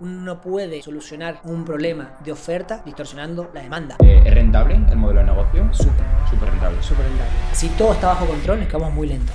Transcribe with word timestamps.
uno 0.00 0.40
puede 0.40 0.80
solucionar 0.82 1.40
un 1.44 1.64
problema 1.64 2.16
de 2.24 2.30
oferta 2.32 2.82
distorsionando 2.84 3.50
la 3.52 3.62
demanda. 3.62 3.96
Eh, 4.04 4.22
¿Es 4.24 4.34
rentable 4.34 4.74
el 4.76 4.96
modelo 4.96 5.20
de 5.20 5.26
negocio? 5.26 5.68
Súper, 5.72 6.04
Súper 6.30 6.50
rentable. 6.50 6.82
súper 6.82 7.06
rentable. 7.06 7.32
Si 7.52 7.68
todo 7.70 7.92
está 7.92 8.08
bajo 8.08 8.26
control, 8.26 8.60
nos 8.60 8.68
quedamos 8.68 8.92
muy 8.92 9.08
lentos. 9.08 9.34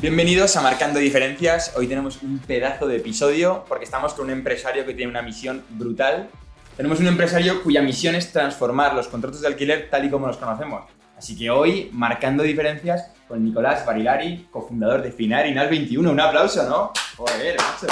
Bienvenidos 0.00 0.56
a 0.56 0.62
Marcando 0.62 0.98
Diferencias. 0.98 1.74
Hoy 1.76 1.86
tenemos 1.86 2.22
un 2.22 2.38
pedazo 2.38 2.86
de 2.86 2.96
episodio 2.96 3.64
porque 3.68 3.84
estamos 3.84 4.14
con 4.14 4.26
un 4.26 4.30
empresario 4.30 4.86
que 4.86 4.94
tiene 4.94 5.10
una 5.10 5.20
misión 5.20 5.62
brutal. 5.70 6.30
Tenemos 6.80 6.98
un 6.98 7.08
empresario 7.08 7.62
cuya 7.62 7.82
misión 7.82 8.14
es 8.14 8.32
transformar 8.32 8.94
los 8.94 9.06
contratos 9.06 9.42
de 9.42 9.48
alquiler 9.48 9.90
tal 9.90 10.06
y 10.06 10.08
como 10.08 10.28
los 10.28 10.38
conocemos. 10.38 10.86
Así 11.14 11.36
que 11.36 11.50
hoy, 11.50 11.90
Marcando 11.92 12.42
Diferencias 12.42 13.12
con 13.28 13.44
Nicolás 13.44 13.84
Barilari, 13.84 14.46
cofundador 14.50 15.02
de 15.02 15.12
Finar 15.12 15.46
y 15.46 15.52
NAS 15.52 15.68
21. 15.68 16.10
Un 16.10 16.18
aplauso, 16.18 16.66
¿no? 16.66 16.90
Joder, 17.18 17.58
macho. 17.58 17.86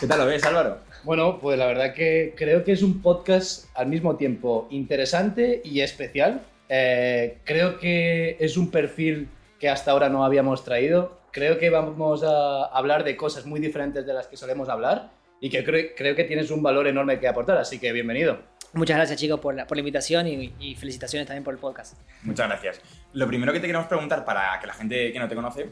¿Qué 0.00 0.08
tal 0.08 0.18
lo 0.18 0.26
ves, 0.26 0.42
Álvaro? 0.42 0.78
Bueno, 1.04 1.38
pues 1.38 1.56
la 1.56 1.66
verdad 1.66 1.94
que 1.94 2.34
creo 2.36 2.64
que 2.64 2.72
es 2.72 2.82
un 2.82 3.00
podcast 3.00 3.66
al 3.76 3.86
mismo 3.86 4.16
tiempo 4.16 4.66
interesante 4.72 5.62
y 5.64 5.80
especial. 5.80 6.42
Eh, 6.68 7.38
creo 7.44 7.78
que 7.78 8.36
es 8.40 8.56
un 8.56 8.72
perfil 8.72 9.28
que 9.60 9.68
hasta 9.68 9.92
ahora 9.92 10.08
no 10.08 10.24
habíamos 10.24 10.64
traído. 10.64 11.16
Creo 11.30 11.60
que 11.60 11.70
vamos 11.70 12.24
a 12.24 12.64
hablar 12.76 13.04
de 13.04 13.16
cosas 13.16 13.46
muy 13.46 13.60
diferentes 13.60 14.04
de 14.04 14.14
las 14.14 14.26
que 14.26 14.36
solemos 14.36 14.68
hablar 14.68 15.19
y 15.40 15.48
que 15.50 15.64
cre- 15.64 15.92
creo 15.96 16.14
que 16.14 16.24
tienes 16.24 16.50
un 16.50 16.62
valor 16.62 16.86
enorme 16.86 17.18
que 17.18 17.26
aportar, 17.28 17.56
así 17.58 17.78
que 17.78 17.92
bienvenido. 17.92 18.38
Muchas 18.72 18.96
gracias 18.98 19.18
chicos 19.18 19.40
por 19.40 19.54
la, 19.54 19.66
por 19.66 19.76
la 19.76 19.80
invitación 19.80 20.28
y, 20.28 20.52
y 20.60 20.74
felicitaciones 20.76 21.26
también 21.26 21.42
por 21.42 21.54
el 21.54 21.58
podcast. 21.60 21.96
Muchas 22.22 22.46
gracias. 22.48 22.80
Lo 23.14 23.26
primero 23.26 23.52
que 23.52 23.58
te 23.60 23.66
queremos 23.66 23.88
preguntar 23.88 24.24
para 24.24 24.58
que 24.60 24.66
la 24.66 24.74
gente 24.74 25.12
que 25.12 25.18
no 25.18 25.28
te 25.28 25.34
conoce 25.34 25.70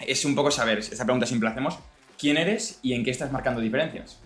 es 0.00 0.24
un 0.24 0.34
poco 0.34 0.50
saber, 0.50 0.78
esa 0.78 1.04
pregunta 1.04 1.24
siempre 1.26 1.48
hacemos, 1.48 1.78
¿quién 2.18 2.36
eres 2.36 2.78
y 2.82 2.92
en 2.92 3.04
qué 3.04 3.10
estás 3.10 3.32
marcando 3.32 3.60
diferencias? 3.60 4.20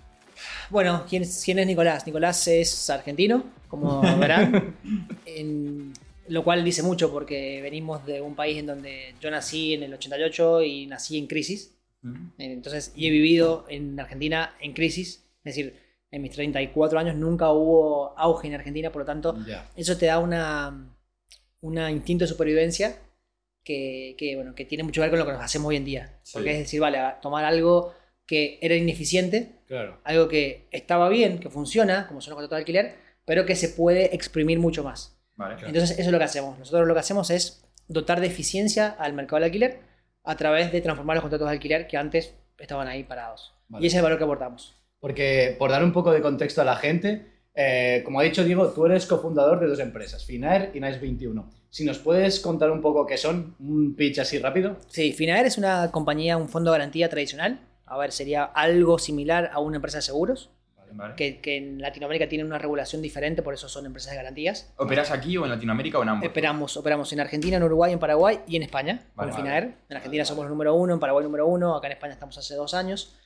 Bueno, 0.70 1.04
¿quién, 1.08 1.22
es- 1.22 1.42
quién 1.44 1.58
es 1.60 1.66
Nicolás? 1.66 2.04
Nicolás 2.06 2.48
es 2.48 2.90
argentino, 2.90 3.44
como 3.68 4.00
verán, 4.18 4.74
en- 5.26 5.92
lo 6.28 6.42
cual 6.44 6.64
dice 6.64 6.82
mucho 6.82 7.12
porque 7.12 7.60
venimos 7.60 8.06
de 8.06 8.20
un 8.20 8.34
país 8.36 8.56
en 8.58 8.66
donde 8.66 9.14
yo 9.20 9.30
nací 9.30 9.74
en 9.74 9.82
el 9.82 9.94
88 9.94 10.62
y 10.62 10.86
nací 10.86 11.18
en 11.18 11.26
crisis. 11.26 11.74
Entonces, 12.38 12.92
y 12.96 13.06
he 13.06 13.10
vivido 13.10 13.64
en 13.68 13.98
Argentina 14.00 14.54
en 14.60 14.72
crisis, 14.72 15.24
es 15.44 15.54
decir, 15.56 15.78
en 16.10 16.22
mis 16.22 16.32
34 16.32 16.98
años 16.98 17.14
nunca 17.16 17.50
hubo 17.52 18.18
auge 18.18 18.48
en 18.48 18.54
Argentina, 18.54 18.90
por 18.90 19.02
lo 19.02 19.06
tanto, 19.06 19.36
Ya. 19.46 19.68
eso 19.76 19.96
te 19.96 20.06
da 20.06 20.18
una, 20.18 20.94
una 21.60 21.90
instinto 21.90 22.24
de 22.24 22.28
supervivencia 22.28 22.96
que, 23.62 24.14
que, 24.18 24.34
bueno, 24.36 24.54
que 24.54 24.64
tiene 24.64 24.82
mucho 24.84 25.00
que 25.00 25.02
ver 25.02 25.10
con 25.10 25.18
lo 25.20 25.26
que 25.26 25.32
nos 25.32 25.42
hacemos 25.42 25.68
hoy 25.68 25.76
en 25.76 25.84
día. 25.84 26.18
Sí. 26.22 26.32
Porque 26.34 26.52
es 26.52 26.58
decir, 26.60 26.80
vale, 26.80 26.98
tomar 27.20 27.44
algo 27.44 27.94
que 28.26 28.58
era 28.62 28.74
ineficiente, 28.74 29.60
Claro. 29.66 30.00
algo 30.04 30.26
que 30.28 30.66
estaba 30.72 31.08
bien, 31.08 31.38
que 31.38 31.48
funciona, 31.50 32.08
como 32.08 32.20
son 32.20 32.30
los 32.32 32.36
contratos 32.36 32.56
de 32.56 32.60
alquiler, 32.62 32.94
pero 33.24 33.44
que 33.46 33.54
se 33.54 33.68
puede 33.68 34.14
exprimir 34.14 34.58
mucho 34.58 34.82
más. 34.82 35.16
Vale. 35.36 35.54
Entonces, 35.66 35.92
eso 35.92 36.00
es 36.08 36.08
lo 36.12 36.18
que 36.18 36.24
hacemos. 36.24 36.58
Nosotros 36.58 36.88
lo 36.88 36.94
que 36.94 37.00
hacemos 37.00 37.30
es 37.30 37.64
dotar 37.86 38.20
de 38.20 38.26
eficiencia 38.26 38.88
al 38.88 39.12
mercado 39.12 39.36
del 39.36 39.44
alquiler 39.44 39.78
a 40.24 40.36
través 40.36 40.72
de 40.72 40.80
transformar 40.80 41.16
los 41.16 41.22
contratos 41.22 41.48
de 41.48 41.54
alquiler 41.54 41.86
que 41.86 41.96
antes 41.96 42.34
estaban 42.58 42.88
ahí 42.88 43.04
parados. 43.04 43.52
Vale. 43.68 43.84
Y 43.84 43.86
ese 43.86 43.96
es 43.96 43.98
el 43.98 44.04
valor 44.04 44.18
que 44.18 44.24
aportamos. 44.24 44.76
Porque, 45.00 45.56
por 45.58 45.70
dar 45.70 45.82
un 45.82 45.92
poco 45.92 46.12
de 46.12 46.20
contexto 46.20 46.60
a 46.60 46.64
la 46.64 46.76
gente, 46.76 47.26
eh, 47.54 48.02
como 48.04 48.20
ha 48.20 48.22
dicho 48.22 48.44
Diego, 48.44 48.68
tú 48.68 48.86
eres 48.86 49.06
cofundador 49.06 49.60
de 49.60 49.66
dos 49.66 49.80
empresas, 49.80 50.24
Finair 50.24 50.70
y 50.74 50.80
Nice21. 50.80 51.44
Si 51.70 51.84
nos 51.84 51.98
puedes 51.98 52.40
contar 52.40 52.70
un 52.70 52.80
poco 52.80 53.06
qué 53.06 53.16
son, 53.16 53.54
un 53.60 53.94
pitch 53.94 54.18
así 54.18 54.38
rápido. 54.38 54.76
Sí, 54.88 55.12
Finaer 55.12 55.46
es 55.46 55.56
una 55.56 55.90
compañía, 55.90 56.36
un 56.36 56.48
fondo 56.48 56.70
de 56.70 56.78
garantía 56.78 57.08
tradicional. 57.08 57.60
A 57.86 57.96
ver, 57.96 58.12
sería 58.12 58.44
algo 58.44 58.98
similar 58.98 59.50
a 59.52 59.60
una 59.60 59.76
empresa 59.76 59.98
de 59.98 60.02
seguros, 60.02 60.50
Vale. 60.92 61.14
que, 61.16 61.40
que 61.40 61.56
en 61.56 61.80
Latinoamérica 61.80 62.28
tienen 62.28 62.46
una 62.46 62.58
regulación 62.58 63.02
diferente, 63.02 63.42
por 63.42 63.54
eso 63.54 63.68
son 63.68 63.86
empresas 63.86 64.10
de 64.12 64.16
garantías. 64.16 64.72
¿Operas 64.76 65.10
aquí 65.10 65.36
o 65.36 65.44
en 65.44 65.50
Latinoamérica 65.50 65.98
o 65.98 66.02
en 66.02 66.08
ambos? 66.10 66.28
Operamos, 66.28 66.76
operamos 66.76 67.12
en 67.12 67.20
Argentina, 67.20 67.56
en 67.56 67.62
Uruguay, 67.62 67.92
en 67.92 67.98
Paraguay 67.98 68.40
y 68.46 68.56
en 68.56 68.62
España 68.62 69.00
Vale, 69.14 69.30
con 69.30 69.30
vale. 69.30 69.34
Finaer. 69.36 69.74
En 69.88 69.96
Argentina 69.96 70.24
somos 70.24 70.44
el 70.44 70.50
número 70.50 70.74
uno, 70.74 70.94
en 70.94 71.00
Paraguay 71.00 71.24
número 71.24 71.46
uno, 71.46 71.76
acá 71.76 71.86
en 71.88 71.92
España 71.94 72.12
estamos 72.14 72.36
hace 72.38 72.54
dos 72.54 72.74
años. 72.74 73.16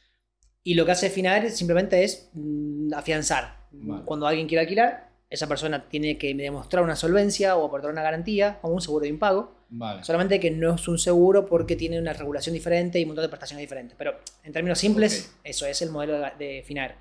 Y 0.63 0.75
lo 0.75 0.87
que 0.87 0.93
hace 0.93 1.11
Finaer 1.11 1.51
simplemente 1.51 2.05
es 2.05 2.31
mm, 2.33 2.95
afianzar. 2.95 3.59
Vale. 3.73 4.03
Cuando 4.05 4.27
alguien 4.27 4.47
quiere 4.49 4.63
alquilar, 4.63 5.11
esa 5.29 5.47
persona 5.49 5.89
tiene 5.89 6.17
que 6.17 6.33
demostrar 6.35 6.83
una 6.85 6.97
solvencia 6.97 7.57
o 7.57 7.67
aportar 7.67 7.91
una 7.91 8.03
garantía 8.03 8.59
o 8.63 8.69
un 8.69 8.81
seguro 8.81 9.03
de 9.03 9.09
impago. 9.09 9.53
Vale. 9.69 10.05
Solamente 10.05 10.39
que 10.39 10.51
no 10.53 10.75
es 10.77 10.87
un 10.87 10.99
seguro 10.99 11.47
porque 11.47 11.75
tiene 11.75 11.99
una 11.99 12.13
regulación 12.13 12.53
diferente 12.55 13.01
y 13.01 13.03
un 13.03 13.09
montón 13.09 13.25
de 13.25 13.29
prestaciones 13.29 13.63
diferentes. 13.63 13.97
Pero 13.99 14.15
en 14.45 14.53
términos 14.53 14.79
simples, 14.79 15.33
Ok. 15.35 15.41
eso 15.45 15.67
es 15.67 15.83
el 15.83 15.91
modelo 15.91 16.21
de, 16.21 16.31
de 16.39 16.63
Finaer. 16.63 16.95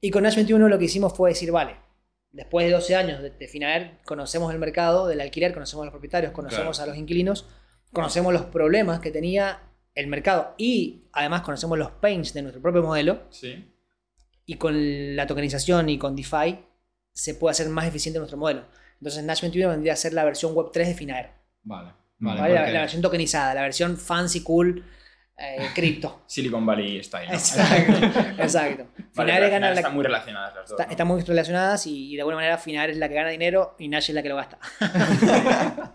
Y 0.00 0.10
con 0.10 0.22
Nash 0.22 0.36
21 0.36 0.68
lo 0.68 0.78
que 0.78 0.84
hicimos 0.84 1.14
fue 1.14 1.30
decir, 1.30 1.50
vale, 1.50 1.76
después 2.30 2.66
de 2.66 2.72
12 2.72 2.94
años 2.96 3.22
de, 3.22 3.30
de 3.30 3.98
conocemos 4.04 4.52
el 4.52 4.58
mercado 4.58 5.06
del 5.06 5.20
alquiler, 5.20 5.52
conocemos 5.54 5.82
a 5.82 5.86
los 5.86 5.92
propietarios, 5.92 6.32
conocemos 6.32 6.80
a 6.80 6.86
los 6.86 6.96
inquilinos, 6.96 7.46
conocemos 7.92 8.32
los 8.32 8.42
problemas 8.42 9.00
que 9.00 9.10
tenía 9.10 9.60
el 9.94 10.06
mercado 10.08 10.54
y 10.58 11.04
además 11.12 11.40
conocemos 11.42 11.78
los 11.78 11.90
pains 11.92 12.34
de 12.34 12.42
nuestro 12.42 12.60
propio 12.60 12.82
modelo. 12.82 13.22
Sí. 13.30 13.72
Y 14.44 14.54
con 14.56 15.16
la 15.16 15.26
tokenización 15.26 15.88
y 15.88 15.98
con 15.98 16.14
DeFi 16.14 16.58
se 17.12 17.34
puede 17.34 17.52
hacer 17.52 17.68
más 17.70 17.86
eficiente 17.86 18.18
nuestro 18.18 18.38
modelo. 18.38 18.64
Entonces 19.00 19.24
Nash 19.24 19.40
21 19.40 19.70
vendría 19.70 19.94
a 19.94 19.96
ser 19.96 20.12
la 20.12 20.24
versión 20.24 20.54
web 20.54 20.68
3 20.72 20.88
de 20.88 20.94
Finaer. 20.94 21.30
Vale. 21.62 21.92
Vale, 22.18 22.40
¿vale? 22.40 22.54
La, 22.54 22.60
porque- 22.60 22.72
la 22.72 22.80
versión 22.80 23.02
tokenizada, 23.02 23.54
la 23.54 23.62
versión 23.62 23.96
fancy, 23.96 24.42
cool, 24.42 24.84
eh, 25.38 25.68
cripto. 25.74 26.22
Silicon 26.26 26.64
Valley 26.64 27.02
style. 27.02 27.28
¿no? 27.28 27.34
Exacto. 27.34 27.92
Exacto. 28.42 28.86
Vale, 29.14 29.32
Finares 29.32 29.50
gana 29.50 29.68
la- 29.70 29.74
están 29.76 29.94
muy 29.94 30.04
relacionadas 30.04 30.54
las 30.54 30.68
dos. 30.68 30.70
está- 30.72 30.84
¿no? 30.86 30.90
están 30.90 31.06
muy 31.06 31.20
relacionadas 31.22 31.86
y, 31.86 32.12
y 32.12 32.14
de 32.16 32.20
alguna 32.22 32.36
manera 32.36 32.58
Finares 32.58 32.94
es 32.96 33.00
la 33.00 33.08
que 33.08 33.14
gana 33.14 33.30
dinero 33.30 33.74
y 33.78 33.88
Nash 33.88 34.08
es 34.10 34.14
la 34.14 34.22
que 34.22 34.28
lo 34.28 34.36
gasta. 34.36 34.58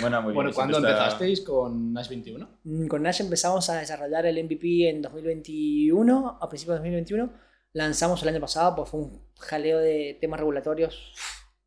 Bueno, 0.00 0.22
muy 0.22 0.30
bien. 0.32 0.34
Bueno, 0.34 0.52
¿cuándo 0.52 0.74
siempre 0.74 0.92
está- 0.92 1.02
empezasteis 1.04 1.40
con 1.42 1.94
Nice21? 1.94 2.48
Mm, 2.64 2.86
Con 2.86 3.02
Nash 3.02 3.20
empezamos 3.20 3.68
a 3.68 3.78
desarrollar 3.78 4.24
el 4.26 4.42
MVP 4.44 4.88
en 4.88 5.02
2021, 5.02 6.38
a 6.40 6.48
principios 6.48 6.74
de 6.74 6.90
2021. 6.90 7.32
Lanzamos 7.72 8.22
el 8.22 8.28
año 8.30 8.40
pasado, 8.40 8.74
pues 8.76 8.88
fue 8.90 9.00
un 9.00 9.22
jaleo 9.38 9.78
de 9.78 10.16
temas 10.20 10.40
regulatorios 10.40 11.12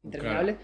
interminable. 0.03 0.57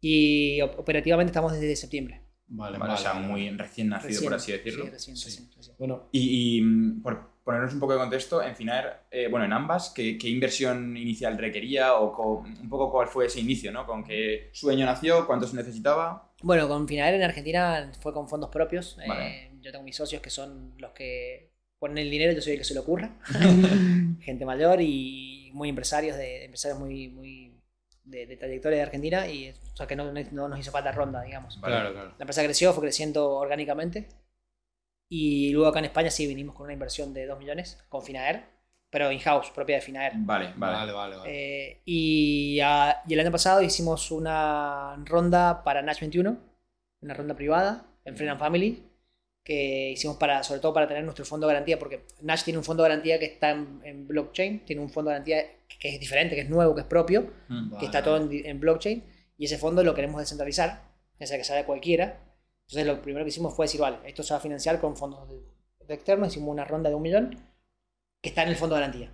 Y 0.00 0.60
op- 0.62 0.78
operativamente 0.78 1.30
estamos 1.30 1.52
desde 1.52 1.74
septiembre. 1.76 2.22
Vale, 2.52 2.78
Vale, 2.78 2.94
o 2.94 2.96
sea, 2.96 3.14
muy 3.14 3.48
recién 3.50 3.88
nacido, 3.88 4.08
Recién. 4.08 4.24
por 4.24 4.34
así 4.34 4.52
decirlo. 4.52 4.84
Sí, 4.84 4.90
recién, 4.90 5.16
Sí. 5.16 5.24
recién, 5.26 5.50
recién. 5.56 5.76
Bueno, 5.78 6.08
Y, 6.12 6.58
y, 6.58 6.62
mm, 6.62 7.00
por 7.02 7.30
ponernos 7.44 7.72
un 7.72 7.80
poco 7.80 7.92
de 7.92 8.00
contexto, 8.00 8.42
en 8.42 8.54
Finaer, 8.56 9.02
eh, 9.10 9.28
bueno, 9.30 9.46
en 9.46 9.52
ambas, 9.52 9.90
¿qué, 9.90 10.18
qué 10.18 10.28
inversión 10.28 10.96
inicial 10.96 11.38
requería 11.38 11.94
o 11.94 12.12
co- 12.12 12.38
un 12.40 12.68
poco 12.68 12.90
cuál 12.90 13.06
fue 13.08 13.26
ese 13.26 13.40
inicio, 13.40 13.70
¿no? 13.72 13.86
¿Con 13.86 14.02
qué 14.04 14.50
sueño 14.52 14.84
nació? 14.84 15.26
¿Cuánto 15.26 15.46
se 15.46 15.56
necesitaba? 15.56 16.32
Bueno, 16.42 16.66
con 16.68 16.86
Finaer 16.88 17.14
en 17.14 17.22
Argentina 17.22 17.90
fue 18.00 18.12
con 18.12 18.28
fondos 18.28 18.50
propios. 18.50 18.96
Vale. 19.06 19.26
Eh, 19.28 19.50
yo 19.60 19.70
tengo 19.70 19.84
mis 19.84 19.96
socios 19.96 20.20
que 20.20 20.30
son 20.30 20.74
los 20.78 20.90
que 20.92 21.50
ponen 21.78 21.98
el 21.98 22.10
dinero, 22.10 22.32
yo 22.32 22.40
soy 22.42 22.52
el 22.54 22.58
que 22.58 22.64
se 22.64 22.74
le 22.74 22.80
ocurra. 22.80 23.16
Gente 24.20 24.44
mayor 24.44 24.80
y 24.82 25.50
muy 25.54 25.68
empresarios, 25.68 26.16
de, 26.16 26.44
empresarios 26.44 26.78
muy, 26.80 27.08
muy 27.08 27.49
de, 28.10 28.26
de 28.26 28.36
trayectoria 28.36 28.78
de 28.78 28.82
Argentina, 28.82 29.26
y 29.28 29.50
o 29.50 29.76
sea 29.76 29.86
que 29.86 29.96
no, 29.96 30.12
no 30.12 30.48
nos 30.48 30.58
hizo 30.58 30.70
falta 30.70 30.92
ronda, 30.92 31.22
digamos. 31.22 31.58
Claro, 31.62 31.92
claro. 31.92 32.08
La 32.18 32.22
empresa 32.22 32.44
creció, 32.44 32.72
fue 32.72 32.82
creciendo 32.82 33.30
orgánicamente. 33.30 34.08
Y 35.12 35.50
luego 35.50 35.68
acá 35.68 35.80
en 35.80 35.86
España 35.86 36.10
sí 36.10 36.26
vinimos 36.26 36.54
con 36.54 36.64
una 36.64 36.72
inversión 36.72 37.12
de 37.12 37.26
2 37.26 37.38
millones 37.38 37.82
con 37.88 38.02
Finaer, 38.02 38.44
pero 38.90 39.10
in-house, 39.10 39.50
propia 39.50 39.76
de 39.76 39.82
Finaer. 39.82 40.12
Vale, 40.16 40.52
vale. 40.56 40.76
Vale, 40.76 40.92
vale, 40.92 41.16
vale. 41.16 41.30
Eh, 41.32 41.80
y, 41.84 42.60
ah, 42.62 43.02
y 43.08 43.14
el 43.14 43.20
año 43.20 43.32
pasado 43.32 43.60
hicimos 43.60 44.10
una 44.12 44.96
ronda 45.04 45.64
para 45.64 45.82
Nash 45.82 46.00
21, 46.00 46.38
una 47.02 47.14
ronda 47.14 47.34
privada 47.34 47.86
en 48.04 48.16
Friend 48.16 48.32
and 48.32 48.40
Family, 48.40 48.84
que 49.44 49.90
hicimos 49.90 50.16
para, 50.16 50.44
sobre 50.44 50.60
todo 50.60 50.72
para 50.72 50.86
tener 50.86 51.02
nuestro 51.02 51.24
fondo 51.24 51.46
de 51.46 51.54
garantía, 51.54 51.78
porque 51.78 52.06
Nash 52.22 52.44
tiene 52.44 52.58
un 52.58 52.64
fondo 52.64 52.84
de 52.84 52.90
garantía 52.90 53.18
que 53.18 53.26
está 53.26 53.50
en, 53.50 53.80
en 53.84 54.06
blockchain, 54.06 54.64
tiene 54.64 54.80
un 54.82 54.90
fondo 54.90 55.10
de 55.10 55.14
garantía 55.14 55.44
que 55.78 55.94
es 55.94 56.00
diferente, 56.00 56.34
que 56.34 56.42
es 56.42 56.50
nuevo, 56.50 56.74
que 56.74 56.80
es 56.82 56.86
propio, 56.86 57.30
Mm. 57.48 57.70
Vale, 57.70 57.80
que 57.80 57.86
está 57.86 58.02
todo 58.02 58.16
en, 58.16 58.30
en 58.46 58.60
blockchain, 58.60 59.04
y 59.38 59.44
ese 59.44 59.58
fondo 59.58 59.82
lo 59.82 59.94
queremos 59.94 60.20
descentralizar, 60.20 60.82
ya 61.18 61.26
sea 61.26 61.36
que 61.38 61.44
sea 61.44 61.56
de 61.56 61.64
cualquiera. 61.64 62.20
Entonces 62.68 62.86
lo 62.86 63.00
primero 63.02 63.24
que 63.24 63.30
hicimos 63.30 63.54
fue 63.54 63.64
decir, 63.66 63.80
vale, 63.80 63.98
esto 64.04 64.22
se 64.22 64.32
va 64.34 64.38
a 64.38 64.42
financiar 64.42 64.80
con 64.80 64.96
fondos 64.96 65.28
de, 65.28 65.40
de 65.86 65.94
externos, 65.94 66.28
hicimos 66.28 66.50
una 66.52 66.64
ronda 66.64 66.88
de 66.90 66.94
un 66.96 67.02
millón 67.02 67.38
que 68.22 68.28
está 68.28 68.42
en 68.42 68.48
el 68.50 68.56
fondo 68.56 68.74
de 68.76 68.80
garantía. 68.82 69.12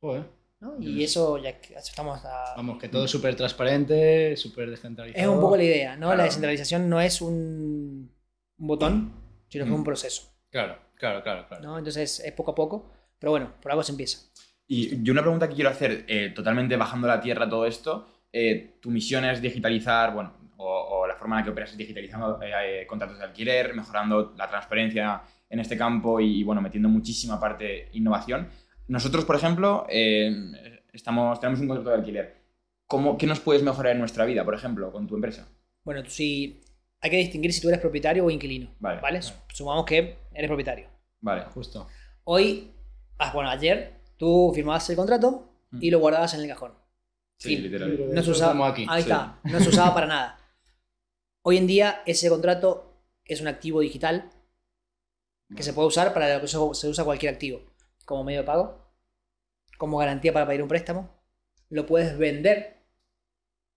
Joder. 0.00 0.24
¿no? 0.60 0.74
Y 0.80 1.04
eso 1.04 1.38
ya 1.38 1.50
estamos 1.76 2.18
a, 2.24 2.54
Vamos, 2.56 2.78
que 2.80 2.88
todo 2.88 3.04
es 3.04 3.10
súper 3.12 3.36
transparente, 3.36 4.36
súper 4.36 4.68
descentralizado. 4.70 5.22
Es 5.22 5.28
un 5.32 5.40
poco 5.40 5.56
la 5.56 5.62
idea, 5.62 5.94
¿no? 5.96 6.08
La 6.08 6.14
Claro. 6.14 6.22
descentralización 6.24 6.88
no 6.90 7.00
es 7.00 7.20
un, 7.22 8.12
un 8.58 8.66
botón, 8.66 9.12
sino 9.48 9.64
que 9.64 9.70
es 9.70 9.74
Mm. 9.76 9.78
un 9.78 9.84
proceso, 9.84 10.22
Claro, 10.50 10.76
claro, 10.96 11.22
claro, 11.22 11.46
claro. 11.46 11.62
¿no? 11.62 11.78
Entonces 11.78 12.18
es 12.20 12.32
poco 12.32 12.50
a 12.50 12.54
poco, 12.56 12.90
pero 13.20 13.30
bueno, 13.30 13.52
por 13.62 13.70
algo 13.70 13.84
se 13.84 13.92
empieza. 13.92 14.18
Y 14.68 15.02
yo 15.02 15.12
una 15.12 15.22
pregunta 15.22 15.48
que 15.48 15.54
quiero 15.54 15.70
hacer, 15.70 16.04
eh, 16.06 16.30
totalmente 16.34 16.76
bajando 16.76 17.10
a 17.10 17.16
la 17.16 17.20
tierra 17.20 17.48
todo 17.48 17.64
esto, 17.66 18.06
eh, 18.30 18.76
tu 18.80 18.90
misión 18.90 19.24
es 19.24 19.40
digitalizar, 19.40 20.12
bueno, 20.12 20.34
o, 20.58 20.66
o 20.66 21.06
la 21.06 21.16
forma 21.16 21.36
en 21.36 21.40
la 21.40 21.44
que 21.44 21.50
operas 21.50 21.76
digitalizando 21.76 22.38
eh, 22.42 22.86
contratos 22.86 23.18
de 23.18 23.24
alquiler, 23.24 23.74
mejorando 23.74 24.34
la 24.36 24.46
transparencia 24.46 25.22
en 25.48 25.60
este 25.60 25.78
campo 25.78 26.20
y, 26.20 26.42
bueno, 26.44 26.60
metiendo 26.60 26.88
muchísima 26.88 27.40
parte 27.40 27.88
innovación. 27.92 28.48
Nosotros, 28.88 29.24
por 29.24 29.36
ejemplo, 29.36 29.86
eh, 29.88 30.30
estamos, 30.92 31.40
tenemos 31.40 31.60
un 31.60 31.68
contrato 31.68 31.90
de 31.90 31.96
alquiler. 31.96 32.36
¿Cómo, 32.86 33.16
¿Qué 33.16 33.26
nos 33.26 33.40
puedes 33.40 33.62
mejorar 33.62 33.92
en 33.92 33.98
nuestra 33.98 34.24
vida, 34.24 34.44
por 34.44 34.54
ejemplo, 34.54 34.92
con 34.92 35.06
tu 35.06 35.14
empresa? 35.14 35.48
Bueno, 35.84 36.02
sí. 36.06 36.60
Hay 37.00 37.10
que 37.10 37.16
distinguir 37.16 37.52
si 37.52 37.60
tú 37.60 37.68
eres 37.68 37.80
propietario 37.80 38.24
o 38.24 38.30
inquilino. 38.30 38.74
Vale. 38.80 39.00
¿Vale? 39.00 39.20
Sumamos 39.22 39.84
que 39.84 40.18
eres 40.32 40.48
propietario. 40.48 40.88
Vale. 41.20 41.44
Justo. 41.54 41.86
Hoy, 42.24 42.72
ah, 43.18 43.30
bueno, 43.32 43.50
ayer 43.50 43.97
tú 44.18 44.52
firmabas 44.54 44.88
el 44.90 44.96
contrato 44.96 45.48
y 45.80 45.90
lo 45.90 45.98
guardabas 46.00 46.34
en 46.34 46.40
el 46.42 46.48
cajón. 46.48 46.74
Sí, 47.38 47.50
Fin. 47.50 47.62
literal. 47.62 47.90
Libro 47.90 48.08
de 48.08 48.14
No 48.14 48.22
se 48.22 48.30
usaba. 48.30 48.52
como 48.52 48.64
aquí. 48.66 48.84
Ahí 48.88 49.02
sí. 49.02 49.08
está. 49.10 49.38
No 49.44 49.60
se 49.60 49.68
usaba 49.70 49.94
para 49.94 50.06
nada. 50.06 50.38
Hoy 51.42 51.56
en 51.56 51.66
día, 51.66 52.02
ese 52.04 52.28
contrato 52.28 53.00
es 53.24 53.40
un 53.40 53.48
activo 53.48 53.80
digital 53.80 54.30
que 55.56 55.62
se 55.62 55.72
puede 55.72 55.88
usar 55.88 56.12
para 56.12 56.34
lo 56.34 56.40
que 56.42 56.48
se 56.48 56.58
se 56.74 56.88
usa 56.88 57.04
cualquier 57.04 57.32
activo. 57.32 57.62
Como 58.04 58.24
medio 58.24 58.40
de 58.40 58.46
pago, 58.46 58.92
como 59.78 59.98
garantía 59.98 60.32
para 60.32 60.46
pedir 60.46 60.62
un 60.62 60.68
préstamo. 60.68 61.08
Lo 61.70 61.86
puedes 61.86 62.18
vender. 62.18 62.82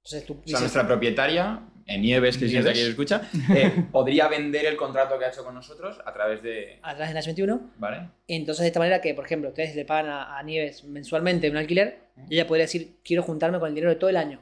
Entonces 0.03 0.25
tú 0.25 0.33
O 0.33 0.38
sea, 0.38 0.43
dices, 0.45 0.61
nuestra 0.61 0.88
propietaria, 0.88 1.69
en 1.93 2.01
Nieves, 2.01 2.38
que 2.38 2.47
si 2.47 2.53
Nieves. 2.53 2.71
aquí 2.71 2.79
y 2.79 2.89
escucha, 2.89 3.29
eh, 3.55 3.85
podría 3.91 4.27
vender 4.27 4.65
el 4.65 4.75
contrato 4.75 5.17
que 5.17 5.25
ha 5.25 5.29
hecho 5.29 5.43
con 5.43 5.53
nosotros 5.53 5.99
a 6.05 6.13
través 6.13 6.41
de... 6.41 6.79
a 6.81 6.95
través 6.95 7.09
de 7.09 7.13
Nash 7.13 7.25
21. 7.25 7.71
¿Vale? 7.77 8.09
Entonces, 8.27 8.61
de 8.61 8.67
esta 8.67 8.79
manera 8.79 9.01
que, 9.01 9.13
por 9.13 9.25
ejemplo, 9.25 9.49
ustedes 9.49 9.75
le 9.75 9.85
pagan 9.85 10.11
a, 10.11 10.38
a 10.38 10.43
Nieves 10.43 10.83
mensualmente 10.83 11.49
un 11.49 11.57
alquiler, 11.57 11.99
y 12.29 12.35
ella 12.35 12.47
podría 12.47 12.65
decir, 12.65 12.97
quiero 13.03 13.23
juntarme 13.23 13.59
con 13.59 13.69
el 13.69 13.75
dinero 13.75 13.91
de 13.91 13.97
todo 13.97 14.09
el 14.09 14.17
año. 14.17 14.39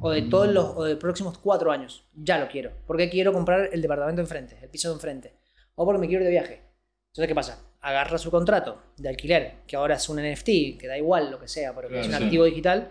O 0.00 0.10
de 0.10 0.22
todos 0.22 0.48
los, 0.48 0.64
o 0.74 0.84
de 0.84 0.92
los 0.92 1.00
próximos 1.00 1.38
cuatro 1.38 1.70
años. 1.70 2.06
Ya 2.14 2.38
lo 2.38 2.48
quiero. 2.48 2.72
Porque 2.86 3.10
quiero 3.10 3.32
comprar 3.32 3.68
el 3.72 3.82
departamento 3.82 4.22
enfrente, 4.22 4.56
el 4.62 4.70
piso 4.70 4.88
de 4.88 4.94
enfrente. 4.94 5.34
O 5.74 5.84
porque 5.84 6.00
me 6.00 6.08
quiero 6.08 6.22
ir 6.22 6.26
de 6.26 6.30
viaje. 6.30 6.62
Entonces, 7.12 7.28
¿qué 7.28 7.34
pasa? 7.34 7.58
Agarra 7.80 8.16
su 8.16 8.30
contrato 8.30 8.82
de 8.96 9.10
alquiler, 9.10 9.56
que 9.66 9.76
ahora 9.76 9.96
es 9.96 10.08
un 10.08 10.16
NFT, 10.16 10.78
que 10.78 10.86
da 10.86 10.96
igual 10.96 11.30
lo 11.30 11.38
que 11.38 11.48
sea, 11.48 11.74
pero 11.74 11.88
que 11.88 12.00
es 12.00 12.06
un 12.06 12.14
sí. 12.14 12.24
activo 12.24 12.44
digital. 12.44 12.90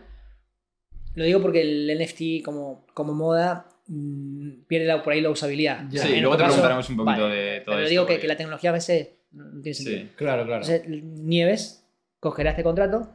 Lo 1.15 1.23
digo 1.25 1.41
porque 1.41 1.61
el 1.61 1.89
NFT 1.99 2.43
como, 2.43 2.85
como 2.93 3.13
moda 3.13 3.67
mm, 3.87 4.63
pierde 4.67 4.87
la- 4.87 5.03
por 5.03 5.13
ahí 5.13 5.21
la 5.21 5.29
usabilidad. 5.29 5.85
Ya. 5.89 6.01
Sí, 6.03 6.13
En 6.13 6.21
luego 6.21 6.37
te 6.37 6.43
caso- 6.43 6.53
preguntaremos 6.53 6.89
un 6.89 6.97
poquito 6.97 7.21
Vale, 7.23 7.35
de 7.35 7.59
todo 7.61 7.75
Pero 7.75 7.79
esto. 7.79 7.89
digo 7.89 8.05
que, 8.05 8.27
la 8.27 8.37
tecnología 8.37 8.69
a 8.69 8.73
veces 8.73 9.09
no 9.31 9.61
tiene 9.61 9.73
sentido. 9.73 9.97
Sí. 9.99 10.09
Claro, 10.15 10.45
claro. 10.45 10.65
Entonces, 10.65 10.87
Nieves 11.03 11.85
cogerá 12.19 12.51
este 12.51 12.63
contrato, 12.63 13.09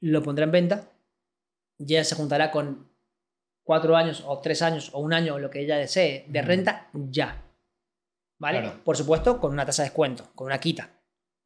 lo 0.00 0.22
pondrá 0.22 0.44
en 0.44 0.50
venta, 0.52 0.90
y 1.78 1.84
ella 1.94 2.04
se 2.04 2.14
juntará 2.16 2.50
con 2.50 2.88
cuatro 3.62 3.96
años 3.96 4.24
o 4.26 4.38
tres 4.40 4.62
años 4.62 4.90
o 4.92 5.00
un 5.00 5.12
año 5.14 5.34
o 5.34 5.38
lo 5.38 5.48
que 5.50 5.60
ella 5.60 5.76
desee 5.78 6.24
de 6.28 6.42
renta 6.42 6.88
ya. 6.92 7.44
¿Vale? 8.38 8.60
Claro. 8.60 8.80
Por 8.84 8.96
supuesto, 8.96 9.40
con 9.40 9.52
una 9.52 9.64
tasa 9.66 9.82
de 9.82 9.88
descuento, 9.88 10.30
con 10.34 10.46
una 10.46 10.58
quita. 10.58 10.90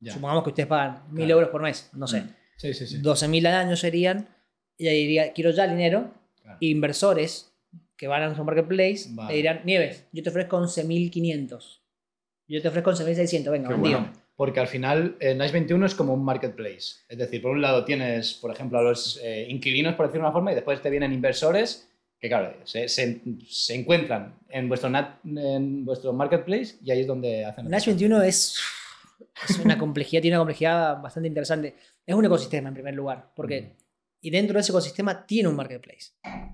Ya. 0.00 0.12
Supongamos 0.12 0.42
que 0.44 0.50
ustedes 0.50 0.66
pagan 0.68 1.04
mil 1.10 1.24
Claro. 1.26 1.34
euros 1.40 1.50
por 1.50 1.62
mes, 1.62 1.90
no 1.94 2.06
sé. 2.06 2.24
Sí, 2.56 2.74
sí, 2.74 2.86
sí. 2.86 2.98
12.000 3.00 3.46
al 3.46 3.54
año 3.54 3.76
serían. 3.76 4.28
Ella 4.78 4.90
diría, 4.92 5.32
quiero 5.32 5.50
ya 5.50 5.66
dinero. 5.68 6.12
Claro. 6.42 6.58
Inversores 6.60 7.52
que 7.96 8.08
van 8.08 8.22
a 8.22 8.34
su 8.34 8.42
marketplace 8.44 9.06
Vale. 9.10 9.30
le 9.30 9.36
dirán, 9.36 9.60
Nieves, 9.64 10.06
yo 10.12 10.22
te 10.22 10.30
ofrezco 10.30 10.58
11.500. 10.60 11.78
Yo 12.48 12.60
te 12.60 12.68
ofrezco 12.68 12.90
11.600, 12.92 13.50
venga, 13.50 13.74
bueno. 13.76 14.12
Porque 14.34 14.60
al 14.60 14.66
final, 14.66 15.16
eh, 15.20 15.34
Nice 15.34 15.52
21 15.52 15.86
es 15.86 15.94
como 15.94 16.14
un 16.14 16.24
marketplace. 16.24 16.96
Es 17.08 17.18
decir, 17.18 17.40
por 17.40 17.52
un 17.52 17.60
lado 17.62 17.84
tienes, 17.84 18.34
por 18.34 18.50
ejemplo, 18.50 18.78
a 18.78 18.82
los 18.82 19.20
eh, 19.22 19.46
inquilinos, 19.48 19.94
por 19.94 20.06
decirlo 20.06 20.22
de 20.24 20.26
una 20.28 20.32
forma, 20.32 20.52
y 20.52 20.54
después 20.56 20.80
te 20.82 20.90
vienen 20.90 21.12
inversores 21.12 21.88
que, 22.18 22.28
claro, 22.28 22.54
se, 22.64 22.88
se- 22.88 23.20
se 23.48 23.74
encuentran 23.74 24.34
en 24.48 24.68
vuestro, 24.68 24.88
nat- 24.90 25.18
en 25.24 25.84
vuestro 25.84 26.12
marketplace 26.12 26.76
y 26.82 26.90
ahí 26.90 27.00
es 27.00 27.06
donde 27.06 27.44
hacen. 27.44 27.68
Nash 27.68 27.86
21 27.86 28.22
es, 28.22 28.58
es 29.48 29.58
una 29.58 29.78
complejidad, 29.78 30.22
tiene 30.22 30.36
una 30.36 30.40
complejidad 30.40 31.00
bastante 31.00 31.28
interesante. 31.28 31.74
Es 32.04 32.14
un 32.14 32.24
ecosistema 32.24 32.68
en 32.68 32.74
primer 32.74 32.94
lugar, 32.94 33.30
porque 33.36 33.76
y 34.22 34.30
dentro 34.30 34.54
de 34.54 34.60
ese 34.60 34.72
ecosistema 34.72 35.26
tiene 35.26 35.48
un 35.50 35.56
marketplace, 35.56 36.12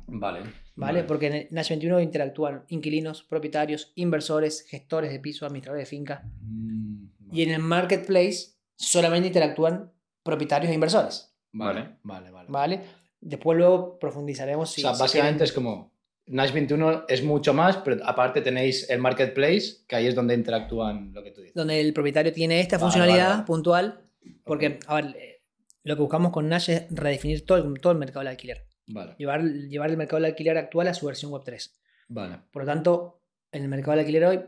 Vale. 0.09 0.41
¿vale? 0.75 1.05
Porque 1.05 1.27
en 1.27 1.49
Nash 1.53 1.69
21 1.69 2.01
interactúan 2.01 2.65
inquilinos, 2.69 3.23
propietarios, 3.23 3.93
inversores, 3.95 4.65
gestores 4.69 5.13
de 5.13 5.21
piso, 5.21 5.47
administradores 5.47 5.87
de 5.87 5.91
finca. 5.97 6.25
Mm, 6.41 7.07
Y 7.31 7.43
en 7.43 7.51
el 7.51 7.61
marketplace 7.61 8.55
solamente 8.75 9.29
interactúan 9.29 9.93
propietarios 10.23 10.71
e 10.71 10.75
inversores, 10.75 11.35
Vale, 11.53 11.97
vale, 12.03 12.31
vale. 12.31 12.49
¿vale? 12.51 12.81
Después 13.21 13.57
luego 13.59 13.99
profundizaremos 13.99 14.71
si, 14.71 14.81
o 14.83 14.87
sea, 14.89 14.95
si 14.95 15.01
básicamente 15.03 15.39
quieren- 15.39 15.45
es 15.49 15.53
como. 15.53 15.93
Nash 16.31 16.53
21 16.53 17.05
es 17.09 17.23
mucho 17.25 17.55
más, 17.55 17.79
pero 17.79 18.05
aparte 18.07 18.43
tenéis 18.43 18.89
el 18.91 18.99
marketplace, 18.99 19.79
que 19.89 19.97
ahí 19.97 20.07
es 20.09 20.15
donde 20.15 20.35
interactúan 20.35 21.11
lo 21.15 21.23
que 21.23 21.31
tú 21.31 21.41
dices. 21.41 21.55
donde 21.55 21.81
el 21.81 21.93
propietario 21.95 22.33
tiene 22.35 22.61
esta 22.61 22.77
Vale, 22.77 22.83
funcionalidad 22.85 23.25
vale, 23.25 23.35
vale. 23.37 23.47
puntual, 23.47 24.01
porque, 24.45 24.79
a 24.87 24.95
ver, 24.97 25.17
eh, 25.19 25.38
lo 25.85 25.97
que 25.97 26.03
buscamos 26.03 26.33
con 26.33 26.49
Nash 26.49 26.71
es 26.71 26.87
redefinir 26.91 27.45
todo 27.47 27.59
el, 27.59 27.81
todo 27.81 27.93
el 27.93 27.99
mercado 27.99 28.21
del 28.21 28.29
alquiler. 28.29 28.67
Vale, 28.89 29.15
llevar, 29.19 29.43
llevar 29.45 29.91
el 29.91 29.97
mercado 29.97 30.17
del 30.23 30.31
alquiler 30.33 30.57
actual 30.59 30.89
a 30.89 30.95
su 30.95 31.07
versión 31.07 31.31
web 31.31 31.43
3. 31.45 31.79
vale. 32.09 32.39
Por 32.51 32.63
lo 32.63 32.67
tanto, 32.67 33.23
en 33.53 33.63
el 33.63 33.69
mercado 33.69 33.93
del 33.93 34.01
alquiler 34.01 34.25
hoy 34.25 34.41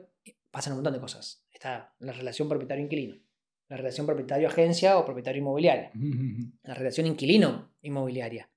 pasan 0.50 0.72
un 0.72 0.78
montón 0.78 0.94
de 0.94 1.00
cosas. 1.00 1.46
Está 1.52 1.94
la 1.98 2.12
relación 2.12 2.48
propietario-inquilino, 2.48 3.16
la 3.68 3.76
relación 3.76 4.06
propietario-agencia 4.06 4.96
o 4.98 5.04
propietario-inmobiliaria, 5.04 5.90
la 6.62 6.74
relación 6.74 7.06
inquilino-inmobiliaria 7.06 8.48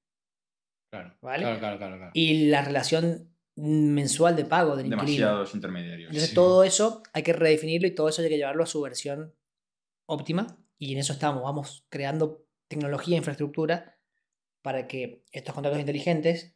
Claro, 0.90 1.18
Vale. 1.22 1.44
claro, 1.44 1.60
claro, 1.60 1.78
claro, 1.78 1.98
claro. 1.98 2.12
y 2.14 2.48
la 2.48 2.64
relación 2.64 3.30
mensual 3.56 4.36
de 4.36 4.46
pago 4.46 4.76
del 4.76 4.86
inquilino. 4.88 5.06
Demasiados 5.06 5.56
intermediarios. 5.56 6.10
Entonces 6.10 6.30
Sí. 6.30 6.36
todo 6.36 6.64
eso 6.64 7.04
hay 7.14 7.24
que 7.24 7.34
redefinirlo 7.34 7.88
y 7.88 7.96
todo 7.96 8.10
eso 8.10 8.22
hay 8.22 8.30
que 8.30 8.38
llevarlo 8.38 8.64
a 8.64 8.68
su 8.68 8.80
versión 8.82 9.34
óptima 10.08 10.58
y 10.78 10.94
en 10.94 11.00
eso 11.00 11.14
estamos. 11.14 11.44
Vamos 11.44 11.86
creando 11.90 12.43
tecnología 12.74 13.16
e 13.16 13.18
infraestructura 13.20 13.98
para 14.62 14.88
que 14.88 15.24
estos 15.32 15.54
contratos 15.54 15.80
inteligentes 15.80 16.56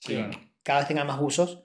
Sí, 0.00 0.14
Claro. 0.14 0.32
cada 0.62 0.80
vez 0.80 0.88
tengan 0.88 1.06
más 1.06 1.20
usos. 1.20 1.64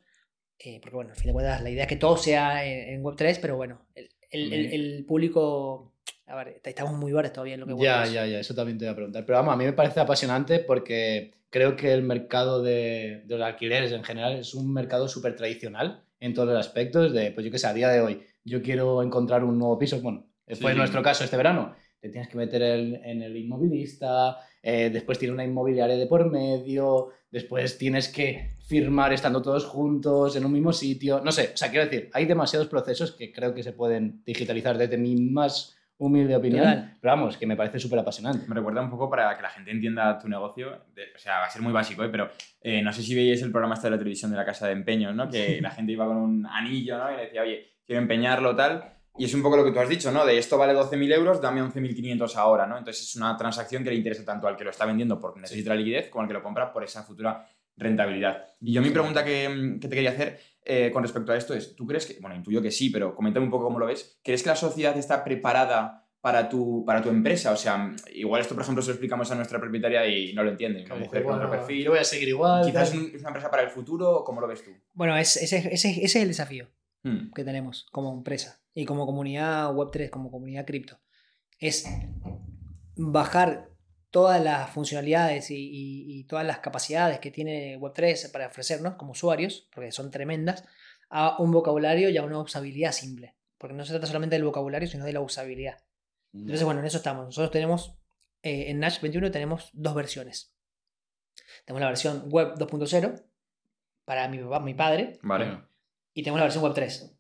eh, 0.59 0.79
porque 0.81 0.95
bueno, 0.95 1.11
al 1.11 1.15
fin 1.17 1.27
de 1.27 1.33
cuentas 1.33 1.61
la 1.61 1.69
idea 1.69 1.83
es 1.83 1.89
que 1.89 1.97
todo 1.97 2.17
sea 2.17 2.65
en, 2.65 2.95
en 2.95 3.03
Web3, 3.03 3.39
pero 3.41 3.55
bueno, 3.57 3.85
el, 3.95 4.09
el- 4.31 4.53
el- 4.53 4.73
el 4.97 5.05
público... 5.05 5.93
A 6.27 6.35
ver, 6.35 6.59
estamos 6.63 6.93
muy 6.93 7.11
verdes 7.13 7.31
todavía 7.33 7.53
en 7.55 7.61
lo 7.61 7.67
que 7.67 7.75
Ya, 7.83 8.03
Web3. 8.05 8.11
ya, 8.11 8.25
ya, 8.25 8.39
eso 8.39 8.53
también 8.55 8.77
te 8.77 8.85
voy 8.85 8.91
a 8.91 8.95
preguntar. 8.95 9.25
Pero 9.25 9.37
vamos, 9.37 9.53
a 9.53 9.57
mí 9.57 9.65
me 9.65 9.73
parece 9.73 9.99
apasionante 9.99 10.59
porque 10.59 11.35
creo 11.49 11.75
que 11.75 11.93
el 11.93 12.01
mercado 12.03 12.61
de, 12.61 13.23
de 13.25 13.37
los 13.37 13.45
alquileres 13.45 13.91
en 13.91 14.03
general 14.03 14.37
es 14.37 14.53
un 14.53 14.73
mercado 14.73 15.07
súper 15.07 15.35
tradicional 15.35 16.03
en 16.19 16.33
todos 16.33 16.49
los 16.49 16.57
aspectos. 16.59 17.13
De, 17.13 17.31
pues 17.31 17.45
yo 17.45 17.51
que 17.51 17.59
sé, 17.59 17.67
a 17.67 17.73
día 17.73 17.89
de 17.89 18.01
hoy, 18.01 18.23
yo 18.43 18.61
quiero 18.61 19.01
encontrar 19.03 19.43
un 19.43 19.57
nuevo 19.57 19.77
piso. 19.79 20.01
Bueno, 20.01 20.25
fue 20.59 20.71
sí. 20.73 20.77
nuestro 20.77 21.01
caso 21.01 21.23
este 21.23 21.37
verano. 21.37 21.75
Te 21.99 22.09
tienes 22.09 22.29
que 22.29 22.37
meter 22.37 22.61
el- 22.61 23.01
en 23.03 23.21
el 23.23 23.35
inmovilista, 23.37 24.37
eh, 24.61 24.89
después 24.91 25.17
tiene 25.19 25.33
una 25.33 25.43
inmobiliaria 25.43 25.95
de 25.95 26.05
por 26.07 26.29
medio, 26.31 27.09
después 27.31 27.77
tienes 27.77 28.07
que 28.09 28.55
firmar 28.67 29.13
estando 29.13 29.41
todos 29.41 29.65
juntos 29.65 30.35
en 30.35 30.45
un 30.45 30.51
mismo 30.51 30.73
sitio. 30.73 31.21
No 31.23 31.31
sé, 31.31 31.51
o 31.53 31.57
sea, 31.57 31.69
quiero 31.69 31.85
decir, 31.85 32.09
hay 32.13 32.25
demasiados 32.25 32.67
procesos 32.67 33.11
que 33.13 33.31
creo 33.31 33.53
que 33.53 33.63
se 33.63 33.73
pueden 33.73 34.21
digitalizar 34.25 34.77
desde 34.77 34.97
mi 34.97 35.15
más 35.15 35.75
humilde 35.99 36.35
opinión. 36.35 36.59
Total. 36.63 36.97
Pero 37.01 37.13
vamos, 37.15 37.37
que 37.37 37.47
me 37.47 37.55
parece 37.55 37.79
súper 37.79 37.97
apasionante. 37.99 38.45
Me 38.47 38.53
recuerda 38.53 38.81
un 38.83 38.89
poco 38.91 39.09
para 39.09 39.35
que 39.35 39.41
la 39.41 39.49
gente 39.49 39.71
entienda 39.71 40.19
tu 40.19 40.27
negocio. 40.29 40.83
de- 40.93 41.05
o 41.15 41.17
sea, 41.17 41.39
va 41.39 41.45
a 41.45 41.49
ser 41.49 41.61
muy 41.63 41.73
básico, 41.73 42.03
¿eh? 42.03 42.09
pero 42.09 42.29
eh, 42.61 42.81
no 42.83 42.93
sé 42.93 43.01
si 43.01 43.15
veíais 43.15 43.41
el 43.41 43.51
programa 43.51 43.73
este 43.75 43.87
de 43.87 43.91
la 43.91 43.97
televisión 43.97 44.29
de 44.29 44.37
la 44.37 44.45
casa 44.45 44.67
de 44.67 44.73
empeños, 44.73 45.15
¿no? 45.15 45.27
Que 45.29 45.59
la 45.61 45.71
gente 45.71 45.93
iba 45.93 46.05
con 46.05 46.17
un 46.17 46.45
anillo, 46.45 46.97
¿no? 46.99 47.11
Y 47.11 47.15
le 47.17 47.21
decía, 47.23 47.41
oye, 47.41 47.65
quiero 47.85 48.01
empeñarlo, 48.01 48.55
tal. 48.55 48.96
Y 49.17 49.25
es 49.25 49.33
un 49.33 49.41
poco 49.41 49.57
lo 49.57 49.65
que 49.65 49.71
tú 49.71 49.79
has 49.79 49.89
dicho, 49.89 50.11
¿no? 50.11 50.25
De 50.25 50.37
esto 50.37 50.57
vale 50.57 50.73
12.000 50.73 51.11
euros, 51.13 51.41
dame 51.41 51.61
11.500 51.63 52.35
ahora, 52.35 52.67
¿no? 52.67 52.77
Entonces 52.77 53.03
es 53.03 53.15
una 53.15 53.35
transacción 53.35 53.83
que 53.83 53.89
le 53.89 53.95
interesa 53.95 54.23
tanto 54.23 54.47
al 54.47 54.55
que 54.55 54.63
lo 54.63 54.69
está 54.69 54.85
vendiendo 54.85 55.19
porque 55.19 55.39
necesita 55.41 55.71
la 55.71 55.75
liquidez 55.77 56.09
como 56.09 56.21
al 56.21 56.27
que 56.27 56.33
lo 56.35 56.43
compra 56.43 56.71
por 56.71 56.83
esa 56.83 57.03
futura 57.03 57.47
rentabilidad. 57.75 58.45
Y 58.61 58.73
yo 58.73 58.81
mi 58.81 58.89
pregunta 58.89 59.23
que, 59.23 59.47
mm, 59.49 59.79
que 59.79 59.87
te 59.87 59.95
quería 59.95 60.11
hacer 60.11 60.39
eh, 60.63 60.91
con 60.91 61.01
respecto 61.03 61.31
a 61.31 61.37
esto 61.37 61.53
es, 61.53 61.75
¿tú 61.75 61.85
crees 61.87 62.05
que, 62.05 62.19
bueno, 62.19 62.35
intuyo 62.35 62.61
que 62.61 62.71
sí, 62.71 62.89
pero 62.89 63.15
coméntame 63.15 63.45
un 63.45 63.51
poco 63.51 63.65
cómo 63.65 63.79
lo 63.79 63.85
ves, 63.85 64.19
¿crees 64.23 64.43
que 64.43 64.49
la 64.49 64.55
sociedad 64.55 64.95
está 64.97 65.23
preparada 65.23 66.03
para 66.19 66.49
tu, 66.49 66.83
para 66.85 67.01
tu 67.01 67.09
empresa? 67.09 67.51
O 67.51 67.55
sea, 67.55 67.89
igual 68.13 68.41
esto, 68.41 68.53
por 68.55 68.63
ejemplo, 68.63 68.81
se 68.81 68.89
lo 68.89 68.93
explicamos 68.93 69.31
a 69.31 69.35
nuestra 69.35 69.59
propietaria 69.59 70.05
y 70.07 70.33
no 70.33 70.43
lo 70.43 70.49
entiende. 70.51 70.83
Una 70.85 70.95
mujer 70.95 71.23
con 71.23 71.35
otro 71.35 71.49
perfil. 71.49 71.83
Yo 71.85 71.91
voy 71.91 71.99
a 71.99 72.03
seguir 72.03 72.27
igual. 72.29 72.65
Quizás 72.65 72.93
es, 72.93 72.99
tal. 72.99 73.15
es 73.15 73.19
una 73.21 73.29
empresa 73.29 73.49
para 73.49 73.63
el 73.63 73.69
futuro, 73.69 74.23
¿cómo 74.25 74.41
lo 74.41 74.47
ves 74.47 74.63
tú? 74.63 74.71
Bueno, 74.93 75.15
es- 75.15 75.37
ese, 75.37 75.57
ese- 75.71 75.89
ese 75.89 76.01
es 76.03 76.15
el 76.17 76.27
desafío 76.27 76.67
Hmm. 77.07 77.31
que 77.33 77.43
tenemos 77.43 77.85
como 77.91 78.11
empresa 78.13 78.61
y 78.73 78.85
como 78.85 79.05
comunidad 79.05 79.73
Web3, 79.73 80.09
como 80.09 80.29
comunidad 80.31 80.65
cripto. 80.65 80.99
Es 81.59 81.85
bajar 82.95 83.69
todas 84.09 84.41
las 84.43 84.69
funcionalidades 84.71 85.51
y, 85.51 85.55
y- 85.55 86.19
y 86.19 86.23
todas 86.25 86.45
las 86.45 86.59
capacidades 86.59 87.19
que 87.19 87.31
tiene 87.31 87.77
Web3 87.77 88.31
para 88.31 88.47
ofrecernos 88.47 88.95
como 88.95 89.11
usuarios, 89.11 89.67
porque 89.73 89.91
son 89.91 90.11
tremendas, 90.11 90.63
a 91.09 91.41
un 91.41 91.51
vocabulario 91.51 92.09
y 92.09 92.17
a 92.17 92.23
una 92.23 92.39
usabilidad 92.39 92.91
simple. 92.91 93.35
Porque 93.57 93.75
no 93.75 93.85
se 93.85 93.91
trata 93.93 94.07
solamente 94.07 94.35
del 94.35 94.43
vocabulario, 94.45 94.87
sino 94.87 95.05
de 95.05 95.13
la 95.13 95.21
usabilidad. 95.21 95.77
Entonces, 96.33 96.63
bueno, 96.63 96.79
en 96.81 96.85
eso 96.85 96.97
estamos. 96.97 97.25
Nosotros 97.25 97.51
tenemos, 97.51 97.95
eh, 98.43 98.65
en 98.69 98.79
Nash 98.79 98.99
21 99.01 99.31
tenemos 99.31 99.69
dos 99.73 99.95
versiones. 99.95 100.53
Tenemos 101.65 101.81
la 101.81 101.87
versión 101.87 102.29
web 102.29 102.53
2.0, 102.57 103.23
para 104.05 104.27
mi 104.27 104.37
papá, 104.39 104.59
mi 104.59 104.73
padre, 104.73 105.17
Vale, 105.21 105.59
y 106.17 106.23
tenemos 106.23 106.39
la 106.39 106.45
versión 106.45 106.63
web 106.63 106.73
3, 106.73 107.15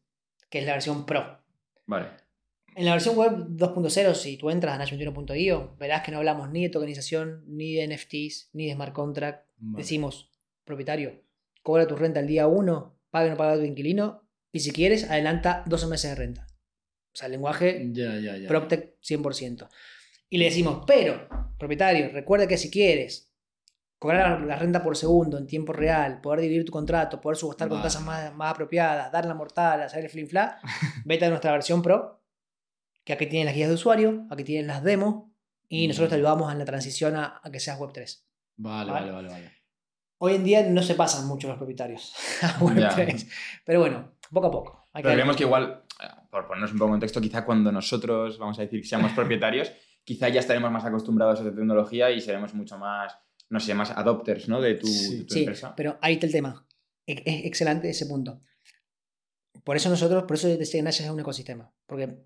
que 0.49 0.57
es 0.57 0.65
la 0.65 0.73
versión 0.73 1.05
Pro. 1.05 1.39
vale. 1.85 2.07
En 2.75 2.85
la 2.85 2.93
versión 2.93 3.15
web 3.15 3.47
2.0, 3.49 4.13
si 4.15 4.37
tú 4.37 4.49
entras 4.49 4.73
a 4.79 4.83
nash21.io, 4.83 5.75
verás 5.77 6.01
que 6.03 6.11
no 6.11 6.17
hablamos 6.17 6.49
ni 6.49 6.63
de 6.63 6.69
tokenización, 6.69 7.43
ni 7.47 7.73
de 7.75 7.87
NFTs, 7.87 8.49
ni 8.53 8.65
de 8.67 8.73
smart 8.73 8.93
contract. 8.93 9.47
Vale. 9.57 9.83
Decimos, 9.83 10.31
propietario, 10.63 11.23
cobra 11.61 11.87
tu 11.87 11.95
renta 11.95 12.19
el 12.19 12.27
día 12.27 12.47
1, 12.47 12.99
paga 13.11 13.27
o 13.27 13.29
no 13.29 13.37
paga 13.37 13.55
tu 13.55 13.63
inquilino, 13.63 14.27
y 14.51 14.61
si 14.61 14.71
quieres, 14.71 15.09
adelanta 15.09 15.63
12 15.67 15.87
meses 15.87 16.09
de 16.11 16.15
renta. 16.15 16.47
O 17.13 17.15
sea, 17.15 17.27
el 17.27 17.33
lenguaje 17.33 17.87
Ya, 17.91 18.19
ya, 18.19 18.35
ya. 18.35 18.47
PropTech 18.47 18.99
100%. 19.01 19.69
Y 20.29 20.39
le 20.39 20.45
decimos, 20.45 20.83
pero, 20.87 21.27
propietario, 21.59 22.09
recuerda 22.09 22.47
que 22.47 22.57
si 22.57 22.71
quieres 22.71 23.31
cobrar 23.99 24.41
la 24.41 24.55
renta 24.55 24.83
por 24.83 24.95
segundo 24.95 25.37
en 25.37 25.47
tiempo 25.47 25.73
real, 25.73 26.21
poder 26.21 26.41
dividir 26.41 26.65
tu 26.65 26.71
contrato, 26.71 27.19
poder 27.19 27.37
subastar 27.37 27.67
con 27.69 27.81
tasas 27.81 28.03
más, 28.03 28.33
más 28.35 28.51
apropiadas, 28.51 29.11
dar 29.11 29.25
la 29.25 29.33
mortal, 29.33 29.81
hacer 29.81 30.03
el 30.03 30.09
flin 30.09 30.27
fla, 30.27 30.59
vete 31.05 31.25
a 31.25 31.29
nuestra 31.29 31.51
versión 31.51 31.81
Pro, 31.81 32.21
que 33.03 33.13
aquí 33.13 33.25
tienes 33.27 33.45
las 33.47 33.55
guías 33.55 33.69
de 33.69 33.75
usuario, 33.75 34.25
aquí 34.29 34.43
tienes 34.43 34.67
las 34.67 34.83
demos, 34.83 35.25
y 35.69 35.87
nosotros 35.87 36.09
te 36.09 36.15
Mm. 36.15 36.19
ayudamos 36.19 36.51
en 36.53 36.59
la 36.59 36.65
transición 36.65 37.15
a, 37.15 37.41
a 37.43 37.51
que 37.51 37.59
seas 37.59 37.79
Web 37.79 37.91
3. 37.93 38.25
Vale, 38.57 38.91
Vale. 38.91 39.11
vale, 39.11 39.29
vale. 39.29 39.51
Hoy 40.19 40.33
en 40.35 40.43
día 40.43 40.63
no 40.63 40.81
se 40.81 40.95
pasan 40.95 41.27
mucho 41.27 41.47
los 41.47 41.57
propietarios 41.57 42.13
a 42.41 42.63
Web 42.63 42.77
Ya. 42.79 42.89
3, 42.89 43.27
pero 43.65 43.79
bueno, 43.81 44.13
poco 44.31 44.47
a 44.47 44.51
poco. 44.51 44.83
Hay 44.93 45.03
Pero 45.03 45.13
creemos 45.15 45.35
que 45.35 45.43
igual, 45.43 45.83
eh, 46.01 46.05
por 46.31 46.47
ponernos 46.47 46.71
un 46.71 46.77
poco 46.79 46.87
en 46.89 46.93
contexto, 46.93 47.21
quizá 47.21 47.45
cuando 47.45 47.71
nosotros, 47.71 48.37
vamos 48.37 48.57
a 48.59 48.61
decir, 48.63 48.85
seamos 48.85 49.11
propietarios, 49.13 49.71
quizá 50.03 50.29
ya 50.29 50.39
estaremos 50.39 50.71
más 50.71 50.85
acostumbrados 50.85 51.39
a 51.39 51.43
esta 51.43 51.55
tecnología 51.55 52.09
y 52.11 52.21
seremos 52.21 52.53
mucho 52.53 52.77
más, 52.77 53.17
no 53.49 53.59
sé, 53.59 53.73
más 53.73 53.91
adopters, 53.91 54.47
¿no? 54.49 54.61
De 54.61 54.75
tu, 54.75 54.87
Sí. 54.87 55.17
de 55.19 55.23
tu 55.25 55.33
Sí, 55.33 55.39
empresa. 55.39 55.73
pero 55.75 55.97
ahí 56.01 56.13
está 56.15 56.25
el 56.25 56.31
tema. 56.31 56.67
E- 57.05 57.23
Es 57.25 57.45
excelente 57.45 57.89
ese 57.89 58.05
punto. 58.05 58.41
Por 59.63 59.75
eso 59.75 59.89
nosotros, 59.89 60.23
por 60.23 60.35
eso 60.37 60.47
Nash 60.47 61.01
es 61.01 61.09
un 61.09 61.19
ecosistema. 61.19 61.73
Porque 61.85 62.17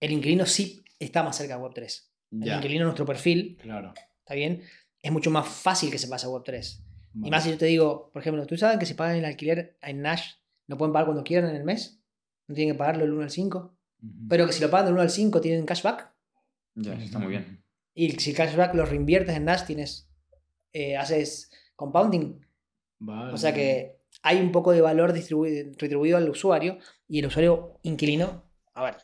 el 0.00 0.12
inquilino 0.12 0.46
sí 0.46 0.82
está 0.98 1.22
más 1.22 1.36
cerca 1.36 1.56
de 1.56 1.62
Web3. 1.62 2.10
El 2.32 2.42
Ya, 2.44 2.56
inquilino, 2.56 2.84
nuestro 2.84 3.06
perfil, 3.06 3.56
claro. 3.60 3.94
¿está 4.20 4.34
bien? 4.34 4.62
Es 5.02 5.12
mucho 5.12 5.30
más 5.30 5.48
fácil 5.48 5.90
que 5.90 5.98
se 5.98 6.08
pase 6.08 6.26
a 6.26 6.30
Web3. 6.30 6.80
Y 7.14 7.20
Vale. 7.20 7.30
más 7.30 7.44
si 7.44 7.50
yo 7.50 7.58
te 7.58 7.66
digo, 7.66 8.10
por 8.12 8.20
ejemplo, 8.22 8.46
¿tú 8.46 8.56
sabes 8.56 8.78
que 8.78 8.86
si 8.86 8.94
pagan 8.94 9.16
el 9.16 9.24
alquiler 9.24 9.78
en 9.82 10.02
Nash, 10.02 10.32
lo 10.66 10.76
pueden 10.76 10.92
pagar 10.92 11.06
cuando 11.06 11.24
quieran 11.24 11.50
en 11.50 11.56
el 11.56 11.64
mes? 11.64 12.00
No 12.46 12.54
tienen 12.54 12.74
que 12.74 12.78
pagarlo 12.78 13.04
el 13.04 13.12
1 13.12 13.22
al 13.24 13.30
5. 13.30 13.76
Ujú. 14.02 14.28
Pero 14.28 14.46
que 14.46 14.52
si 14.52 14.60
lo 14.60 14.70
pagan 14.70 14.86
del 14.86 14.94
1 14.94 15.02
al 15.02 15.10
5 15.10 15.40
tienen 15.40 15.66
cashback. 15.66 16.12
Ya, 16.74 16.94
eso 16.94 17.02
está 17.04 17.18
muy 17.18 17.28
bien. 17.28 17.64
Y 17.94 18.10
si 18.20 18.30
el 18.30 18.36
cashback 18.36 18.74
lo 18.74 18.84
reinviertes 18.86 19.34
en 19.36 19.44
Nash, 19.44 19.64
tienes, 19.66 20.07
eh, 20.78 20.96
haces 20.96 21.50
compounding. 21.76 22.40
Vale. 23.00 23.32
O 23.32 23.36
sea 23.36 23.52
que 23.52 23.98
hay 24.22 24.40
un 24.40 24.52
poco 24.52 24.72
de 24.72 24.80
valor 24.80 25.12
distribuido, 25.12 25.70
retribuido 25.76 26.16
al 26.16 26.28
usuario 26.28 26.78
y 27.08 27.20
el 27.20 27.26
usuario 27.26 27.78
inquilino, 27.82 28.44
a 28.74 28.84
ver, 28.84 28.96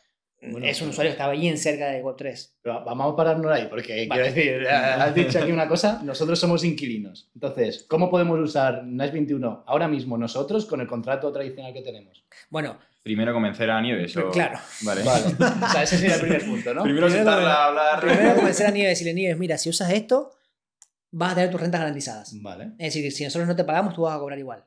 Bueno, 0.42 0.66
es 0.66 0.80
un 0.82 0.90
usuario 0.90 1.10
que 1.10 1.14
está 1.14 1.30
bien 1.30 1.56
cerca 1.56 1.86
de 1.88 2.02
Web3. 2.02 2.50
Pero 2.62 2.84
vamos 2.84 3.12
a 3.12 3.16
pararnos 3.16 3.50
ahí, 3.50 3.66
porque 3.68 4.06
Vale. 4.08 4.22
quiero 4.32 4.34
decir, 4.34 4.68
has 4.68 5.14
dicho 5.14 5.38
aquí 5.38 5.52
una 5.52 5.68
cosa, 5.68 6.00
nosotros 6.04 6.38
somos 6.38 6.64
inquilinos. 6.64 7.30
Entonces, 7.34 7.84
¿cómo 7.88 8.10
podemos 8.10 8.38
usar 8.40 8.84
Nash 8.84 9.12
21 9.12 9.64
ahora 9.66 9.88
mismo 9.88 10.18
nosotros 10.18 10.66
con 10.66 10.80
el 10.80 10.86
contrato 10.86 11.32
tradicional 11.32 11.72
que 11.72 11.82
tenemos? 11.82 12.24
Bueno, 12.50 12.78
Primero 13.02 13.34
convencer 13.34 13.70
a 13.70 13.82
Nieves 13.82 14.16
o... 14.16 14.30
claro. 14.30 14.58
Vale. 14.80 15.02
Vale. 15.02 15.26
o 15.66 15.68
sea, 15.68 15.82
ese 15.82 15.98
sería 15.98 16.14
el 16.14 16.22
primer 16.22 16.42
punto, 16.42 16.72
¿no? 16.72 16.82
Primero 16.82 17.06
Primero 17.06 17.08
sentarla 17.10 17.54
a 17.54 17.66
hablar... 17.66 18.00
Primero 18.00 18.34
comenzar 18.36 18.68
a 18.68 18.70
Nieves 18.70 18.88
y 18.88 19.04
decirle, 19.04 19.14
Nieves, 19.14 19.38
mira, 19.38 19.58
si 19.58 19.68
usas 19.68 19.90
esto, 19.90 20.30
vas 21.16 21.32
a 21.32 21.34
tener 21.36 21.50
tus 21.50 21.60
rentas 21.60 21.80
garantizadas. 21.80 22.34
Vale, 22.42 22.72
Es 22.78 22.94
decir, 22.94 23.10
si 23.12 23.24
nosotros 23.24 23.48
no 23.48 23.56
te 23.56 23.64
pagamos, 23.64 23.94
tú 23.94 24.02
vas 24.02 24.16
a 24.16 24.18
cobrar 24.18 24.38
igual. 24.38 24.64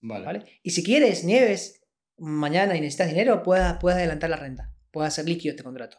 vale. 0.00 0.24
¿vale? 0.24 0.44
Y 0.62 0.70
si 0.70 0.82
quieres, 0.84 1.24
Nieves, 1.24 1.82
mañana 2.18 2.76
y 2.76 2.80
necesitas 2.80 3.08
dinero, 3.08 3.42
puedes, 3.42 3.72
puedes 3.80 3.98
adelantar 3.98 4.30
la 4.30 4.36
renta. 4.36 4.72
Puedes 4.90 5.08
hacer 5.08 5.26
líquido 5.28 5.52
este 5.52 5.62
contrato. 5.64 5.98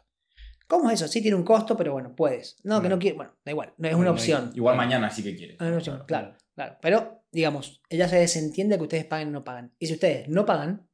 ¿Cómo 0.66 0.90
es 0.90 1.00
eso? 1.00 1.08
Sí 1.10 1.22
tiene 1.22 1.36
un 1.36 1.44
costo, 1.44 1.76
pero 1.76 1.92
bueno, 1.92 2.14
puedes. 2.14 2.56
No, 2.62 2.82
que 2.82 2.88
no 2.88 2.96
Vale. 2.96 3.00
quieres. 3.00 3.16
Bueno, 3.16 3.32
da 3.44 3.52
igual, 3.52 3.68
no 3.78 3.88
es 3.88 3.94
Bueno, 3.94 3.98
una 3.98 4.04
no 4.10 4.12
opción. 4.14 4.52
Igual 4.54 4.76
mañana 4.76 5.10
sí 5.10 5.22
que 5.22 5.34
quieres. 5.36 5.56
Es 5.56 5.66
una 5.66 5.76
opción, 5.78 6.02
claro, 6.06 6.36
claro. 6.54 6.76
Pero, 6.82 7.22
digamos, 7.32 7.80
ella 7.88 8.06
se 8.08 8.16
desentiende 8.16 8.76
que 8.76 8.82
ustedes 8.82 9.04
paguen 9.06 9.28
o 9.28 9.30
no 9.32 9.44
pagan. 9.44 9.74
Y 9.78 9.86
si 9.86 9.94
ustedes 9.94 10.28
no 10.28 10.44
pagan, 10.44 10.86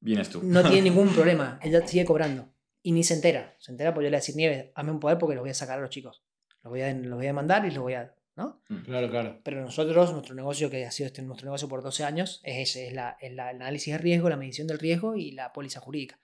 Vienes 0.00 0.28
tú. 0.30 0.40
no 0.44 0.62
tiene 0.62 0.82
ningún 0.90 1.08
problema. 1.12 1.58
Ella 1.62 1.86
sigue 1.86 2.04
cobrando. 2.04 2.52
Y 2.82 2.92
ni 2.92 3.02
se 3.02 3.14
entera. 3.14 3.56
Se 3.58 3.72
entera 3.72 3.92
porque 3.92 4.04
yo 4.04 4.10
le 4.10 4.14
voy 4.14 4.18
a 4.18 4.20
decir, 4.20 4.36
Nieves, 4.36 4.70
hazme 4.76 4.92
un 4.92 5.00
poder 5.00 5.18
porque 5.18 5.34
los 5.34 5.42
voy 5.42 5.50
a 5.50 5.54
sacar 5.54 5.78
a 5.78 5.82
los 5.82 5.90
chicos. 5.90 6.22
Los 6.66 6.70
voy 6.72 6.82
a, 6.82 6.92
los 6.92 7.16
voy 7.16 7.26
a 7.28 7.32
mandar 7.32 7.64
y 7.64 7.70
los 7.70 7.78
voy 7.78 7.94
a. 7.94 8.12
¿no? 8.34 8.60
Claro, 8.84 9.08
claro. 9.08 9.40
Pero 9.44 9.62
nosotros, 9.62 10.12
nuestro 10.12 10.34
negocio, 10.34 10.68
que 10.68 10.84
ha 10.84 10.90
sido 10.90 11.06
este, 11.06 11.22
nuestro 11.22 11.46
negocio 11.46 11.68
por 11.68 11.82
12 11.82 12.04
años, 12.04 12.40
es 12.44 12.68
ese, 12.70 12.88
es, 12.88 12.92
la, 12.92 13.16
es 13.20 13.32
la- 13.32 13.50
el 13.50 13.56
análisis 13.62 13.92
de 13.94 13.98
riesgo, 13.98 14.28
la 14.28 14.36
medición 14.36 14.66
del 14.66 14.78
riesgo 14.78 15.14
y 15.16 15.30
la 15.30 15.52
póliza 15.52 15.80
jurídica. 15.80 16.18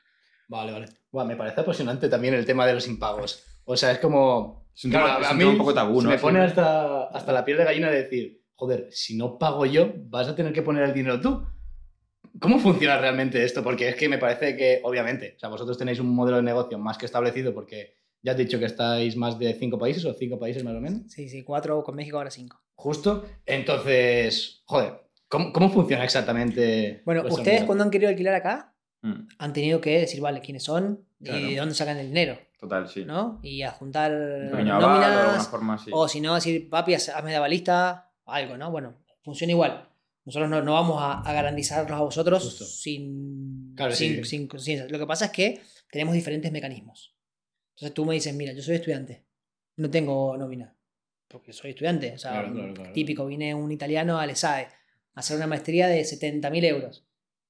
Vale, 0.48 0.72
vale. 0.72 0.86
Buah, 1.10 1.24
me 1.24 1.36
parece 1.36 1.60
apasionante 1.62 2.08
también 2.08 2.34
el 2.34 2.44
tema 2.44 2.66
de 2.66 2.74
los 2.74 2.86
impagos. 2.88 3.44
O 3.64 3.76
sea, 3.76 3.92
es 3.92 3.98
como... 3.98 4.66
Es 4.74 4.84
un 4.84 4.90
tema- 4.90 5.18
es 5.22 5.30
un 5.30 5.38
tema 5.38 5.50
un 5.52 5.58
poco 5.58 5.72
tabú, 5.74 6.02
¿no? 6.02 6.10
me 6.10 6.18
pone 6.18 6.40
hasta, 6.40 7.04
hasta 7.04 7.32
la 7.32 7.44
piel 7.44 7.56
de 7.58 7.64
gallina 7.64 7.90
de 7.90 8.02
decir, 8.02 8.42
joder, 8.56 8.88
si 8.90 9.16
no 9.16 9.38
pago 9.38 9.64
yo, 9.64 9.92
vas 10.08 10.28
a 10.28 10.34
tener 10.34 10.52
que 10.52 10.62
poner 10.62 10.82
el 10.84 10.92
dinero 10.92 11.20
tú. 11.20 11.46
¿Cómo 12.40 12.58
funciona 12.58 12.98
realmente 12.98 13.42
esto? 13.44 13.62
Porque 13.62 13.88
es 13.88 13.96
que 13.96 14.08
me 14.08 14.18
parece 14.18 14.56
que, 14.56 14.80
obviamente, 14.84 15.34
o 15.36 15.38
sea, 15.38 15.48
vosotros 15.48 15.78
tenéis 15.78 16.00
un 16.00 16.14
modelo 16.14 16.38
de 16.38 16.42
negocio 16.42 16.78
más 16.78 16.98
que 16.98 17.06
establecido 17.06 17.52
porque 17.54 17.94
ya 18.22 18.32
has 18.32 18.38
dicho 18.38 18.58
que 18.58 18.64
estáis 18.66 19.16
más 19.16 19.38
de 19.38 19.52
cinco 19.54 19.78
países 19.78 20.04
o 20.04 20.14
cinco 20.14 20.38
países 20.38 20.62
más 20.64 20.74
o 20.74 20.80
menos. 20.80 21.02
Sí, 21.12 21.28
sí, 21.28 21.42
cuatro 21.42 21.82
con 21.82 21.94
México, 21.96 22.16
ahora 22.18 22.30
cinco. 22.30 22.60
Justo. 22.74 23.24
Entonces, 23.46 24.62
joder, 24.64 24.94
¿cómo, 25.28 25.52
cómo 25.52 25.70
funciona 25.70 26.04
exactamente? 26.04 27.02
Bueno, 27.04 27.24
ustedes 27.28 27.64
cuando 27.64 27.84
han 27.84 27.90
querido 27.90 28.10
alquilar 28.10 28.34
acá, 28.34 28.68
Mm, 29.04 29.26
han 29.38 29.52
tenido 29.52 29.80
que 29.80 29.98
decir, 29.98 30.20
vale, 30.20 30.40
quiénes 30.40 30.62
son 30.62 31.04
Claro. 31.20 31.40
y 31.40 31.54
de 31.54 31.56
dónde 31.58 31.74
sacan 31.74 31.96
el 31.98 32.06
dinero, 32.06 32.38
Total, 32.60 32.88
sí. 32.88 33.04
¿no? 33.04 33.40
Y 33.42 33.64
nóminas, 34.80 35.48
forma, 35.48 35.76
sí. 35.76 35.90
o 35.92 36.06
si 36.06 36.20
no, 36.20 36.36
decir, 36.36 36.68
papi, 36.70 36.94
haz- 36.94 37.08
hazme 37.08 37.32
de 37.32 37.40
balista, 37.40 38.12
algo, 38.26 38.56
¿no? 38.56 38.70
Bueno, 38.70 38.94
funciona 39.24 39.50
igual. 39.52 39.88
Nosotros 40.24 40.48
no, 40.48 40.62
no 40.62 40.74
vamos 40.74 40.98
a, 41.02 41.20
a 41.20 41.32
garantizarlos 41.32 41.98
a 41.98 42.02
vosotros 42.02 42.78
sin, 42.80 43.74
Claro, 43.74 43.92
sin, 43.92 44.18
sí. 44.18 44.24
sin 44.24 44.46
conciencia. 44.46 44.86
Lo 44.88 45.00
que 45.00 45.06
pasa 45.06 45.24
es 45.24 45.30
que 45.32 45.60
tenemos 45.90 46.14
diferentes 46.14 46.52
mecanismos. 46.52 47.16
Entonces 47.82 47.94
tú 47.94 48.04
me 48.04 48.14
dices, 48.14 48.32
mira, 48.32 48.52
yo 48.52 48.62
soy 48.62 48.76
estudiante, 48.76 49.24
no 49.76 49.90
tengo 49.90 50.36
nómina, 50.36 50.72
porque 51.26 51.52
soy 51.52 51.70
estudiante. 51.70 52.12
O 52.12 52.18
sea, 52.18 52.30
Claro, 52.30 52.52
claro, 52.54 52.74
claro. 52.74 52.92
típico, 52.92 53.26
viene 53.26 53.56
un 53.56 53.72
italiano 53.72 54.20
al 54.20 54.30
ESAE 54.30 54.68
a 55.14 55.20
hacer 55.20 55.36
una 55.36 55.48
maestría 55.48 55.88
de 55.88 56.00
70.000 56.02 56.64
euros 56.64 57.04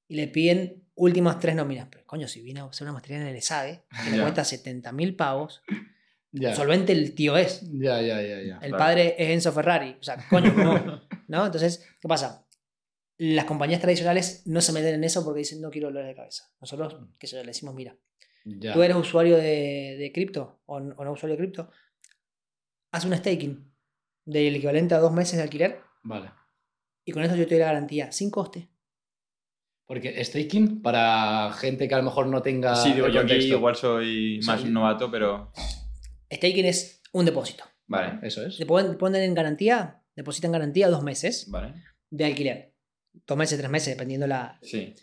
y 0.09 0.15
le 0.17 0.29
piden 0.29 0.85
últimas 0.95 1.39
tres 1.39 1.55
nóminas. 1.55 1.89
Pero 1.91 2.07
coño, 2.07 2.27
si 2.29 2.41
viene 2.41 2.61
a 2.61 2.65
hacer 2.65 2.87
una 2.87 2.95
maestría 2.95 3.19
en 3.21 3.27
el 3.27 3.37
ESAE, 3.37 3.83
que 4.05 4.11
le 4.17 4.23
cuesta 4.23 4.41
70.000 4.43 5.17
pavos, 5.17 5.63
Ya, 6.31 6.57
solvente 6.57 6.93
el 6.93 7.15
tío 7.15 7.37
es. 7.37 7.61
ya, 7.71 8.01
ya, 8.01 8.23
ya. 8.23 8.41
ya. 8.41 8.59
El 8.63 8.71
padre 8.73 9.15
es 9.19 9.29
Enzo 9.33 9.53
Ferrari. 9.53 9.99
O 10.01 10.03
sea, 10.03 10.17
coño, 10.31 10.55
¿cómo? 10.55 10.73
¿no? 11.29 11.45
Entonces, 11.45 11.87
¿qué 12.01 12.09
pasa? 12.09 12.47
Las 13.19 13.45
compañías 13.45 13.83
tradicionales 13.83 14.45
no 14.47 14.63
se 14.63 14.73
meten 14.73 14.95
en 14.95 15.05
eso 15.05 15.23
porque 15.27 15.41
dicen 15.41 15.61
no 15.61 15.71
quiero 15.71 15.89
dolores 15.89 16.09
de 16.09 16.15
cabeza. 16.15 16.51
Nosotros, 16.59 16.97
que 17.19 17.27
se 17.27 17.37
le 17.37 17.45
decimos, 17.45 17.75
mira, 17.75 17.95
Ya. 18.45 18.73
tú 18.73 18.83
eres 18.83 18.97
usuario 18.97 19.37
de, 19.37 19.97
de 19.99 20.11
cripto 20.13 20.61
o, 20.67 20.81
no 20.81 21.13
usuario 21.13 21.37
de 21.37 21.43
cripto, 21.43 21.71
haz 22.91 23.05
un 23.05 23.15
staking 23.15 23.73
del 24.25 24.57
equivalente 24.57 24.95
a 24.95 24.99
dos 24.99 25.13
meses 25.13 25.37
de 25.37 25.43
alquiler 25.43 25.81
Vale. 26.03 26.31
y 27.05 27.13
con 27.13 27.23
eso 27.23 27.37
yo 27.37 27.47
te 27.47 27.55
doy 27.55 27.61
la 27.61 27.67
garantía 27.67 28.13
sin 28.13 28.31
coste. 28.31 28.69
Porque 29.87 30.25
staking, 30.25 30.81
para 30.81 31.53
gente 31.53 31.87
que 31.87 31.95
a 31.95 31.99
lo 31.99 32.05
mejor 32.05 32.27
no 32.27 32.41
tenga. 32.41 32.75
Sí, 32.77 32.93
digo, 32.93 33.09
yo 33.09 33.21
aquí 33.21 33.35
igual 33.35 33.77
soy 33.77 34.41
más 34.47 34.65
novato, 34.65 35.11
pero... 35.11 35.53
Staking 36.33 36.65
es 36.65 37.03
un 37.13 37.27
depósito. 37.27 37.65
Vale, 37.87 38.27
Eso 38.27 38.47
es. 38.47 38.57
Te 38.57 38.65
ponen, 38.65 38.97
ponen 38.97 39.23
en 39.23 39.35
garantía, 39.35 40.03
depositan 40.17 40.53
garantía 40.53 40.89
dos 40.89 41.03
meses 41.03 41.51
vale. 41.51 41.75
de 42.09 42.25
alquiler. 42.25 42.75
Dos 43.27 43.37
meses, 43.37 43.59
tres 43.59 43.71
meses, 43.71 43.95
dependiendo 43.95 44.27
la... 44.27 44.59
Sí. 44.63 44.95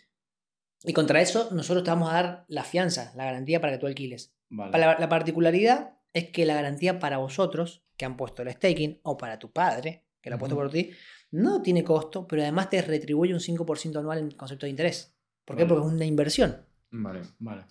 Y 0.84 0.92
contra 0.92 1.20
eso 1.20 1.50
nosotros 1.52 1.84
te 1.84 1.90
vamos 1.90 2.10
a 2.10 2.14
dar 2.14 2.44
la 2.48 2.64
fianza, 2.64 3.12
la 3.16 3.24
garantía 3.24 3.60
para 3.60 3.72
que 3.74 3.78
tú 3.78 3.86
alquiles. 3.86 4.32
Vale. 4.48 4.78
La, 4.78 4.98
la 4.98 5.08
particularidad 5.08 5.98
es 6.12 6.30
que 6.30 6.46
la 6.46 6.54
garantía 6.54 6.98
para 6.98 7.18
vosotros, 7.18 7.84
que 7.96 8.04
han 8.04 8.16
puesto 8.16 8.42
el 8.42 8.50
staking, 8.50 8.98
o 9.02 9.16
para 9.16 9.38
tu 9.38 9.52
padre, 9.52 10.04
que 10.20 10.30
lo 10.30 10.36
ha 10.36 10.38
puesto 10.38 10.56
por 10.56 10.70
ti, 10.70 10.90
no 11.32 11.62
tiene 11.62 11.84
costo, 11.84 12.26
pero 12.26 12.42
además 12.42 12.70
te 12.70 12.82
retribuye 12.82 13.32
un 13.34 13.40
5% 13.40 13.98
anual 13.98 14.18
en 14.18 14.30
concepto 14.32 14.66
de 14.66 14.70
interés. 14.70 15.14
¿Por 15.44 15.56
qué? 15.56 15.66
Porque 15.66 15.86
es 15.86 15.92
una 15.92 16.04
inversión. 16.04 16.64
Vale. 16.90 17.20
Vale. 17.38 17.64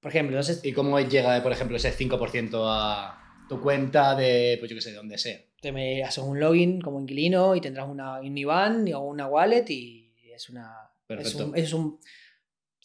Por 0.00 0.10
ejemplo, 0.10 0.36
entonces 0.36 0.64
¿Y 0.64 0.72
cómo 0.72 0.98
llega, 1.00 1.42
por 1.42 1.52
ejemplo, 1.52 1.76
ese 1.76 1.92
5% 1.92 2.64
a 2.66 3.46
tu 3.48 3.60
cuenta 3.60 4.14
de, 4.14 4.56
pues 4.58 4.70
yo 4.70 4.76
qué 4.76 4.80
sé, 4.80 4.90
de 4.90 4.96
donde 4.96 5.18
sea? 5.18 5.38
te 5.60 5.72
me 5.72 6.04
haces 6.04 6.22
un 6.22 6.38
login 6.38 6.80
como 6.80 7.00
inquilino 7.00 7.56
y 7.56 7.60
tendrás 7.60 7.88
una, 7.88 8.20
un 8.20 8.38
IBAN 8.38 8.92
o 8.94 9.00
una 9.00 9.26
wallet 9.26 9.64
y 9.70 10.12
es 10.32 10.48
una... 10.50 10.70
Es 11.08 11.16
Perfecto. 11.16 11.46
un, 11.46 11.56
es 11.56 11.72
un- 11.72 11.98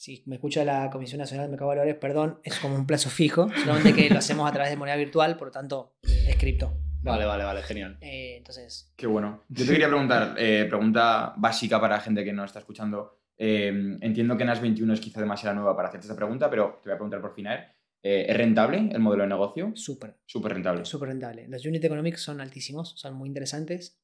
si 0.03 0.21
me 0.25 0.35
escucha 0.35 0.65
la 0.65 0.89
Comisión 0.89 1.19
Nacional 1.19 1.45
de 1.47 1.51
Mercado 1.51 1.71
de 1.71 1.77
Valores, 1.77 1.95
perdón, 1.95 2.39
es 2.43 2.59
como 2.59 2.75
un 2.75 2.85
plazo 2.85 3.09
fijo, 3.09 3.47
solamente 3.63 3.93
que 3.93 4.09
lo 4.09 4.17
hacemos 4.19 4.49
a 4.49 4.51
través 4.51 4.69
de 4.69 4.75
moneda 4.75 4.97
virtual, 4.97 5.37
por 5.37 5.47
lo 5.47 5.51
tanto 5.53 5.95
es 6.03 6.35
cripto. 6.35 6.73
Vale, 7.01 7.23
vale, 7.25 7.45
vale, 7.45 7.61
genial. 7.63 7.97
Eh, 8.01 8.35
entonces, 8.37 8.91
Qué 8.97 9.07
bueno. 9.07 9.43
Yo 9.47 9.65
te 9.65 9.71
quería 9.71 9.87
preguntar, 9.87 10.35
eh, 10.37 10.65
pregunta 10.67 11.33
básica 11.37 11.79
para 11.79 11.95
la 11.95 12.01
gente 12.01 12.23
que 12.25 12.33
no 12.33 12.43
está 12.43 12.59
escuchando. 12.59 13.21
Eh, 13.37 13.97
entiendo 14.01 14.35
que 14.35 14.43
NAS 14.43 14.59
21 14.61 14.93
es 14.93 14.99
quizá 14.99 15.21
demasiado 15.21 15.55
nueva 15.55 15.73
para 15.75 15.87
hacerte 15.87 16.05
esta 16.07 16.15
pregunta, 16.17 16.49
pero 16.49 16.79
te 16.83 16.89
voy 16.89 16.95
a 16.95 16.97
preguntar 16.97 17.21
por 17.21 17.33
final. 17.33 17.65
Eh, 18.03 18.25
¿Es 18.27 18.35
rentable 18.37 18.89
el 18.91 18.99
modelo 18.99 19.23
de 19.23 19.29
negocio? 19.29 19.71
súper, 19.75 20.17
Súper 20.25 20.53
rentable. 20.53 20.83
súper 20.83 21.09
rentable. 21.09 21.47
Los 21.47 21.65
unit 21.65 21.83
economics 21.83 22.21
son 22.21 22.41
altísimos, 22.41 22.93
son 22.97 23.13
muy 23.15 23.27
interesantes. 23.29 24.01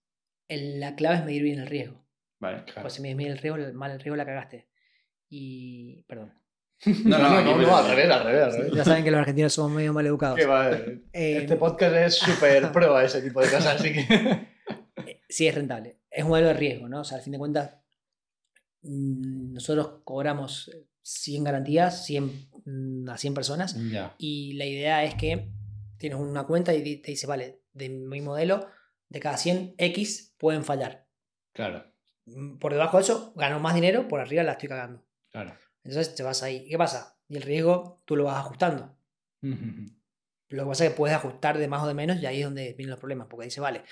El- 0.48 0.80
la 0.80 0.96
clave 0.96 1.18
es 1.18 1.26
medir 1.26 1.44
bien 1.44 1.60
el 1.60 1.68
riesgo. 1.68 2.06
Vale. 2.40 2.64
Pues 2.82 2.94
si 2.94 3.02
mides 3.02 3.18
bien 3.18 3.32
el 3.34 3.38
riesgo, 3.38 3.74
mal 3.74 3.92
el 3.92 4.00
riesgo 4.00 4.16
la 4.16 4.26
cagaste. 4.26 4.69
Y, 5.30 6.04
perdón. 6.08 6.34
No, 7.06 7.18
no, 7.18 7.42
no, 7.42 7.58
no, 7.58 7.76
al 7.78 7.90
revés, 7.90 8.10
al 8.10 8.24
revés, 8.24 8.44
al 8.44 8.52
revés. 8.54 8.74
Ya 8.74 8.86
saben 8.86 9.04
que 9.04 9.12
los 9.12 9.20
argentinos 9.20 9.52
somos 9.54 9.72
medio 9.74 9.92
mal 9.94 10.06
educados. 10.08 10.40
Va, 10.50 10.72
Eh, 10.72 11.40
Este 11.42 11.56
podcast 11.58 11.96
es 11.96 12.16
súper 12.16 12.72
pro 12.72 12.96
a 12.96 13.04
ese 13.04 13.22
tipo 13.22 13.42
de 13.42 13.48
cosas, 13.48 13.68
así 13.80 13.92
que. 13.92 14.00
eh, 15.06 15.22
sí 15.30 15.48
es 15.48 15.56
rentable. 15.56 16.00
Es 16.10 16.24
un 16.24 16.30
modelo 16.30 16.48
de 16.48 16.54
riesgo, 16.54 16.88
¿no? 16.88 17.02
O 17.02 17.04
sea, 17.04 17.18
al 17.18 17.24
fin 17.24 17.34
de 17.34 17.38
cuentas, 17.40 17.76
mm, 18.84 19.54
nosotros 19.54 20.02
cobramos 20.06 20.72
100 21.02 21.44
garantías 21.44 22.06
100, 22.06 22.50
mm, 22.66 23.10
a 23.10 23.18
100 23.18 23.34
personas 23.34 23.76
y 24.18 24.54
la 24.54 24.66
idea 24.66 25.04
es 25.04 25.16
que 25.16 25.50
tienes 25.98 26.18
una 26.20 26.46
cuenta 26.46 26.74
y 26.74 26.98
te 27.02 27.12
dice, 27.12 27.28
vale, 27.28 27.62
de 27.74 27.90
mi 27.90 28.22
modelo, 28.22 28.68
de 29.10 29.20
cada 29.20 29.38
100 29.38 29.76
X 29.78 30.34
pueden 30.38 30.64
fallar. 30.64 31.08
Claro, 31.54 31.86
Mm, 32.26 32.60
Por 32.60 32.72
debajo 32.74 32.98
de 32.98 33.04
eso, 33.04 33.34
gano 33.36 33.60
más 33.60 33.74
dinero, 33.74 34.08
por 34.08 34.20
arriba 34.22 34.44
la 34.44 34.52
estoy 34.52 34.70
cagando. 34.70 35.04
Claro. 35.32 35.54
Entonces 35.84 36.14
te 36.16 36.24
vas 36.24 36.44
ahí. 36.44 36.66
¿Qué 36.68 36.78
pasa? 36.78 37.18
Y 37.28 37.38
el 37.38 37.44
riesgo 37.44 38.02
tú 38.06 38.16
lo 38.16 38.26
vas 38.26 38.38
ajustando. 38.38 38.96
Lo 40.52 40.64
que 40.64 40.68
pasa 40.70 40.84
es 40.86 40.90
que 40.92 40.98
puedes 40.98 41.16
ajustar 41.16 41.58
de 41.60 41.68
más 41.68 41.84
o 41.84 41.88
de 41.88 41.94
menos 41.94 42.20
y 42.22 42.26
ahí 42.26 42.40
es 42.40 42.46
donde 42.46 42.74
vienen 42.74 42.90
los 42.90 43.00
problemas, 43.00 43.28
porque 43.30 43.46
dice, 43.46 43.62
vale, 43.62 43.84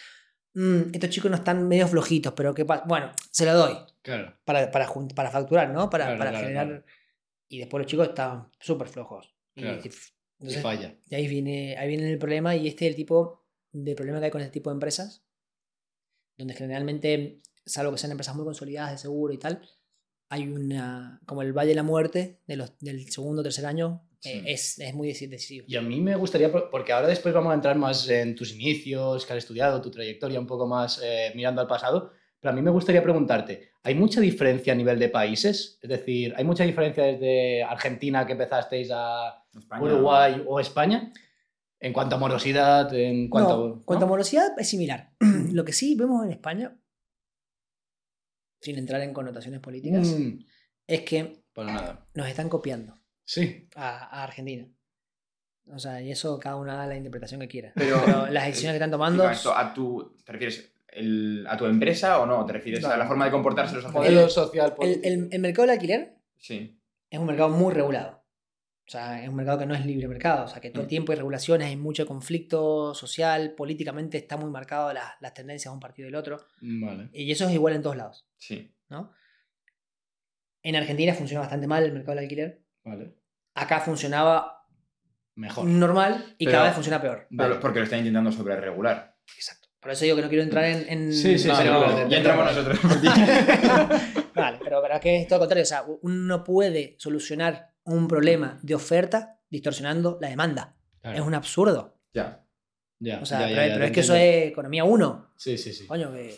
mm, 0.55 0.89
estos 0.91 1.11
chicos 1.11 1.29
no 1.29 1.37
están 1.37 1.67
medio 1.67 1.87
flojitos, 1.87 2.33
pero 2.33 2.51
¿qué 2.55 2.65
pasa? 2.65 2.83
Bueno, 2.87 3.11
se 3.29 3.45
lo 3.45 3.53
doy 3.53 3.77
Claro. 4.01 4.35
para, 4.43 4.71
para, 4.71 4.91
para 5.15 5.29
facturar, 5.29 5.69
¿no? 5.69 5.87
Para, 5.87 6.05
Claro, 6.05 6.17
para 6.17 6.29
claro, 6.31 6.45
generar... 6.47 6.67
claro. 6.67 6.83
Y 7.47 7.59
después 7.59 7.81
los 7.83 7.89
chicos 7.91 8.07
estaban 8.09 8.49
súper 8.59 8.87
flojos. 8.87 9.35
Y, 9.53 9.61
Claro. 9.61 9.81
y- 9.83 9.91
entonces, 10.39 10.61
falla. 10.63 10.95
y 11.09 11.15
ahí 11.15 11.27
viene, 11.27 11.77
ahí 11.77 11.87
viene 11.89 12.11
el 12.11 12.17
problema 12.17 12.55
y 12.55 12.67
este 12.67 12.85
es 12.85 12.89
el 12.91 12.95
tipo 12.95 13.45
de 13.71 13.95
problema 13.95 14.17
que 14.19 14.25
hay 14.25 14.31
con 14.31 14.41
este 14.41 14.53
tipo 14.53 14.69
de 14.71 14.75
empresas, 14.75 15.23
donde 16.37 16.55
generalmente, 16.55 17.39
salvo 17.65 17.91
que 17.91 17.97
sean 17.99 18.11
empresas 18.11 18.35
muy 18.35 18.45
consolidadas 18.45 18.91
de 18.93 18.97
seguro 18.97 19.31
y 19.33 19.37
tal, 19.37 19.61
hay 20.29 20.47
una, 20.47 21.19
como 21.25 21.41
el 21.41 21.53
valle 21.53 21.69
de 21.69 21.75
la 21.75 21.83
muerte 21.83 22.39
de 22.47 22.55
los, 22.57 22.77
del 22.79 23.09
segundo 23.11 23.41
o 23.41 23.43
tercer 23.43 23.65
año, 23.65 24.03
eh, 24.23 24.43
es, 24.47 24.79
es 24.79 24.93
muy 24.93 25.09
deci- 25.09 25.29
decisivo. 25.29 25.65
Y 25.69 25.75
a 25.75 25.81
mí 25.81 26.01
me 26.01 26.15
gustaría, 26.15 26.51
porque 26.51 26.91
ahora 26.91 27.07
después 27.07 27.33
vamos 27.33 27.51
a 27.51 27.55
entrar 27.55 27.77
más 27.77 28.09
en 28.09 28.35
tus 28.35 28.53
inicios, 28.53 29.25
que 29.25 29.33
has 29.33 29.37
estudiado, 29.39 29.81
tu 29.81 29.91
trayectoria, 29.91 30.39
un 30.39 30.47
poco 30.47 30.67
más 30.67 30.99
eh, 31.03 31.31
mirando 31.35 31.61
al 31.61 31.67
pasado, 31.67 32.11
pero 32.39 32.51
a 32.51 32.55
mí 32.55 32.61
me 32.61 32.71
gustaría 32.71 33.01
preguntarte, 33.01 33.69
¿hay 33.83 33.95
mucha 33.95 34.19
diferencia 34.19 34.73
a 34.73 34.75
nivel 34.75 34.99
de 34.99 35.09
países? 35.09 35.79
Es 35.81 35.89
decir, 35.89 36.33
¿hay 36.35 36.43
mucha 36.43 36.63
diferencia 36.63 37.03
desde 37.03 37.63
Argentina 37.63 38.25
que 38.25 38.33
empezasteis 38.33 38.89
a 38.91 39.43
España- 39.57 39.83
Uruguay 39.83 40.43
o 40.47 40.59
España? 40.59 41.11
En 41.79 41.93
cuanto 41.93 42.15
a 42.15 42.19
morosidad, 42.19 42.91
en 42.93 43.29
cuanto... 43.29 43.67
no, 43.67 43.83
cuanto 43.85 44.05
a 44.05 44.07
morosidad 44.07 44.59
es 44.59 44.67
similar. 44.67 45.11
Lo 45.53 45.63
que 45.63 45.73
sí 45.73 45.93
vemos 45.95 46.25
en 46.25 46.31
España, 46.31 46.75
sin 48.61 48.77
entrar 48.77 49.01
en 49.01 49.13
connotaciones 49.13 49.59
políticas, 49.59 50.07
Mm, 50.07 50.39
es 50.87 51.01
que 51.01 51.43
para 51.53 51.73
nada. 51.73 52.07
nos 52.13 52.27
están 52.27 52.49
copiando 52.49 52.99
Sí. 53.25 53.67
a, 53.75 54.19
a 54.19 54.23
Argentina. 54.23 54.67
O 55.69 55.79
sea, 55.79 56.01
y 56.01 56.11
eso 56.11 56.39
cada 56.39 56.55
uno 56.55 56.71
haga 56.71 56.87
la 56.87 56.95
interpretación 56.95 57.41
que 57.41 57.47
quiera. 57.49 57.71
Pero- 57.75 58.01
Pero 58.05 58.27
las 58.27 58.45
decisiones 58.45 58.73
que 58.73 58.77
están 58.77 58.91
tomando... 58.91 59.29
Esto, 59.29 59.53
¿a 59.55 59.73
tu, 59.73 60.15
¿Te 60.23 60.31
refieres 60.31 60.73
el- 60.87 61.45
a 61.49 61.57
tu 61.57 61.65
empresa 61.65 62.19
o 62.21 62.25
no? 62.25 62.45
¿Te 62.45 62.53
refieres 62.53 62.81
No. 62.81 62.89
a 62.89 62.97
la 62.97 63.05
forma 63.05 63.25
de 63.25 63.31
comportarse 63.31 63.75
los 63.75 63.91
Modelo 63.91 64.29
social 64.29 64.73
El, 64.79 65.01
el- 65.03 65.29
el 65.31 65.39
mercado 65.41 65.63
del 65.63 65.71
alquiler 65.71 66.15
Sí. 66.37 66.79
es 67.09 67.19
un 67.19 67.25
mercado 67.25 67.49
muy 67.49 67.73
regulado. 67.73 68.23
O 68.87 68.89
sea, 68.89 69.21
es 69.21 69.27
un 69.27 69.35
mercado 69.35 69.59
que 69.59 69.65
no 69.65 69.75
es 69.75 69.85
libre 69.85 70.07
mercado. 70.07 70.45
O 70.45 70.47
sea, 70.47 70.61
que 70.61 70.69
todo 70.69 70.81
el 70.83 70.85
Mm. 70.87 70.89
tiempo 70.89 71.11
hay 71.11 71.17
regulaciones, 71.17 71.67
hay 71.67 71.75
mucho 71.75 72.05
conflicto 72.05 72.93
social, 72.93 73.53
políticamente 73.53 74.17
está 74.17 74.37
muy 74.37 74.49
marcado 74.49 74.93
las, 74.93 75.11
las 75.19 75.33
tendencias 75.33 75.69
de 75.71 75.73
un 75.75 75.81
partido 75.81 76.07
y 76.07 76.11
del 76.11 76.19
otro. 76.19 76.37
Vale. 76.61 77.09
Y 77.11 77.29
eso 77.29 77.45
es 77.47 77.53
igual 77.53 77.75
en 77.75 77.81
todos 77.81 77.97
lados, 77.97 78.25
Sí. 78.37 78.73
¿no? 78.89 79.11
En 80.63 80.75
Argentina 80.77 81.13
funciona 81.13 81.41
bastante 81.41 81.67
mal 81.67 81.83
el 81.83 81.91
mercado 81.91 82.15
del 82.15 82.23
alquiler. 82.25 82.61
Vale. 82.85 83.13
Acá 83.55 83.81
funcionaba 83.81 84.65
Mejor. 85.35 85.65
normal 85.65 86.35
y 86.37 86.45
Pero- 86.45 86.55
cada 86.55 86.63
vez 86.67 86.73
funciona 86.75 87.01
peor. 87.01 87.27
Pero 87.29 87.43
Vale. 87.49 87.55
porque 87.55 87.79
lo 87.79 87.85
están 87.85 87.99
intentando 87.99 88.31
sobre 88.31 88.55
regular. 88.55 89.17
Exacto. 89.35 89.67
Por 89.81 89.91
eso 89.91 90.05
digo 90.05 90.15
que 90.15 90.21
no 90.23 90.29
quiero 90.29 90.43
entrar 90.43 90.63
en... 90.65 90.89
en- 90.89 91.13
Sí, 91.13 91.37
sí, 91.37 91.47
No, 91.49 91.55
sí, 91.57 91.63
no, 91.65 92.07
ya 92.09 92.17
entramos 92.17 92.45
nosotros. 92.45 92.79
vale, 94.33 94.59
pero, 94.63 94.81
pero 94.81 94.99
que 94.99 95.21
es 95.21 95.27
todo 95.27 95.37
lo 95.37 95.41
contrario. 95.41 95.63
O 95.63 95.65
sea, 95.65 95.83
uno 96.01 96.43
puede 96.43 96.95
solucionar 96.99 97.73
un 97.87 98.07
problema 98.07 98.59
de 98.61 98.75
oferta 98.75 99.39
distorsionando 99.49 100.17
la 100.21 100.29
demanda. 100.29 100.75
Claro. 101.01 101.17
Es 101.17 101.23
un 101.23 101.33
absurdo. 101.33 101.97
ya. 102.13 102.43
Ya, 102.99 103.19
O 103.21 103.25
sea, 103.27 103.41
ya, 103.41 103.49
ya, 103.49 103.55
pero, 103.55 103.67
ya, 103.67 103.73
pero 103.73 103.79
te 103.79 103.85
es 103.85 103.91
que 103.91 103.99
eso 103.99 104.15
es 104.15 104.47
economía 104.47 104.83
1. 104.83 105.33
Sí, 105.37 105.55
sí, 105.59 105.71
sí. 105.71 105.85
Coño, 105.85 106.11
que. 106.11 106.35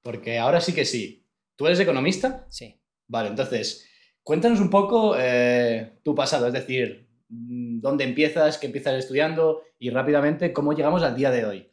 Porque 0.00 0.38
ahora 0.38 0.60
sí 0.60 0.72
que 0.72 0.84
sí. 0.84 1.26
¿Tú 1.56 1.66
eres 1.66 1.80
economista? 1.80 2.46
Sí. 2.50 2.80
Vale, 3.08 3.30
entonces, 3.30 3.84
cuéntanos 4.22 4.60
un 4.60 4.70
poco 4.70 5.16
eh, 5.18 5.98
tu 6.04 6.14
pasado, 6.14 6.46
es 6.46 6.52
decir, 6.52 7.08
mm, 7.30 7.80
dónde 7.80 8.04
empiezas, 8.04 8.58
qué 8.58 8.66
empiezas 8.66 8.94
estudiando 8.94 9.62
y 9.80 9.90
rápidamente 9.90 10.52
cómo 10.52 10.72
llegamos 10.72 11.02
al 11.02 11.16
día 11.16 11.32
de 11.32 11.44
hoy. 11.44 11.72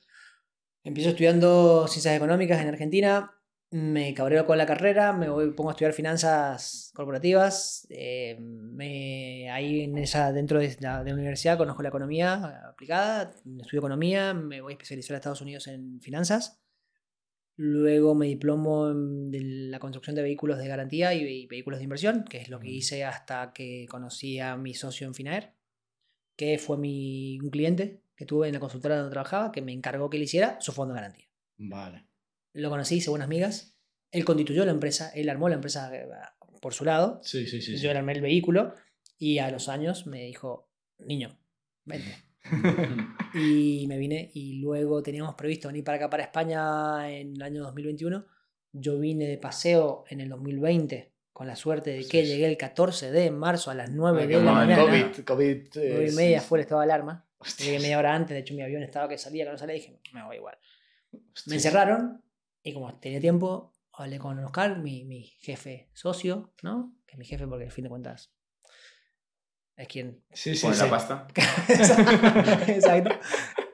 Empiezo 0.84 1.12
estudiando 1.12 1.88
ciencias 1.88 2.16
económicas 2.16 2.60
en 2.60 2.70
Argentina. 2.70 3.32
Me 3.72 4.14
cabreo 4.14 4.46
con 4.46 4.58
la 4.58 4.66
carrera, 4.66 5.12
me 5.12 5.28
voy, 5.28 5.52
pongo 5.52 5.70
a 5.70 5.74
estudiar 5.74 5.94
finanzas 5.94 6.92
corporativas. 6.96 7.86
eh, 7.90 8.38
me, 8.40 9.50
ahí 9.52 9.82
en 9.82 9.98
esa, 9.98 10.32
dentro 10.32 10.60
de 10.60 10.78
la, 10.80 11.04
de 11.04 11.10
la 11.10 11.16
universidad 11.16 11.58
conozco 11.58 11.82
la 11.82 11.90
economía 11.90 12.62
aplicada, 12.70 13.34
estudio 13.60 13.80
economía, 13.80 14.34
me 14.34 14.62
voy 14.62 14.74
a 14.74 14.76
especializar 14.76 15.16
a 15.16 15.18
Estados 15.18 15.42
Unidos 15.42 15.68
en 15.68 16.00
finanzas. 16.00 16.62
Luego 17.58 18.16
me 18.16 18.28
diplomo 18.28 18.90
en 18.90 19.32
de 19.32 19.42
la 19.42 19.80
construcción 19.80 20.16
de 20.16 20.22
vehículos 20.22 20.58
de 20.58 20.68
garantía 20.68 21.14
y, 21.14 21.24
y 21.24 21.48
vehículos 21.48 21.80
de 21.80 21.86
inversión, 21.86 22.24
que 22.24 22.38
es 22.38 22.50
lo 22.50 22.60
que 22.60 22.70
hice 22.70 23.04
hasta 23.04 23.52
que 23.52 23.88
conocí 23.90 24.40
a 24.40 24.58
mi 24.58 24.74
socio 24.74 25.08
en 25.08 25.16
Finaer, 25.16 25.54
que 26.38 26.58
fue 26.60 26.78
mi, 26.78 27.40
un 27.42 27.50
cliente 27.50 28.04
que 28.16 28.26
tuve 28.26 28.48
en 28.48 28.54
la 28.54 28.60
consultora 28.60 28.98
donde 28.98 29.12
trabajaba, 29.12 29.52
que 29.52 29.62
me 29.62 29.74
encargó 29.74 30.10
que 30.10 30.18
le 30.18 30.26
hiciera 30.26 30.60
su 30.62 30.72
fondo 30.72 30.94
de 30.94 31.02
garantía. 31.02 31.26
Vale. 31.58 32.06
Lo 32.56 32.70
conocí, 32.70 32.96
hice 32.96 33.10
buenas 33.10 33.28
migas. 33.28 33.78
Él 34.12 34.24
constituyó 34.26 34.66
la 34.66 34.72
empresa, 34.72 35.12
él 35.14 35.30
armó 35.30 35.50
la 35.50 35.56
empresa 35.56 35.94
eh, 35.96 36.08
por 36.62 36.74
su 36.74 36.86
lado. 36.86 37.20
Sí, 37.24 37.46
sí, 37.48 37.62
sí. 37.62 37.78
Yo 37.78 37.92
le 37.92 38.00
armé 38.00 38.14
el 38.14 38.22
vehículo 38.22 38.74
y 39.18 39.40
a 39.40 39.52
los 39.52 39.68
años 39.70 40.08
me 40.08 40.24
dijo, 40.24 40.70
niño, 41.00 41.38
vente. 41.86 42.16
Y 43.34 43.86
me 43.88 43.98
vine 43.98 44.32
y 44.34 44.60
luego 44.62 45.04
teníamos 45.04 45.36
previsto 45.36 45.68
venir 45.68 45.84
para 45.84 45.98
acá, 45.98 46.10
para 46.10 46.24
España, 46.24 47.12
en 47.12 47.36
el 47.36 47.42
año 47.42 47.64
2021. 47.64 48.26
Yo 48.72 48.98
vine 49.00 49.28
de 49.28 49.38
paseo 49.38 50.06
en 50.10 50.22
el 50.22 50.30
2020 50.30 51.12
con 51.34 51.48
la 51.48 51.56
suerte 51.58 51.90
de 51.92 52.08
que 52.08 52.22
Sí. 52.24 52.28
llegué 52.28 52.46
el 52.46 52.56
14 52.58 53.12
de 53.12 53.30
marzo 53.32 53.72
a 53.72 53.76
las 53.76 53.92
9 53.92 54.22
Ay, 54.22 54.28
de 54.28 54.42
la 54.42 54.52
mañana. 54.54 54.82
COVID, 54.84 55.26
COVID. 55.26 55.78
eh, 55.78 55.90
9 55.92 56.06
y 56.06 56.10
sí, 56.12 56.16
media 56.16 56.40
sí. 56.40 56.48
fuera 56.48 56.62
estaba 56.62 56.84
alarma. 56.84 57.28
Hostias, 57.40 57.68
Llegué 57.68 57.80
media 57.82 58.00
hora 58.00 58.16
antes, 58.16 58.34
de 58.36 58.40
hecho 58.40 58.54
mi 58.54 58.62
avión 58.62 58.84
estaba 58.84 59.10
que 59.10 59.18
salía, 59.18 59.44
que 59.44 59.52
no 59.52 59.58
salía, 59.58 59.76
y 59.76 59.80
dije, 59.80 60.00
me 60.14 60.24
voy 60.24 60.38
igual. 60.38 60.58
hostias. 61.12 61.48
Me 61.48 61.56
encerraron 61.56 62.22
y 62.66 62.74
como 62.74 62.94
tenía 63.00 63.22
tiempo, 63.22 63.76
hablé 63.94 64.18
con 64.18 64.40
Oscar, 64.40 64.80
mi, 64.80 65.06
mi 65.06 65.24
jefe 65.40 65.92
socio, 65.94 66.52
¿no? 66.64 66.98
Que 67.06 67.14
es 67.14 67.20
mi 67.20 67.26
jefe 67.26 67.46
porque 67.46 67.66
al 67.66 67.72
fin 67.72 67.84
de 67.84 67.90
cuentas 67.92 68.34
es 69.78 69.88
quien... 69.88 70.26
Sí, 70.32 70.56
sí, 70.56 70.68
sí. 70.74 70.80
la 70.80 70.90
pasta. 70.90 71.28
Exacto. 72.68 73.12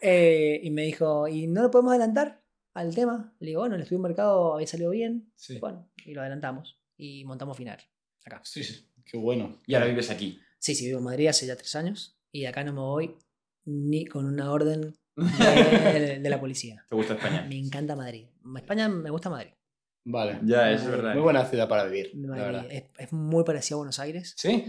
Eh, 0.02 0.60
y 0.62 0.72
me 0.72 0.84
dijo, 0.84 1.28
¿y 1.30 1.48
no 1.48 1.62
lo 1.62 1.72
podemos 1.72 1.92
adelantar 1.92 2.44
al 2.74 2.94
tema? 2.94 3.34
Le 3.40 3.48
digo, 3.48 3.62
bueno, 3.62 3.76
el 3.76 3.82
estudio 3.82 4.00
de 4.00 4.10
mercado 4.10 4.56
había 4.56 4.68
salido 4.68 4.92
bien. 4.92 5.32
Sí. 5.38 5.58
Bueno, 5.60 5.90
y 6.06 6.14
lo 6.14 6.20
adelantamos 6.20 6.82
y 6.98 7.24
montamos 7.24 7.56
final 7.56 7.80
acá. 8.26 8.42
Sí, 8.44 8.66
sí. 8.66 8.90
Qué 9.06 9.18
bueno. 9.18 9.62
Y 9.66 9.76
ahora 9.76 9.88
vives 9.88 10.10
aquí. 10.10 10.42
Sí, 10.60 10.76
sí, 10.76 10.88
vivo 10.88 11.00
en 11.00 11.06
Madrid 11.06 11.28
hace 11.28 11.46
ya 11.48 11.56
tres 11.56 11.76
años 11.76 12.20
y 12.30 12.42
de 12.42 12.48
acá 12.50 12.66
no 12.66 12.74
me 12.74 12.82
voy 12.82 13.16
ni 13.64 14.06
con 14.06 14.26
una 14.26 14.52
orden 14.52 14.98
de, 15.22 16.20
de 16.20 16.30
la 16.30 16.40
policía. 16.40 16.84
¿Te 16.90 16.96
gusta 16.96 17.14
España? 17.14 17.46
Me 17.48 17.58
encanta 17.58 17.96
Madrid. 17.96 18.26
España 18.56 18.90
me 18.90 19.10
gusta 19.10 19.30
Madrid. 19.30 19.52
Vale. 20.04 20.40
Ya, 20.44 20.72
eso 20.72 20.86
es 20.86 20.92
verdad. 20.92 21.14
Muy 21.14 21.22
buena 21.22 21.46
ciudad 21.46 21.68
para 21.70 21.84
vivir, 21.86 22.12
la. 22.16 22.62
Es, 22.70 22.86
es 22.98 23.14
muy 23.14 23.44
parecida 23.44 23.76
a 23.76 23.78
Buenos 23.78 24.00
Aires, 24.00 24.34
¿Sí? 24.36 24.66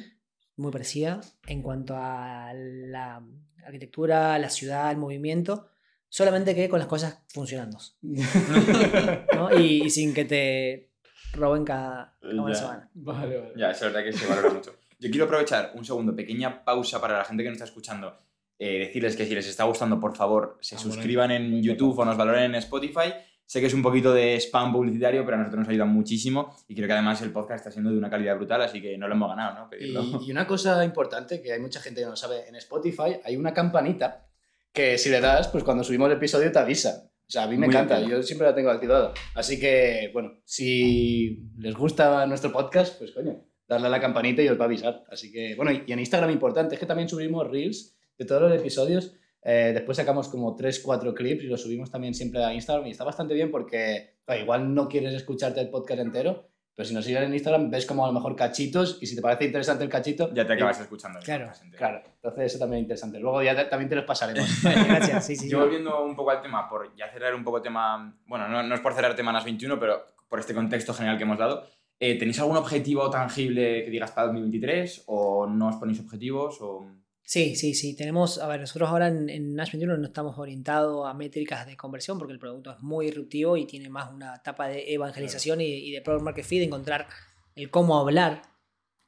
muy 0.56 0.70
parecida 0.70 1.20
en 1.46 1.62
cuanto 1.62 1.94
a 1.96 2.52
la 2.54 3.22
arquitectura, 3.64 4.38
la 4.38 4.50
ciudad, 4.50 4.90
el 4.90 4.98
movimiento, 4.98 5.68
solamente 6.10 6.54
que 6.54 6.68
con 6.68 6.78
las 6.78 6.88
cosas 6.88 7.22
funcionando, 7.28 7.78
¿no? 8.02 9.58
y, 9.58 9.84
y 9.84 9.90
sin 9.90 10.12
que 10.12 10.24
te 10.26 10.90
roben 11.32 11.64
cada, 11.64 12.16
cada 12.20 12.42
una 12.42 12.52
Ya. 12.52 12.58
semana. 12.58 12.90
vale, 12.94 13.38
vale. 13.38 13.52
Ya, 13.56 13.70
es 13.70 13.80
verdad 13.80 14.04
que 14.04 14.12
se 14.12 14.26
valora 14.26 14.50
mucho. 14.50 14.74
Yo 14.98 15.10
quiero 15.10 15.24
aprovechar 15.24 15.72
un 15.74 15.84
segundo, 15.84 16.14
pequeña 16.14 16.62
pausa 16.64 17.00
para 17.00 17.18
la 17.18 17.24
gente 17.24 17.42
que 17.42 17.48
nos 17.48 17.56
está 17.56 17.64
escuchando. 17.64 18.14
Eh, 18.58 18.78
decirles 18.78 19.16
que 19.16 19.26
si 19.26 19.34
les 19.34 19.46
está 19.48 19.64
gustando, 19.64 19.98
por 20.00 20.16
favor, 20.16 20.58
se 20.60 20.74
Ah, 20.76 20.78
bueno, 20.78 20.94
suscriban 20.94 21.30
en 21.30 21.62
YouTube 21.62 21.98
o 21.98 22.04
nos 22.04 22.16
valoren 22.16 22.44
en 22.44 22.54
Spotify. 22.56 23.12
Sé 23.44 23.60
que 23.60 23.66
es 23.66 23.74
un 23.74 23.82
poquito 23.82 24.14
de 24.14 24.36
spam 24.36 24.72
publicitario, 24.72 25.24
pero 25.24 25.36
a 25.36 25.40
nosotros 25.40 25.60
nos 25.60 25.68
ayuda 25.68 25.84
muchísimo 25.84 26.56
y 26.68 26.74
creo 26.74 26.86
que 26.86 26.92
además 26.94 27.20
el 27.22 27.32
podcast 27.32 27.58
está 27.58 27.70
siendo 27.70 27.90
de 27.90 27.98
una 27.98 28.08
calidad 28.08 28.36
brutal, 28.36 28.62
así 28.62 28.80
que 28.80 28.96
no 28.96 29.08
lo 29.08 29.14
hemos 29.14 29.28
ganado, 29.28 29.58
¿no? 29.58 29.68
Pedirlo. 29.68 30.02
Y, 30.22 30.28
y 30.28 30.30
una 30.30 30.46
cosa 30.46 30.82
importante 30.84 31.42
que 31.42 31.52
hay 31.52 31.60
mucha 31.60 31.80
gente 31.80 32.00
que 32.00 32.06
no 32.06 32.16
sabe, 32.16 32.48
en 32.48 32.56
Spotify 32.56 33.16
hay 33.24 33.36
una 33.36 33.52
campanita 33.52 34.26
que 34.72 34.96
si 34.96 35.10
le 35.10 35.20
das, 35.20 35.48
pues 35.48 35.64
cuando 35.64 35.84
subimos 35.84 36.06
el 36.10 36.16
episodio 36.16 36.50
te 36.50 36.58
avisa. 36.60 37.10
O 37.26 37.30
sea, 37.32 37.42
a 37.44 37.46
mí 37.46 37.56
me 37.58 37.66
Muy 37.66 37.74
encanta, 37.74 38.00
yo 38.00 38.22
siempre 38.22 38.46
la 38.46 38.54
tengo 38.54 38.70
activada. 38.70 39.12
Así 39.34 39.58
que, 39.60 40.10
bueno, 40.14 40.32
si 40.44 41.50
les 41.58 41.74
gusta 41.74 42.24
nuestro 42.26 42.52
podcast, 42.52 42.98
pues 42.98 43.12
coño, 43.12 43.44
darle 43.68 43.86
a 43.88 43.90
la 43.90 44.00
campanita 44.00 44.40
y 44.42 44.48
os 44.48 44.58
va 44.58 44.64
a 44.64 44.66
avisar. 44.66 45.04
Así 45.10 45.30
que, 45.32 45.54
bueno, 45.56 45.72
y 45.72 45.92
en 45.92 45.98
Instagram 45.98 46.30
importante 46.30 46.74
es 46.74 46.80
que 46.80 46.86
también 46.86 47.08
subimos 47.08 47.50
reels 47.50 47.96
de 48.22 48.28
todos 48.28 48.42
los 48.42 48.52
episodios. 48.58 49.14
Eh, 49.44 49.72
después 49.74 49.96
sacamos 49.96 50.28
como 50.28 50.56
3-4 50.56 51.14
clips 51.14 51.44
y 51.44 51.46
los 51.48 51.60
subimos 51.62 51.90
también 51.90 52.14
siempre 52.14 52.44
a 52.44 52.54
Instagram 52.54 52.86
y 52.86 52.90
está 52.92 53.02
bastante 53.04 53.34
bien 53.34 53.50
porque 53.50 54.14
claro, 54.24 54.40
igual 54.42 54.72
no 54.74 54.88
quieres 54.88 55.14
escucharte 55.14 55.60
el 55.60 55.68
podcast 55.68 56.00
entero, 56.00 56.46
pero 56.76 56.88
si 56.88 56.94
nos 56.94 57.04
sigues 57.04 57.22
en 57.22 57.34
Instagram 57.34 57.68
ves 57.68 57.84
como 57.84 58.04
a 58.04 58.06
lo 58.06 58.12
mejor 58.12 58.36
cachitos 58.36 58.98
y 59.00 59.06
si 59.06 59.16
te 59.16 59.20
parece 59.20 59.44
interesante 59.46 59.82
el 59.82 59.90
cachito, 59.90 60.32
Ya 60.32 60.46
te 60.46 60.52
acabas 60.52 60.80
escuchando. 60.80 61.18
el 61.18 61.24
Claro, 61.24 61.46
podcast. 61.46 61.74
Claro, 61.74 62.02
entonces 62.14 62.44
eso 62.46 62.58
también 62.60 62.78
es 62.78 62.82
interesante. 62.84 63.18
Luego 63.18 63.42
ya 63.42 63.56
te- 63.56 63.64
también 63.64 63.88
te 63.88 63.96
los 63.96 64.04
pasaremos. 64.04 64.46
Gracias, 64.88 65.26
sí, 65.26 65.34
sí. 65.36 65.48
Yo 65.50 65.58
volviendo 65.58 66.04
un 66.04 66.14
poco 66.14 66.30
al 66.30 66.40
tema, 66.40 66.68
por 66.68 66.94
ya 66.96 67.10
cerrar 67.12 67.34
un 67.34 67.42
poco 67.42 67.60
tema, 67.60 68.16
bueno, 68.26 68.46
no, 68.48 68.62
no 68.62 68.74
es 68.76 68.80
por 68.80 68.94
cerrar 68.94 69.16
tema 69.16 69.32
NAS 69.32 69.44
21, 69.44 69.78
pero 69.80 70.04
por 70.28 70.38
este 70.38 70.54
contexto 70.54 70.94
general 70.94 71.16
que 71.18 71.24
hemos 71.24 71.38
dado, 71.38 71.66
eh, 71.98 72.16
¿tenéis 72.16 72.38
algún 72.38 72.56
objetivo 72.56 73.10
tangible 73.10 73.84
que 73.84 73.90
digas 73.90 74.12
para 74.12 74.28
2023 74.28 75.02
o 75.06 75.46
no 75.48 75.66
os 75.68 75.76
ponéis 75.76 75.98
objetivos? 76.00 76.58
O... 76.60 76.86
Sí, 77.24 77.56
sí, 77.56 77.74
sí. 77.74 77.96
Tenemos, 77.96 78.38
a 78.38 78.46
ver, 78.48 78.60
nosotros 78.60 78.88
ahora 78.90 79.08
en, 79.08 79.30
en 79.30 79.54
Nash 79.54 79.72
21 79.72 79.96
no 79.96 80.06
estamos 80.06 80.38
orientados 80.38 81.08
a 81.08 81.14
métricas 81.14 81.66
de 81.66 81.76
conversión 81.76 82.18
porque 82.18 82.32
el 82.34 82.38
producto 82.38 82.72
es 82.72 82.80
muy 82.80 83.06
disruptivo 83.06 83.56
y 83.56 83.64
tiene 83.66 83.88
más 83.88 84.12
una 84.12 84.34
etapa 84.36 84.68
de 84.68 84.92
evangelización 84.92 85.60
y, 85.60 85.64
y 85.66 85.92
de 85.92 86.02
product 86.02 86.24
market 86.24 86.44
fit, 86.44 86.58
de 86.58 86.66
encontrar 86.66 87.06
el 87.54 87.70
cómo 87.70 87.98
hablar. 87.98 88.42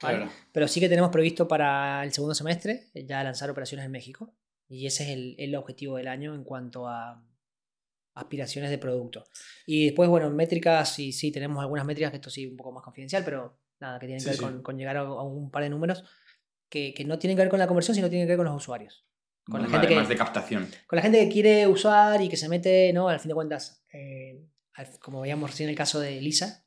¿vale? 0.00 0.18
Claro. 0.18 0.32
Pero 0.52 0.68
sí 0.68 0.80
que 0.80 0.88
tenemos 0.88 1.10
previsto 1.10 1.46
para 1.48 2.02
el 2.04 2.12
segundo 2.12 2.34
semestre 2.34 2.88
eh, 2.94 3.04
ya 3.06 3.22
lanzar 3.24 3.50
operaciones 3.50 3.84
en 3.84 3.92
México 3.92 4.34
y 4.68 4.86
ese 4.86 5.04
es 5.04 5.10
el, 5.10 5.34
el 5.38 5.54
objetivo 5.56 5.96
del 5.96 6.08
año 6.08 6.34
en 6.34 6.44
cuanto 6.44 6.88
a 6.88 7.22
aspiraciones 8.14 8.70
de 8.70 8.78
producto. 8.78 9.24
Y 9.66 9.86
después, 9.86 10.08
bueno, 10.08 10.28
en 10.28 10.36
métricas, 10.36 10.94
sí, 10.94 11.12
sí, 11.12 11.32
tenemos 11.32 11.60
algunas 11.60 11.84
métricas 11.84 12.10
que 12.12 12.16
esto 12.18 12.30
sí 12.30 12.46
un 12.46 12.56
poco 12.56 12.72
más 12.72 12.82
confidencial, 12.84 13.24
pero 13.24 13.58
nada, 13.80 13.98
que 13.98 14.06
tienen 14.06 14.20
Sí, 14.20 14.26
que 14.26 14.30
ver 14.30 14.38
sí. 14.38 14.44
con, 14.44 14.62
con 14.62 14.78
llegar 14.78 14.96
a, 14.96 15.00
a 15.00 15.22
un 15.22 15.50
par 15.50 15.64
de 15.64 15.70
números 15.70 16.04
que, 16.68 16.92
que 16.94 17.04
no 17.04 17.18
tienen 17.18 17.36
que 17.36 17.42
ver 17.42 17.50
con 17.50 17.58
la 17.58 17.66
conversión, 17.66 17.94
sino 17.94 18.08
tienen 18.08 18.26
que 18.26 18.30
ver 18.32 18.38
con 18.38 18.46
los 18.46 18.56
usuarios. 18.56 19.06
Con 19.46 19.60
la, 19.60 19.68
Vale, 19.68 19.72
gente 19.80 19.88
que, 19.88 19.94
más 20.00 20.08
de 20.08 20.16
captación. 20.16 20.68
con 20.86 20.96
la 20.96 21.02
gente 21.02 21.18
que 21.20 21.28
quiere 21.28 21.66
usar 21.66 22.20
y 22.22 22.28
que 22.28 22.36
se 22.36 22.48
mete, 22.48 22.92
¿no? 22.92 23.08
Al 23.08 23.20
fin 23.20 23.28
de 23.28 23.34
cuentas, 23.34 23.84
eh, 23.92 24.42
al- 24.74 24.98
como 25.00 25.20
veíamos 25.20 25.50
recién 25.50 25.68
el 25.68 25.76
caso 25.76 26.00
de 26.00 26.20
Lisa. 26.20 26.66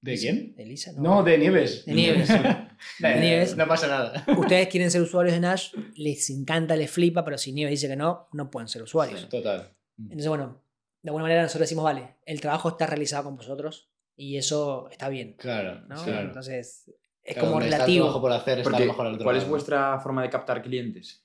¿De 0.00 0.16
quién? 0.16 0.54
De 0.56 0.64
Lisa, 0.64 0.92
No, 0.96 1.22
de 1.22 1.36
Nieves. 1.36 1.84
De 1.84 1.92
Nieves. 1.92 2.28
De 2.98 3.14
Nieves. 3.20 3.54
No 3.54 3.68
pasa 3.68 3.86
nada. 3.86 4.24
Ustedes 4.38 4.68
quieren 4.68 4.90
ser 4.90 5.02
usuarios 5.02 5.34
de 5.34 5.40
Nash, 5.40 5.74
les 5.94 6.30
encanta, 6.30 6.74
les 6.74 6.90
flipa, 6.90 7.22
pero 7.22 7.36
si 7.36 7.52
Nieves 7.52 7.72
dice 7.72 7.88
que 7.88 7.96
no, 7.96 8.28
no 8.32 8.50
pueden 8.50 8.68
ser 8.68 8.82
usuarios. 8.82 9.28
Total. 9.28 9.76
Entonces, 9.98 10.28
bueno, 10.28 10.64
de 11.02 11.10
alguna 11.10 11.24
manera 11.24 11.42
nosotros 11.42 11.68
decimos, 11.68 11.84
vale, 11.84 12.16
el 12.24 12.40
trabajo 12.40 12.70
está 12.70 12.86
realizado 12.86 13.24
con 13.24 13.36
vosotros 13.36 13.92
y 14.16 14.38
eso 14.38 14.88
está 14.90 15.10
bien, 15.10 15.34
Claro, 15.36 15.82
¿no? 15.86 16.02
claro. 16.02 16.28
Entonces, 16.28 16.90
es 17.22 17.34
Claro, 17.34 17.48
como 17.50 17.60
está 17.60 17.76
relativo. 17.78 18.04
trabajo 18.06 18.20
por 18.20 18.32
hacer 18.32 18.58
está 18.60 18.78
mejor 18.78 19.06
al 19.06 19.14
otro 19.14 19.24
¿Cuál 19.24 19.36
es 19.36 19.48
vuestra 19.48 19.98
forma 20.00 20.22
de 20.22 20.30
captar 20.30 20.62
clientes? 20.62 21.24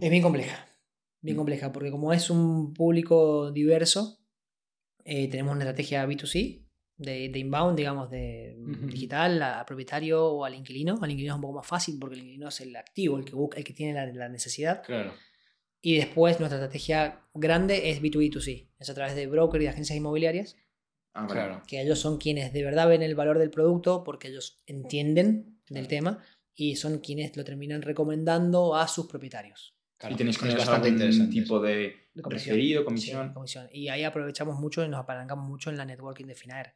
Es 0.00 0.10
bien 0.10 0.22
compleja, 0.22 0.66
bien 1.20 1.36
Mm. 1.36 1.38
compleja, 1.38 1.72
porque 1.72 1.90
como 1.90 2.12
es 2.12 2.30
un 2.30 2.72
público 2.74 3.50
diverso, 3.52 4.18
eh, 5.04 5.28
tenemos 5.28 5.54
una 5.54 5.64
estrategia 5.64 6.04
B2C 6.06 6.64
de, 6.96 7.28
de 7.28 7.38
inbound, 7.38 7.76
digamos, 7.76 8.10
de 8.10 8.56
Ujú. 8.58 8.86
digital 8.86 9.40
a, 9.42 9.60
a 9.60 9.66
propietario 9.66 10.24
o 10.26 10.44
al 10.44 10.54
inquilino. 10.54 10.98
Al 11.00 11.10
inquilino 11.10 11.34
es 11.34 11.36
un 11.36 11.42
poco 11.42 11.54
más 11.58 11.66
fácil 11.66 11.96
porque 12.00 12.14
el 12.16 12.22
inquilino 12.22 12.48
es 12.48 12.60
el 12.60 12.74
activo, 12.74 13.18
el 13.18 13.24
que 13.24 13.34
busca, 13.34 13.58
el 13.58 13.64
que 13.64 13.72
tiene 13.74 13.92
la, 13.94 14.06
la 14.06 14.28
necesidad. 14.28 14.82
Claro. 14.82 15.12
Y 15.80 15.96
después 15.96 16.40
nuestra 16.40 16.58
estrategia 16.58 17.20
grande 17.34 17.90
es 17.90 18.02
B2B2C, 18.02 18.70
es 18.78 18.90
a 18.90 18.94
través 18.94 19.14
de 19.14 19.26
brokers 19.28 19.62
y 19.62 19.64
de 19.66 19.70
agencias 19.70 19.96
inmobiliarias, 19.96 20.56
Ah, 21.16 21.22
vale. 21.22 21.32
Claro. 21.32 21.62
que 21.66 21.80
ellos 21.80 21.98
son 21.98 22.18
quienes 22.18 22.52
de 22.52 22.62
verdad 22.62 22.88
ven 22.88 23.02
el 23.02 23.14
valor 23.14 23.38
del 23.38 23.50
producto 23.50 24.04
porque 24.04 24.28
ellos 24.28 24.62
entienden 24.66 25.60
del 25.68 25.88
tema 25.88 26.22
y 26.54 26.76
son 26.76 26.98
quienes 26.98 27.36
lo 27.36 27.44
terminan 27.44 27.82
recomendando 27.82 28.76
a 28.76 28.86
sus 28.88 29.06
propietarios. 29.06 29.74
claro. 29.98 30.14
¿Y 30.14 30.18
tenéis 30.18 30.38
con 30.38 30.48
ellos 30.48 30.58
bastante 30.60 30.88
algún 30.88 31.00
interesante 31.02 31.32
tipo 31.32 31.60
de 31.60 32.08
De 32.14 32.22
comisión. 32.22 32.54
referido, 32.54 32.80
Sí, 32.80 32.84
comisión? 32.84 33.32
comisión. 33.34 33.68
Y 33.72 33.88
ahí 33.88 34.04
aprovechamos 34.04 34.58
mucho 34.60 34.84
y 34.84 34.88
nos 34.88 35.00
apalancamos 35.00 35.48
mucho 35.48 35.70
en 35.70 35.76
la 35.78 35.84
networking 35.86 36.26
de 36.26 36.34
Finaer. 36.34 36.74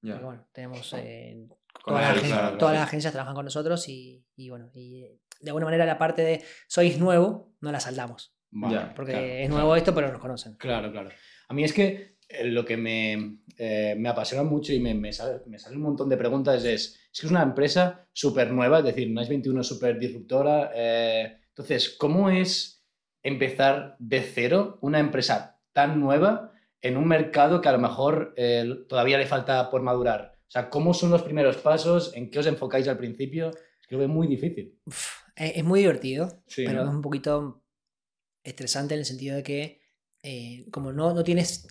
Ya. 0.00 0.12
Porque, 0.14 0.24
bueno, 0.24 0.48
tenemos 0.52 0.92
eh, 0.96 1.46
todas, 1.84 2.16
la 2.16 2.22
claro, 2.28 2.58
todas 2.58 2.74
las 2.74 2.82
agencias 2.84 3.12
trabajan 3.12 3.34
con 3.36 3.44
nosotros 3.44 3.88
y, 3.88 4.24
y 4.36 4.48
bueno, 4.50 4.70
y 4.74 5.02
eh, 5.04 5.18
de 5.40 5.50
alguna 5.50 5.66
manera 5.66 5.84
la 5.86 5.98
parte 5.98 6.22
de 6.22 6.42
sois 6.66 6.98
nuevo 6.98 7.54
no 7.60 7.70
la 7.72 7.78
saldamos. 7.80 8.34
Vale, 8.50 8.74
Ya, 8.74 8.94
Porque 8.94 9.12
claro, 9.12 9.26
es 9.26 9.38
claro. 9.46 9.54
nuevo 9.54 9.76
esto, 9.76 9.94
pero 9.94 10.10
nos 10.12 10.20
conocen. 10.20 10.54
Claro, 10.56 10.90
claro. 10.92 11.10
A 11.48 11.54
mí 11.54 11.62
es 11.64 11.72
que 11.72 12.11
lo 12.44 12.64
que 12.64 12.76
me, 12.76 13.38
eh, 13.58 13.94
me 13.98 14.08
apasiona 14.08 14.42
mucho 14.42 14.72
y 14.72 14.80
me, 14.80 14.94
me 14.94 15.12
sale, 15.12 15.40
un 15.72 15.80
montón 15.80 16.08
de 16.08 16.16
preguntas 16.16 16.64
es, 16.64 16.98
es 17.12 17.20
que 17.20 17.26
es 17.26 17.30
una 17.30 17.42
empresa 17.42 18.08
súper 18.12 18.50
nueva, 18.50 18.78
es 18.78 18.84
decir, 18.84 19.10
Nice 19.10 19.28
21 19.28 19.60
es 19.60 19.66
súper 19.66 19.98
disruptora. 19.98 20.70
eh, 20.74 21.38
entonces, 21.48 21.90
¿cómo 21.90 22.30
es 22.30 22.84
empezar 23.22 23.96
de 23.98 24.22
cero 24.22 24.78
una 24.80 24.98
empresa 24.98 25.60
tan 25.72 26.00
nueva 26.00 26.52
en 26.80 26.96
un 26.96 27.06
mercado 27.06 27.60
que 27.60 27.68
a 27.68 27.72
lo 27.72 27.78
mejor 27.78 28.34
eh, 28.36 28.84
todavía 28.88 29.18
le 29.18 29.26
falta 29.26 29.70
por 29.70 29.82
madurar? 29.82 30.38
O 30.48 30.50
sea, 30.50 30.70
¿cómo 30.70 30.94
son 30.94 31.10
los 31.10 31.22
primeros 31.22 31.56
pasos? 31.58 32.12
¿En 32.14 32.30
qué 32.30 32.38
os 32.38 32.46
enfocáis 32.46 32.88
al 32.88 32.98
principio? 32.98 33.50
Es 33.50 33.86
que 33.86 33.94
lo 33.94 34.00
veo 34.00 34.08
muy 34.08 34.26
difícil. 34.26 34.78
Uf, 34.86 35.08
es, 35.36 35.64
muy 35.64 35.80
divertido, 35.80 36.42
Sí, 36.46 36.64
pero 36.64 36.84
¿no? 36.84 36.90
es 36.90 36.94
un 36.94 37.02
poquito 37.02 37.64
estresante 38.44 38.94
en 38.94 39.00
el 39.00 39.06
sentido 39.06 39.36
de 39.36 39.42
que 39.42 39.80
eh, 40.22 40.66
como 40.70 40.92
no, 40.92 41.14
no 41.14 41.24
tienes 41.24 41.66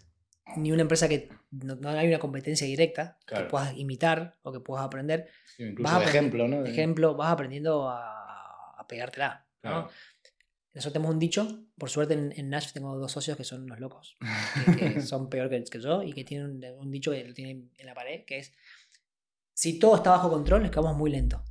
ni 0.57 0.71
una 0.71 0.81
empresa 0.81 1.07
que 1.09 1.29
no, 1.51 1.75
no 1.75 1.89
hay 1.89 2.07
una 2.07 2.19
competencia 2.19 2.65
directa 2.67 3.17
Claro. 3.25 3.45
que 3.45 3.49
puedas 3.51 3.77
imitar 3.77 4.37
o 4.43 4.51
que 4.51 4.59
puedas 4.59 4.85
aprender, 4.85 5.29
Sí, 5.45 5.63
incluso 5.63 5.91
vas 5.93 6.03
de 6.03 6.09
ejemplo, 6.09 6.47
¿no? 6.47 6.63
de 6.63 6.71
ejemplo, 6.71 7.15
vas 7.15 7.31
aprendiendo 7.31 7.89
a, 7.89 8.75
a 8.79 8.87
pegártela. 8.87 9.45
¿no? 9.63 9.69
Claro. 9.69 9.89
Nosotros 10.73 10.93
tenemos 10.93 11.13
un 11.13 11.19
dicho, 11.19 11.65
por 11.77 11.89
suerte 11.89 12.13
en, 12.13 12.31
en 12.35 12.49
Nash 12.49 12.71
tengo 12.71 12.97
dos 12.97 13.11
socios 13.11 13.35
que 13.35 13.43
son 13.43 13.63
unos 13.63 13.79
locos, 13.79 14.17
que, 14.79 14.93
que 14.93 15.01
son 15.01 15.29
peor 15.29 15.49
que, 15.49 15.61
que 15.65 15.79
yo 15.81 16.01
y 16.03 16.13
que 16.13 16.23
tienen 16.23 16.47
un, 16.51 16.63
un 16.79 16.91
dicho 16.91 17.11
que 17.11 17.25
lo 17.25 17.33
tienen 17.33 17.71
en 17.77 17.85
la 17.85 17.93
pared, 17.93 18.23
que 18.25 18.37
es, 18.39 18.53
si 19.53 19.77
todo 19.79 19.95
está 19.97 20.11
bajo 20.11 20.29
control, 20.29 20.63
es 20.65 20.71
que 20.71 20.79
vamos 20.79 20.97
muy 20.97 21.11
lento. 21.11 21.43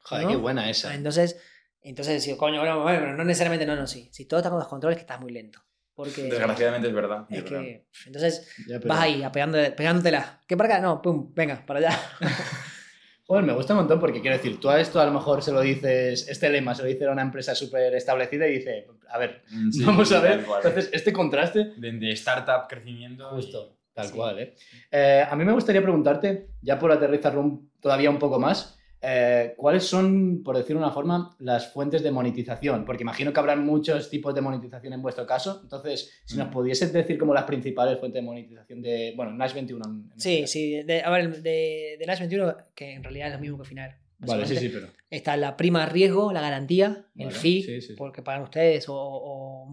Joder, 0.00 0.24
¿no? 0.24 0.30
qué 0.30 0.36
buena 0.36 0.68
esa. 0.68 0.94
Entonces, 0.94 1.40
entonces 1.80 2.24
digo, 2.24 2.36
coño, 2.36 2.58
bueno, 2.60 2.82
bueno, 2.82 3.12
no 3.16 3.24
necesariamente, 3.24 3.64
no, 3.64 3.76
no, 3.76 3.86
sí. 3.86 4.08
Si 4.12 4.24
todo 4.26 4.40
está 4.40 4.50
bajo 4.50 4.68
control 4.68 4.92
es 4.92 4.96
que 4.98 5.02
estás 5.02 5.20
muy 5.20 5.32
lento. 5.32 5.62
Porque 5.96 6.24
Desgraciadamente 6.24 6.88
es 6.88 6.94
verdad. 6.94 7.24
es 7.30 7.38
es 7.38 7.44
verdad. 7.44 7.60
que, 7.64 7.86
entonces 8.06 8.48
Ya, 8.68 8.78
pero- 8.78 8.88
vas 8.94 9.00
ahí 9.00 9.24
pegándotela. 9.32 10.40
¿Qué 10.46 10.56
para 10.56 10.74
acá? 10.74 10.82
No, 10.82 11.00
pum, 11.02 11.32
venga, 11.34 11.64
para 11.66 11.80
allá. 11.80 11.98
Joder, 13.26 13.44
me 13.44 13.54
gusta 13.54 13.72
un 13.72 13.80
montón 13.80 13.98
porque 13.98 14.20
quiero 14.20 14.36
decir, 14.36 14.60
tú 14.60 14.68
a 14.70 14.80
esto 14.80 15.00
a 15.00 15.06
lo 15.06 15.10
mejor 15.12 15.42
se 15.42 15.50
lo 15.50 15.60
dices, 15.60 16.28
este 16.28 16.48
lema 16.48 16.74
se 16.76 16.82
lo 16.82 16.88
dice 16.88 17.06
a 17.06 17.10
una 17.10 17.22
empresa 17.22 17.56
súper 17.56 17.92
establecida 17.96 18.46
y 18.46 18.58
dice, 18.58 18.86
a 19.08 19.18
ver, 19.18 19.42
Mm, 19.50 19.70
sí, 19.72 19.84
vamos 19.84 20.12
a 20.12 20.20
ver. 20.20 20.44
cual. 20.44 20.60
Entonces, 20.64 20.90
este 20.92 21.12
contraste, 21.12 21.72
de, 21.76 21.92
de 21.92 22.12
startup, 22.12 22.68
crecimiento. 22.68 23.28
y- 23.32 23.34
justo, 23.36 23.78
tal 23.94 24.06
Sí. 24.06 24.12
cual, 24.14 24.38
¿eh? 24.38 24.54
Eh, 24.92 25.26
A 25.28 25.34
mí 25.34 25.44
me 25.44 25.52
gustaría 25.52 25.82
preguntarte, 25.82 26.50
ya 26.62 26.78
por 26.78 26.92
aterrizarlo 26.92 27.40
un- 27.40 27.72
todavía 27.80 28.10
un 28.10 28.20
poco 28.20 28.38
más, 28.38 28.75
eh, 29.08 29.54
¿cuáles 29.56 29.84
son, 29.84 30.42
por 30.42 30.56
decir 30.56 30.76
una 30.76 30.90
forma, 30.90 31.36
las 31.38 31.72
fuentes 31.72 32.02
de 32.02 32.10
monetización? 32.10 32.84
Porque 32.84 33.04
imagino 33.04 33.32
que 33.32 33.38
habrán 33.38 33.64
muchos 33.64 34.10
tipos 34.10 34.34
de 34.34 34.40
monetización 34.40 34.92
en 34.94 35.02
vuestro 35.02 35.24
caso. 35.26 35.60
Entonces, 35.62 36.20
si 36.24 36.36
nos 36.36 36.48
Mm. 36.48 36.50
pudieses 36.50 36.92
decir 36.92 37.16
como 37.16 37.32
las 37.32 37.44
principales 37.44 37.98
fuentes 38.00 38.20
de 38.20 38.26
monetización 38.26 38.82
de, 38.82 39.12
bueno, 39.16 39.32
Nash 39.32 39.54
21. 39.54 39.84
en- 39.86 40.10
este 40.16 40.20
Sí, 40.20 40.40
caso. 40.40 40.52
sí. 40.52 40.82
de- 40.82 41.02
a 41.02 41.10
ver, 41.10 41.40
de, 41.42 41.96
de 42.00 42.06
Nash 42.06 42.18
21, 42.18 42.56
que 42.74 42.94
en 42.94 43.04
realidad 43.04 43.28
es 43.28 43.34
lo 43.34 43.40
mismo 43.40 43.58
que 43.58 43.64
Finar. 43.64 43.98
Vale, 44.18 44.46
sí, 44.46 44.56
sí, 44.56 44.70
pero... 44.70 44.88
Está 45.10 45.36
la 45.36 45.56
prima 45.56 45.80
de 45.84 45.92
riesgo, 45.92 46.32
la 46.32 46.40
garantía, 46.40 47.06
el 47.16 47.26
Vale, 47.26 47.38
fee, 47.38 47.62
sí, 47.62 47.80
sí. 47.82 47.94
porque 47.98 48.22
pagan 48.22 48.42
ustedes 48.42 48.88
o, 48.88 48.94
o, 48.96 49.68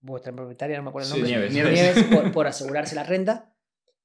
vuestra 0.00 0.32
propietaria, 0.32 0.76
no 0.76 0.84
me 0.84 0.88
acuerdo 0.90 1.08
el 1.08 1.14
Sí, 1.26 1.32
nombre, 1.32 1.50
Nieves. 1.50 1.72
Nieves, 1.74 2.04
por, 2.04 2.32
por 2.32 2.46
asegurarse 2.46 2.94
la 2.94 3.02
renta. 3.02 3.52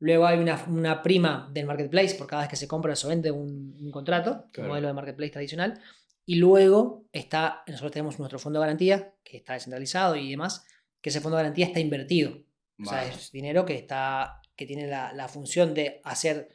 Luego 0.03 0.25
hay 0.27 0.37
una, 0.37 0.61
una 0.67 1.01
prima 1.01 1.49
del 1.53 1.65
marketplace 1.65 2.15
por 2.15 2.27
cada 2.27 2.41
vez 2.41 2.49
que 2.49 2.57
se 2.57 2.67
compra 2.67 2.91
o 2.91 2.95
se 2.97 3.07
vende 3.07 3.31
un, 3.31 3.73
un 3.79 3.89
contrato, 3.89 4.49
Claro. 4.51 4.67
un 4.67 4.71
modelo 4.71 4.87
de 4.89 4.93
marketplace 4.93 5.31
tradicional. 5.31 5.79
Y 6.25 6.35
luego 6.35 7.05
está, 7.13 7.63
nosotros 7.67 7.93
tenemos 7.93 8.19
nuestro 8.19 8.37
fondo 8.37 8.59
de 8.59 8.65
garantía, 8.65 9.13
que 9.23 9.37
está 9.37 9.53
descentralizado 9.53 10.17
y 10.17 10.29
demás, 10.29 10.65
que 11.01 11.09
ese 11.09 11.21
fondo 11.21 11.37
de 11.37 11.43
garantía 11.43 11.67
está 11.67 11.79
invertido. 11.79 12.43
O 12.81 12.85
sea, 12.85 13.05
es 13.05 13.31
dinero 13.31 13.63
que, 13.63 13.75
está, 13.75 14.41
que 14.57 14.65
tiene 14.65 14.87
la, 14.87 15.13
la 15.13 15.29
función 15.29 15.73
de 15.73 16.01
hacer 16.03 16.49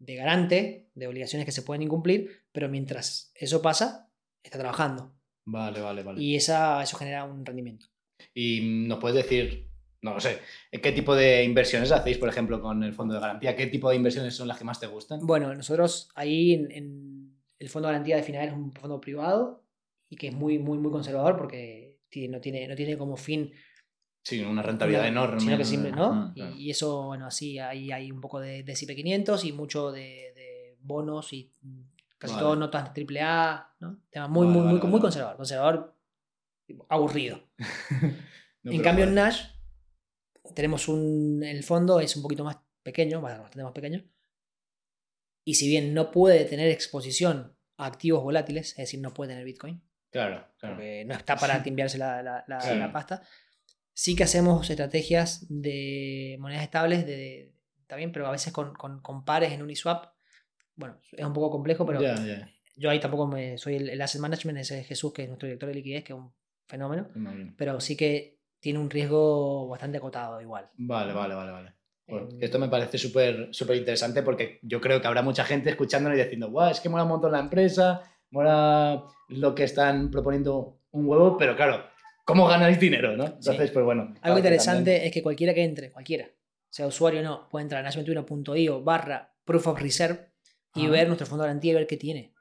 de 0.00 0.16
garante 0.16 0.88
de 0.94 1.06
obligaciones 1.06 1.46
que 1.46 1.52
se 1.52 1.62
pueden 1.62 1.82
incumplir, 1.82 2.42
pero 2.50 2.68
mientras 2.68 3.30
eso 3.36 3.62
pasa, 3.62 4.10
está 4.42 4.58
trabajando. 4.58 5.14
Vale, 5.44 5.80
vale, 5.80 6.02
vale. 6.02 6.20
Y 6.20 6.34
esa, 6.34 6.82
eso 6.82 6.96
genera 6.96 7.22
un 7.22 7.46
rendimiento. 7.46 7.86
Y 8.34 8.86
nos 8.88 8.98
puedes 8.98 9.16
decir, 9.16 9.69
no 10.02 10.14
lo 10.14 10.20
sé, 10.20 10.38
¿qué 10.70 10.92
tipo 10.92 11.14
de 11.14 11.44
inversiones 11.44 11.92
hacéis, 11.92 12.16
por 12.18 12.28
ejemplo, 12.28 12.60
con 12.60 12.82
el 12.82 12.92
fondo 12.94 13.14
de 13.14 13.20
garantía? 13.20 13.54
¿Qué 13.56 13.66
tipo 13.66 13.90
de 13.90 13.96
inversiones 13.96 14.34
son 14.34 14.48
las 14.48 14.56
que 14.58 14.64
más 14.64 14.80
te 14.80 14.86
gustan? 14.86 15.20
Bueno, 15.26 15.54
nosotros 15.54 16.08
ahí 16.14 16.54
en, 16.54 16.70
en 16.72 17.36
el 17.58 17.68
fondo 17.68 17.88
de 17.88 17.92
garantía 17.92 18.16
de 18.16 18.22
Finaer 18.22 18.48
es 18.48 18.54
un 18.54 18.72
fondo 18.72 19.00
privado 19.00 19.64
y 20.08 20.16
que 20.16 20.28
es 20.28 20.34
muy, 20.34 20.58
muy, 20.58 20.78
muy 20.78 20.90
conservador 20.90 21.36
porque 21.36 21.98
no, 22.28 22.40
tiene, 22.40 22.66
no 22.66 22.74
tiene 22.74 22.96
como 22.96 23.16
fin 23.16 23.52
Sí, 24.22 24.40
una 24.40 24.62
rentabilidad 24.62 25.02
una- 25.02 25.08
enorme. 25.10 25.40
sino 25.40 25.56
que 25.56 25.64
simple, 25.64 25.92
¿no? 25.92 26.32
Y- 26.34 26.40
claro. 26.40 26.56
y, 26.56 26.70
eso, 26.70 27.02
bueno, 27.06 27.26
así 27.26 27.58
ahí 27.58 27.90
hay 27.90 28.10
un 28.12 28.20
poco 28.20 28.38
de, 28.40 28.62
de 28.62 28.76
CP 28.76 28.94
500 28.94 29.44
y 29.46 29.52
mucho 29.52 29.92
de, 29.92 30.32
de 30.34 30.76
bonos 30.80 31.32
y 31.32 31.50
casi 32.18 32.34
Vale. 32.34 32.44
todo 32.44 32.56
notas 32.56 32.90
AAA, 32.94 33.76
¿no? 33.80 33.98
Tema 34.10 34.28
muy, 34.28 34.46
Vale, 34.46 34.58
muy, 34.58 34.66
vale, 34.66 34.78
muy, 34.80 34.90
muy 34.90 35.00
conservador. 35.00 35.36
Conservador, 35.36 35.94
aburrido. 36.88 37.40
No, 38.62 38.72
en 38.72 38.82
cambio, 38.82 39.04
en. 39.04 39.14
Nash 39.14 39.42
tenemos 40.54 40.88
un. 40.88 41.42
El 41.44 41.62
fondo 41.62 42.00
es 42.00 42.16
un 42.16 42.22
poquito 42.22 42.44
más 42.44 42.58
pequeño, 42.82 43.20
bastante 43.20 43.62
más 43.62 43.72
pequeño. 43.72 44.04
Y 45.44 45.54
si 45.54 45.68
bien 45.68 45.94
no 45.94 46.10
puede 46.10 46.44
tener 46.44 46.68
exposición 46.70 47.56
a 47.76 47.86
activos 47.86 48.22
volátiles, 48.22 48.70
es 48.70 48.76
decir, 48.76 49.00
no 49.00 49.14
puede 49.14 49.30
tener 49.30 49.44
Bitcoin, 49.44 49.82
Claro, 50.10 50.46
claro. 50.58 50.74
porque 50.76 51.04
no 51.06 51.14
está 51.14 51.36
para 51.36 51.62
timbiarse 51.62 51.98
la, 51.98 52.22
la- 52.22 52.44
la- 52.46 52.58
Claro. 52.58 52.78
la 52.78 52.92
pasta. 52.92 53.22
Sí 53.92 54.14
que 54.14 54.24
hacemos 54.24 54.68
estrategias 54.70 55.46
de 55.48 56.36
monedas 56.40 56.62
estables, 56.64 57.06
de, 57.06 57.54
también, 57.86 58.12
pero 58.12 58.26
a 58.26 58.30
veces 58.30 58.52
con, 58.52 58.74
con- 58.74 59.00
con 59.00 59.24
pares 59.24 59.52
en 59.52 59.62
Uniswap. 59.62 60.12
Bueno, 60.76 60.98
es 61.12 61.24
un 61.24 61.32
poco 61.32 61.50
complejo, 61.50 61.84
pero 61.86 62.00
Ya, 62.00 62.14
ya. 62.24 62.48
yo 62.76 62.90
ahí 62.90 63.00
tampoco 63.00 63.26
me, 63.26 63.58
soy 63.58 63.76
el, 63.76 63.90
el 63.90 64.00
asset 64.00 64.20
management, 64.20 64.58
ese 64.58 64.80
es 64.80 64.86
Jesús, 64.86 65.12
que 65.12 65.22
es 65.22 65.28
nuestro 65.28 65.46
director 65.46 65.68
de 65.68 65.74
liquidez, 65.74 66.04
que 66.04 66.12
es 66.12 66.18
un 66.18 66.32
fenómeno, 66.66 67.08
pero 67.56 67.80
sí 67.80 67.96
que 67.96 68.39
tiene 68.60 68.78
un 68.78 68.90
riesgo 68.90 69.68
bastante 69.68 69.98
acotado 69.98 70.40
igual. 70.40 70.68
Vale, 70.76 71.12
vale, 71.12 71.34
vale, 71.34 71.50
vale. 71.50 71.74
Bueno, 72.06 72.28
Em, 72.32 72.38
esto 72.42 72.58
me 72.58 72.68
parece 72.68 72.98
súper 72.98 73.48
súper 73.52 73.76
interesante 73.76 74.22
porque 74.22 74.58
yo 74.62 74.80
creo 74.80 75.00
que 75.00 75.06
habrá 75.06 75.22
mucha 75.22 75.44
gente 75.44 75.70
escuchándolo 75.70 76.16
y 76.16 76.20
diciendo, 76.22 76.50
guau, 76.50 76.70
es 76.70 76.80
que 76.80 76.88
mola 76.88 77.04
un 77.04 77.08
montón 77.10 77.32
la 77.32 77.38
empresa, 77.40 78.02
mola 78.30 79.04
lo 79.28 79.54
que 79.54 79.64
están 79.64 80.10
proponiendo 80.10 80.78
un 80.92 81.06
huevo, 81.06 81.36
pero 81.38 81.54
claro, 81.56 81.84
¿cómo 82.24 82.46
ganáis 82.48 82.78
dinero, 82.80 83.16
no? 83.16 83.24
Entonces, 83.26 83.70
pues 83.70 83.84
bueno. 83.84 84.14
Algo 84.22 84.36
que 84.36 84.40
interesante 84.40 84.90
también- 84.90 85.06
es 85.06 85.12
que 85.12 85.22
cualquiera 85.22 85.54
que 85.54 85.62
entre, 85.64 85.90
cualquiera, 85.92 86.28
sea 86.68 86.86
usuario 86.88 87.20
o 87.20 87.22
no, 87.22 87.48
puede 87.48 87.62
entrar 87.64 87.84
a 87.84 87.88
nash21.io 87.88 88.82
barra 88.82 89.32
proof 89.44 89.68
of 89.68 89.80
reserve 89.80 90.30
y 90.74 90.86
Ah. 90.86 90.90
ver 90.90 91.06
nuestro 91.06 91.26
fondo 91.26 91.44
de 91.44 91.48
garantía 91.48 91.72
y 91.72 91.74
ver 91.76 91.86
qué 91.86 91.96
tiene. 91.96 92.34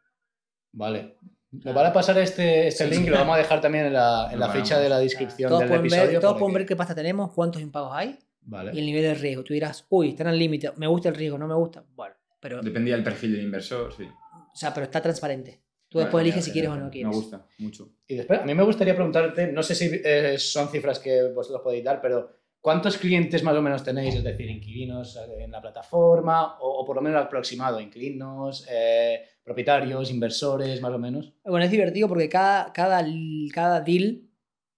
Vale. 0.72 1.16
Nos 1.52 1.74
van 1.74 1.86
a 1.88 1.94
pasar 1.94 2.18
este, 2.20 2.68
este 2.68 2.84
Sí, 2.86 2.90
link 2.92 3.02
sí. 3.04 3.08
y 3.08 3.10
lo 3.10 3.18
vamos 3.18 3.36
a 3.36 3.40
dejar 3.40 3.60
también 3.62 3.86
en 3.88 3.94
la, 3.94 4.30
en 4.32 4.40
la 4.40 4.48
Lo 4.48 4.54
ficha 4.54 4.80
de 4.80 4.88
la 4.90 5.00
descripción 5.00 5.50
todos 5.50 5.62
del 5.62 5.70
pueden, 5.70 5.86
episodio. 5.86 6.12
ver, 6.12 6.20
todos 6.22 6.38
pueden 6.38 6.54
ver 6.54 6.66
qué 6.66 6.76
pasta 6.76 6.94
tenemos, 6.96 7.32
cuántos 7.34 7.62
impagos 7.62 7.92
hay 7.94 8.18
Vale. 8.42 8.72
y 8.74 8.80
el 8.80 8.86
nivel 8.86 9.02
de 9.04 9.14
riesgo. 9.16 9.44
Tú 9.44 9.54
dirás, 9.54 9.86
uy, 9.90 10.10
están 10.10 10.28
al 10.28 10.38
límite, 10.38 10.72
me 10.78 10.86
gusta 10.88 11.10
el 11.10 11.16
riesgo, 11.16 11.38
no 11.38 11.48
me 11.48 11.56
gusta. 11.56 11.84
Bueno, 11.96 12.14
pero, 12.40 12.62
Dependía 12.62 12.94
del 12.96 13.04
perfil 13.04 13.34
del 13.34 13.42
inversor, 13.44 13.92
sí. 13.96 14.04
o 14.04 14.56
sea, 14.56 14.74
pero 14.74 14.86
está 14.86 15.02
transparente. 15.02 15.60
Tú 15.90 15.98
Bueno, 15.98 16.06
después 16.06 16.22
eliges 16.22 16.46
si 16.46 16.52
quieres 16.52 16.70
o 16.70 16.76
no 16.76 16.86
Me 16.86 16.92
quieres. 16.92 17.16
gusta 17.16 17.48
mucho. 17.58 17.90
Y 18.08 18.16
después, 18.16 18.40
a 18.42 18.44
mí 18.46 18.54
me 18.54 18.62
gustaría 18.64 18.94
preguntarte, 18.94 19.52
no 19.52 19.64
sé 19.64 19.74
si 19.74 19.90
eh, 20.06 20.36
son 20.38 20.70
cifras 20.70 21.00
que 21.00 21.30
vosotros 21.34 21.62
podéis 21.64 21.84
dar, 21.84 22.00
pero 22.00 22.30
¿cuántos 22.62 22.96
clientes 22.98 23.42
más 23.42 23.56
o 23.56 23.62
menos 23.64 23.84
tenéis? 23.84 24.14
Es 24.14 24.24
decir, 24.24 24.48
inquilinos 24.52 25.16
eh, 25.18 25.44
en 25.46 25.50
la 25.52 25.60
plataforma 25.62 26.60
o, 26.60 26.82
o 26.82 26.86
por 26.86 26.96
lo 26.96 27.02
menos 27.02 27.26
aproximado, 27.26 27.80
inquilinos, 27.80 28.68
eh, 28.70 29.20
propietarios, 29.50 30.12
inversores, 30.12 30.80
más 30.80 30.92
o 30.92 31.00
menos. 31.00 31.34
Bueno, 31.44 31.66
es 31.66 31.72
divertido 31.72 32.08
porque 32.08 32.30
cada, 32.30 32.72
cada, 32.72 33.04
cada 33.52 33.82
deal, 33.82 34.30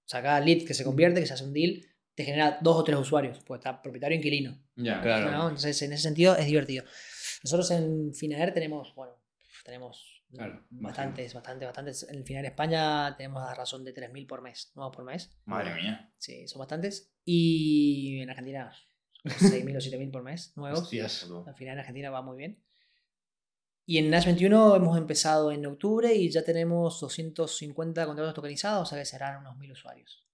o 0.05 0.07
sea, 0.07 0.21
cada 0.21 0.39
lead 0.39 0.65
que 0.65 0.73
se 0.73 0.85
convierte, 0.85 1.19
que 1.19 1.25
se 1.27 1.33
hace 1.33 1.43
un 1.43 1.51
deal, 1.51 1.83
te 2.15 2.23
genera 2.23 2.57
dos 2.61 2.77
o 2.77 2.83
tres 2.85 2.97
usuarios. 2.97 3.39
Pues 3.45 3.59
está 3.59 3.81
propietario 3.81 4.15
e 4.15 4.19
inquilino. 4.19 4.57
Ya, 4.77 5.01
Claro. 5.01 5.29
¿no? 5.31 5.43
Entonces, 5.49 5.81
en 5.81 5.91
ese 5.91 6.03
sentido, 6.03 6.37
es 6.37 6.45
divertido. 6.45 6.85
Nosotros 7.43 7.69
en 7.71 8.13
Finaer 8.13 8.53
tenemos, 8.53 8.95
bueno, 8.95 9.13
tenemos 9.65 10.23
Claro, 10.33 10.65
bastantes, 10.69 11.33
bastantes, 11.33 11.65
bastantes. 11.67 12.07
En 12.09 12.23
Finaer 12.23 12.45
España 12.45 13.13
tenemos 13.17 13.43
a 13.43 13.53
razón 13.53 13.83
de 13.83 13.93
3.000 13.93 14.25
por 14.27 14.41
mes, 14.41 14.71
nuevos 14.75 14.95
por 14.95 15.03
mes. 15.03 15.29
Madre 15.43 15.73
mía. 15.75 16.13
Sí, 16.17 16.47
son 16.47 16.59
bastantes. 16.59 17.13
Y 17.25 18.21
en 18.21 18.29
Argentina, 18.29 18.71
6.000 19.25 19.75
o 19.75 19.79
7.000 19.79 20.11
por 20.11 20.23
mes, 20.23 20.53
nuevos. 20.55 20.83
Hostias. 20.83 21.29
Al 21.45 21.55
final 21.55 21.73
en 21.73 21.79
Argentina 21.79 22.09
va 22.09 22.21
muy 22.21 22.37
bien. 22.37 22.63
Y 23.85 23.97
en 23.97 24.09
Nash 24.09 24.25
21 24.25 24.75
hemos 24.75 24.97
empezado 24.97 25.51
en 25.51 25.65
octubre 25.65 26.13
y 26.13 26.29
ya 26.29 26.43
tenemos 26.43 26.99
250 26.99 28.05
contratos 28.05 28.33
tokenizados, 28.33 28.87
o 28.87 28.89
sea 28.89 28.99
que 28.99 29.05
serán 29.05 29.39
unos 29.39 29.55
1.000 29.57 29.71
usuarios. 29.71 30.25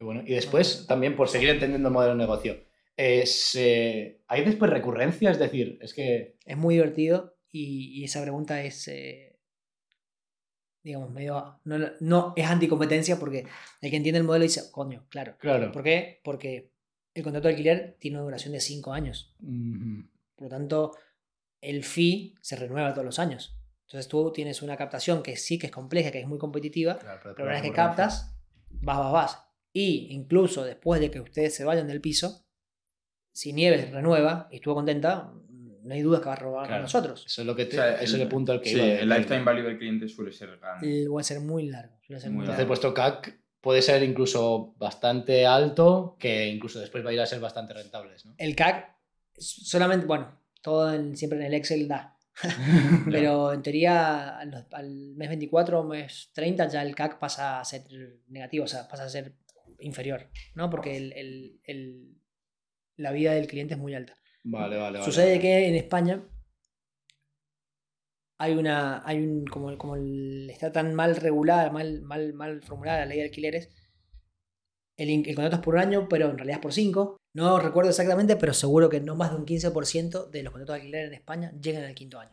Bueno. 0.00 0.22
Y 0.26 0.34
después, 0.34 0.86
también 0.86 1.16
por 1.16 1.28
seguir 1.28 1.50
entendiendo 1.50 1.88
el 1.88 1.94
modelo 1.94 2.12
de 2.12 2.18
negocio, 2.18 2.64
es, 2.96 3.54
eh, 3.56 4.22
¿hay 4.28 4.44
después 4.44 4.70
recurrencia? 4.70 5.30
Es 5.30 5.38
decir, 5.38 5.78
es 5.80 5.94
que... 5.94 6.36
Es 6.44 6.56
muy 6.56 6.74
divertido 6.74 7.36
y, 7.50 8.00
y 8.00 8.04
esa 8.04 8.22
pregunta 8.22 8.62
es, 8.62 8.86
eh, 8.88 9.38
digamos, 10.82 11.10
medio... 11.10 11.60
No, 11.64 11.78
no 12.00 12.32
es 12.36 12.46
anticompetencia 12.46 13.18
porque 13.18 13.46
el 13.80 13.90
que 13.90 13.96
entiende 13.96 14.18
el 14.18 14.24
modelo 14.24 14.44
dice, 14.44 14.70
coño, 14.70 15.06
claro. 15.08 15.36
Claro. 15.38 15.72
¿Por 15.72 15.82
qué? 15.82 16.20
Porque 16.22 16.70
el 17.14 17.22
contrato 17.22 17.48
de 17.48 17.54
alquiler 17.54 17.96
tiene 17.98 18.18
una 18.18 18.24
duración 18.24 18.52
de 18.52 18.60
5 18.60 18.92
años. 18.92 19.34
Por 20.36 20.44
lo 20.44 20.48
tanto, 20.48 20.92
el 21.64 21.84
fee 21.84 22.34
se 22.40 22.56
renueva 22.56 22.92
todos 22.92 23.04
los 23.04 23.18
años. 23.18 23.56
Entonces 23.86 24.08
tú 24.08 24.32
tienes 24.32 24.62
una 24.62 24.76
captación 24.76 25.22
que 25.22 25.36
sí 25.36 25.58
que 25.58 25.66
es 25.66 25.72
compleja, 25.72 26.10
que 26.10 26.20
es 26.20 26.26
muy 26.26 26.38
competitiva, 26.38 26.98
Claro, 26.98 27.20
pero 27.22 27.44
una 27.44 27.52
vez 27.54 27.62
que 27.62 27.72
captas, 27.72 28.34
vas, 28.70 28.98
vas, 28.98 29.12
vas. 29.12 29.38
Y 29.72 30.08
incluso 30.14 30.64
después 30.64 31.00
de 31.00 31.10
que 31.10 31.20
ustedes 31.20 31.54
se 31.54 31.64
vayan 31.64 31.86
del 31.86 32.00
piso, 32.00 32.46
si 33.32 33.52
Nieves 33.52 33.90
renueva 33.90 34.48
y 34.50 34.56
estuvo 34.56 34.74
contenta, 34.74 35.32
no 35.82 35.92
hay 35.94 36.00
dudas 36.02 36.20
que 36.20 36.26
va 36.26 36.32
a 36.32 36.36
robar 36.36 36.66
Claro. 36.66 36.80
con 36.80 36.82
nosotros. 36.84 37.24
Eso 37.26 37.40
es 37.42 37.46
lo 37.46 37.54
que 37.54 37.66
te- 37.66 37.78
O 37.78 37.82
sea, 37.82 37.94
ese 37.96 38.04
es 38.16 38.22
el 38.22 38.28
punto 38.28 38.52
al 38.52 38.60
que 38.60 38.70
sí, 38.70 38.76
iba. 38.76 38.86
el 38.86 39.08
lifetime 39.08 39.42
value 39.42 39.62
del 39.64 39.76
cliente 39.78 40.08
suele 40.08 40.32
ser 40.32 40.56
grande. 40.58 41.06
A 41.18 41.22
ser 41.22 41.40
muy 41.40 41.66
largo. 41.68 41.94
suele 42.06 42.20
ser 42.20 42.30
Muy 42.30 42.38
muy 42.38 42.46
largo. 42.46 42.52
Entonces 42.62 42.68
vuestro 42.68 42.94
CAC 42.94 43.38
puede 43.60 43.82
ser 43.82 44.02
incluso 44.02 44.74
bastante 44.78 45.46
alto, 45.46 46.16
que 46.18 46.46
incluso 46.48 46.78
después 46.80 47.04
va 47.04 47.10
a 47.10 47.12
ir 47.12 47.20
a 47.20 47.26
ser 47.26 47.40
bastante 47.40 47.74
rentables, 47.74 48.24
¿no? 48.24 48.34
El 48.38 48.54
CAC, 48.54 48.94
solamente, 49.36 50.06
bueno, 50.06 50.38
todo 50.64 50.92
en- 50.94 51.14
siempre 51.16 51.38
en 51.38 51.44
el 51.44 51.54
Excel 51.54 51.86
da. 51.86 52.16
Pero 53.10 53.52
en 53.52 53.62
teoría, 53.62 54.38
al, 54.38 54.66
al 54.72 55.14
mes 55.14 55.28
24 55.28 55.80
o 55.80 55.84
mes 55.84 56.30
30 56.32 56.66
ya 56.68 56.82
el 56.82 56.94
CAC 56.94 57.18
pasa 57.20 57.60
a 57.60 57.64
ser 57.64 57.82
negativo, 58.28 58.64
o 58.64 58.68
sea, 58.68 58.88
pasa 58.88 59.04
a 59.04 59.08
ser 59.08 59.36
inferior, 59.78 60.30
¿no? 60.54 60.70
Porque 60.70 60.96
el- 60.96 61.12
el- 61.12 61.60
el- 61.64 62.16
la 62.96 63.12
vida 63.12 63.32
del 63.34 63.46
cliente 63.46 63.74
es 63.74 63.80
muy 63.80 63.94
alta. 63.94 64.16
Vale, 64.42 64.76
vale, 64.76 64.98
vale. 64.98 65.04
Sucede 65.04 65.26
vale. 65.36 65.40
que 65.40 65.68
en 65.68 65.74
España 65.74 66.24
hay 68.38 68.54
una. 68.54 69.02
hay 69.06 69.18
un. 69.18 69.44
como, 69.46 69.76
como 69.78 69.96
el- 69.96 70.48
está 70.50 70.72
tan 70.72 70.94
mal 70.94 71.16
regulada, 71.16 71.70
mal, 71.70 72.02
mal, 72.02 72.32
mal 72.34 72.62
formulada 72.62 73.00
la 73.00 73.06
ley 73.06 73.18
de 73.18 73.24
alquileres. 73.24 73.70
El, 74.96 75.24
contrato 75.34 75.56
es 75.56 75.62
por 75.62 75.74
un 75.74 75.80
año, 75.80 76.08
pero 76.08 76.30
en 76.30 76.36
realidad 76.38 76.58
es 76.58 76.62
por 76.62 76.72
cinco. 76.72 77.16
No 77.34 77.58
recuerdo 77.58 77.90
exactamente, 77.90 78.36
pero 78.36 78.54
seguro 78.54 78.88
que 78.88 79.00
no 79.00 79.14
más 79.16 79.30
de 79.30 79.36
un 79.36 79.44
15% 79.46 80.30
de 80.30 80.42
los 80.42 80.52
contratos 80.52 80.74
de 80.74 80.80
alquiler 80.80 81.06
en 81.06 81.14
España 81.14 81.52
llegan 81.60 81.84
al 81.84 81.94
quinto 81.94 82.18
año. 82.18 82.30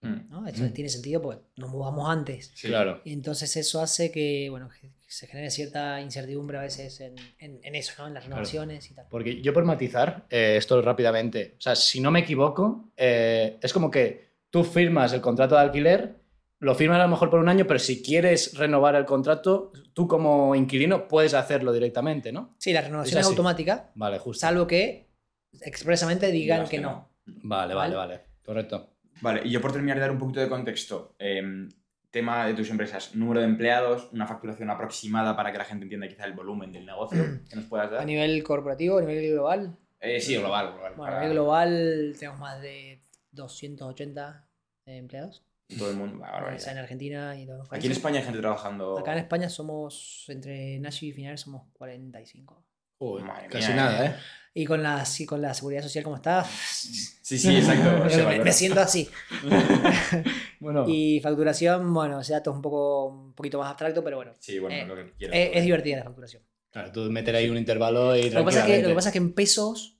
Mm. 0.00 0.30
¿no? 0.30 0.46
Eso 0.46 0.62
Mm. 0.62 0.72
tiene 0.72 0.88
sentido 0.88 1.20
porque 1.20 1.42
nos 1.56 1.70
mudamos 1.70 2.08
antes. 2.08 2.52
Sí. 2.54 2.68
Claro. 2.68 3.00
Y 3.04 3.12
entonces 3.12 3.56
eso 3.56 3.80
hace 3.82 4.12
que, 4.12 4.46
bueno, 4.48 4.68
que 4.80 4.92
se 5.08 5.26
genere 5.26 5.50
cierta 5.50 6.00
incertidumbre 6.00 6.58
a 6.58 6.60
veces 6.62 7.00
en, 7.00 7.16
en- 7.40 7.58
en 7.64 7.74
eso, 7.74 7.94
¿no? 7.98 8.06
En 8.06 8.14
las 8.14 8.22
renovaciones 8.24 8.88
y 8.90 8.94
tal. 8.94 9.06
Porque 9.10 9.42
yo 9.42 9.52
por 9.52 9.64
matizar 9.64 10.24
eh, 10.30 10.54
esto 10.56 10.80
rápidamente, 10.82 11.56
o 11.58 11.60
sea, 11.60 11.74
si 11.74 11.98
no 12.00 12.12
me 12.12 12.20
equivoco, 12.20 12.90
eh, 12.96 13.58
es 13.60 13.72
como 13.72 13.90
que 13.90 14.28
tú 14.50 14.62
firmas 14.62 15.12
el 15.14 15.20
contrato 15.20 15.56
de 15.56 15.62
alquiler, 15.62 16.14
lo 16.60 16.74
firmas 16.74 16.98
a 16.98 17.04
lo 17.04 17.08
mejor 17.08 17.30
por 17.30 17.38
un 17.40 17.48
año, 17.48 17.66
pero 17.66 17.78
si 17.78 18.02
quieres 18.02 18.56
renovar 18.58 18.94
el 18.96 19.04
contrato, 19.04 19.72
tú 19.94 20.08
como 20.08 20.54
inquilino 20.54 21.06
puedes 21.08 21.34
hacerlo 21.34 21.72
directamente, 21.72 22.32
¿no? 22.32 22.54
Sí, 22.58 22.72
la 22.72 22.80
renovación 22.80 23.20
Es 23.20 23.26
automática, 23.26 23.90
Vale, 23.94 24.18
justo. 24.18 24.40
salvo 24.40 24.66
que 24.66 25.08
expresamente 25.60 26.30
digan 26.32 26.64
que 26.64 26.70
que 26.76 26.80
no. 26.80 27.10
Vale, 27.26 27.74
vale, 27.74 27.94
vale. 27.94 28.20
Correcto. 28.44 28.94
Vale, 29.20 29.42
y 29.44 29.50
yo 29.50 29.60
por 29.60 29.72
terminar 29.72 29.96
de 29.96 30.02
dar 30.02 30.10
un 30.10 30.18
poquito 30.18 30.40
de 30.40 30.48
contexto, 30.48 31.14
em, 31.18 31.68
tema 32.10 32.46
de 32.46 32.54
tus 32.54 32.70
empresas, 32.70 33.14
número 33.14 33.40
de 33.40 33.46
empleados, 33.46 34.08
una 34.12 34.26
facturación 34.26 34.70
aproximada 34.70 35.36
para 35.36 35.52
que 35.52 35.58
la 35.58 35.64
gente 35.64 35.84
entienda 35.84 36.08
quizá 36.08 36.24
el 36.24 36.32
volumen 36.32 36.72
del 36.72 36.86
negocio 36.86 37.22
que 37.50 37.56
nos 37.56 37.66
puedas 37.66 37.88
A 37.88 37.96
dar. 37.96 38.06
nivel 38.06 38.42
corporativo, 38.42 38.98
a 38.98 39.02
nivel 39.02 39.32
global. 39.32 39.76
Eh, 40.00 40.20
sí, 40.20 40.36
global, 40.36 40.72
global. 40.72 40.92
Bueno, 40.96 41.12
a 41.16 41.20
nivel 41.20 41.34
global 41.34 42.14
tenemos 42.18 42.38
más 42.40 42.60
de 42.62 43.02
280 43.32 44.48
empleados. 44.86 45.44
Todo 45.76 45.90
el 45.90 45.96
mundo. 45.96 46.24
sea, 46.58 46.72
en 46.72 46.78
Argentina 46.78 47.36
y 47.38 47.44
todos 47.44 47.58
los 47.58 47.72
Aquí 47.72 47.86
en. 47.86 47.92
España 47.92 48.18
hay 48.18 48.24
gente 48.24 48.40
trabajando. 48.40 48.98
Acá 48.98 49.12
en 49.12 49.18
España 49.18 49.50
somos, 49.50 50.24
entre 50.28 50.78
Nashi 50.78 51.08
y 51.08 51.12
Final 51.12 51.36
somos 51.36 51.62
45. 51.74 52.64
Joder, 52.98 53.24
Madre 53.26 53.48
casi 53.48 53.68
mía, 53.68 53.76
nada, 53.76 54.06
eh. 54.06 54.08
¿eh? 54.08 54.14
Y 54.54 54.64
con 54.64 54.82
la, 54.82 55.04
sí, 55.04 55.24
con 55.24 55.40
la 55.40 55.54
seguridad 55.54 55.82
social 55.82 56.02
como 56.02 56.16
está, 56.16 56.42
Sí, 56.44 57.38
sí, 57.38 57.56
exacto. 57.56 58.04
me, 58.28 58.40
me 58.40 58.52
siento 58.52 58.80
así. 58.80 59.08
Bueno, 60.60 60.86
Y 60.88 61.20
facturación, 61.20 61.94
bueno, 61.94 62.20
ese 62.20 62.32
dato 62.32 62.50
es 62.50 62.56
un, 62.56 62.62
poco, 62.62 63.06
un 63.06 63.32
poquito 63.34 63.58
más 63.60 63.68
abstracto, 63.68 64.02
pero 64.02 64.16
bueno, 64.16 64.32
Sí, 64.40 64.58
bueno, 64.58 64.74
Eh, 64.74 64.86
lo 64.86 64.96
que 64.96 65.12
quieras. 65.12 65.36
es, 65.38 65.50
es 65.54 65.62
divertida 65.62 65.98
la 65.98 66.02
facturación. 66.04 66.42
claro, 66.72 66.90
tú 66.90 67.02
meter 67.12 67.36
ahí 67.36 67.48
un 67.48 67.56
intervalo 67.56 68.16
y 68.16 68.30
Lo 68.30 68.40
que, 68.40 68.44
pasa 68.46 68.60
es 68.60 68.66
que, 68.66 68.82
lo 68.82 68.88
que 68.88 68.94
pasa 68.96 69.08
es 69.10 69.12
que 69.12 69.18
en 69.18 69.32
pesos, 69.34 69.97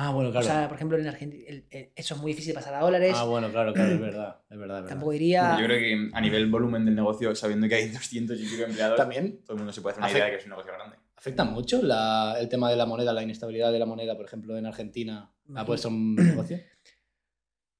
Ah, 0.00 0.10
bueno, 0.12 0.30
claro. 0.30 0.46
o 0.46 0.48
sea, 0.48 0.68
por 0.68 0.76
ejemplo, 0.76 0.96
en 0.96 1.08
Argentina, 1.08 1.42
el- 1.48 1.66
el- 1.70 1.90
eso 1.96 2.14
es 2.14 2.20
muy 2.20 2.30
difícil 2.32 2.50
de 2.52 2.54
pasar 2.54 2.74
a 2.74 2.80
dólares. 2.80 3.14
ah, 3.16 3.24
bueno, 3.24 3.50
claro, 3.50 3.72
claro, 3.72 3.94
es 3.94 4.00
verdad. 4.00 4.40
Es 4.48 4.56
verdad, 4.58 4.76
es 4.78 4.82
verdad. 4.82 4.84
Tampoco 4.88 5.10
diría. 5.12 5.56
Yo 5.58 5.64
creo 5.66 5.78
que 5.78 6.10
a 6.16 6.20
nivel 6.20 6.46
volumen 6.48 6.84
del 6.84 6.94
negocio, 6.94 7.34
sabiendo 7.34 7.66
que 7.68 7.74
hay 7.74 7.88
200 7.90 8.38
y 8.40 8.44
pico 8.46 8.62
empleados, 8.64 8.96
También 8.96 9.38
todo 9.44 9.54
el 9.54 9.58
mundo 9.58 9.72
se 9.72 9.80
puede 9.80 9.94
hacer 9.94 10.02
una 10.02 10.06
Afecta- 10.06 10.18
idea 10.18 10.24
de 10.26 10.30
que 10.32 10.36
es 10.38 10.44
un 10.44 10.50
negocio 10.50 10.72
grande. 10.72 10.96
afecta 11.16 11.44
mucho 11.44 11.82
la- 11.82 12.36
el 12.38 12.48
tema 12.48 12.70
de 12.70 12.76
la 12.76 12.86
moneda, 12.86 13.12
la 13.12 13.22
inestabilidad 13.24 13.72
de 13.72 13.78
la 13.80 13.86
moneda, 13.86 14.16
por 14.16 14.24
ejemplo, 14.26 14.56
en 14.56 14.66
Argentina. 14.66 15.32
¿Ha 15.56 15.64
puesto 15.66 15.88
un 15.88 16.14
negocio? 16.46 16.60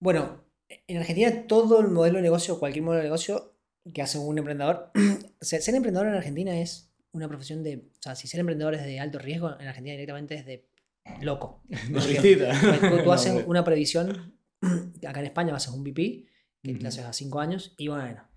Bueno, 0.01 0.45
en 0.87 0.99
Argentina 0.99 1.47
todo 1.47 1.81
el 1.81 1.89
modelo 1.89 2.17
de 2.17 2.23
negocio, 2.23 2.59
cualquier 2.59 2.85
modelo 2.85 2.99
de 3.03 3.09
negocio 3.09 3.55
que 3.93 4.03
hace 4.03 4.19
un 4.19 4.39
emprendedor, 4.39 4.91
o 5.41 5.45
sea, 5.45 5.61
ser 5.61 5.75
emprendedor 5.75 6.07
en 6.09 6.15
Argentina 6.15 6.59
es 6.61 6.93
una 7.13 7.29
profesión 7.29 7.63
de, 7.63 7.77
o 7.77 8.03
sea, 8.03 8.15
si 8.15 8.29
ser 8.29 8.41
emprendedor 8.41 8.75
es 8.75 8.85
de 8.85 9.01
alto 9.01 9.19
riesgo, 9.19 9.49
en 9.59 9.67
Argentina 9.67 9.93
directamente 9.93 10.35
es 10.35 10.45
de 10.47 10.69
loco. 11.21 11.63
Tú, 11.71 13.03
tú 13.05 13.13
haces 13.13 13.45
una 13.47 13.65
previsión, 13.65 14.39
acá 15.07 15.21
en 15.21 15.27
España 15.27 15.55
haces 15.55 15.73
un 15.73 15.83
VP, 15.83 16.27
que 16.63 16.75
te 16.75 16.87
haces 16.87 17.05
a 17.05 17.13
5 17.13 17.41
años, 17.41 17.75
y 17.77 17.89
bueno, 17.89 18.29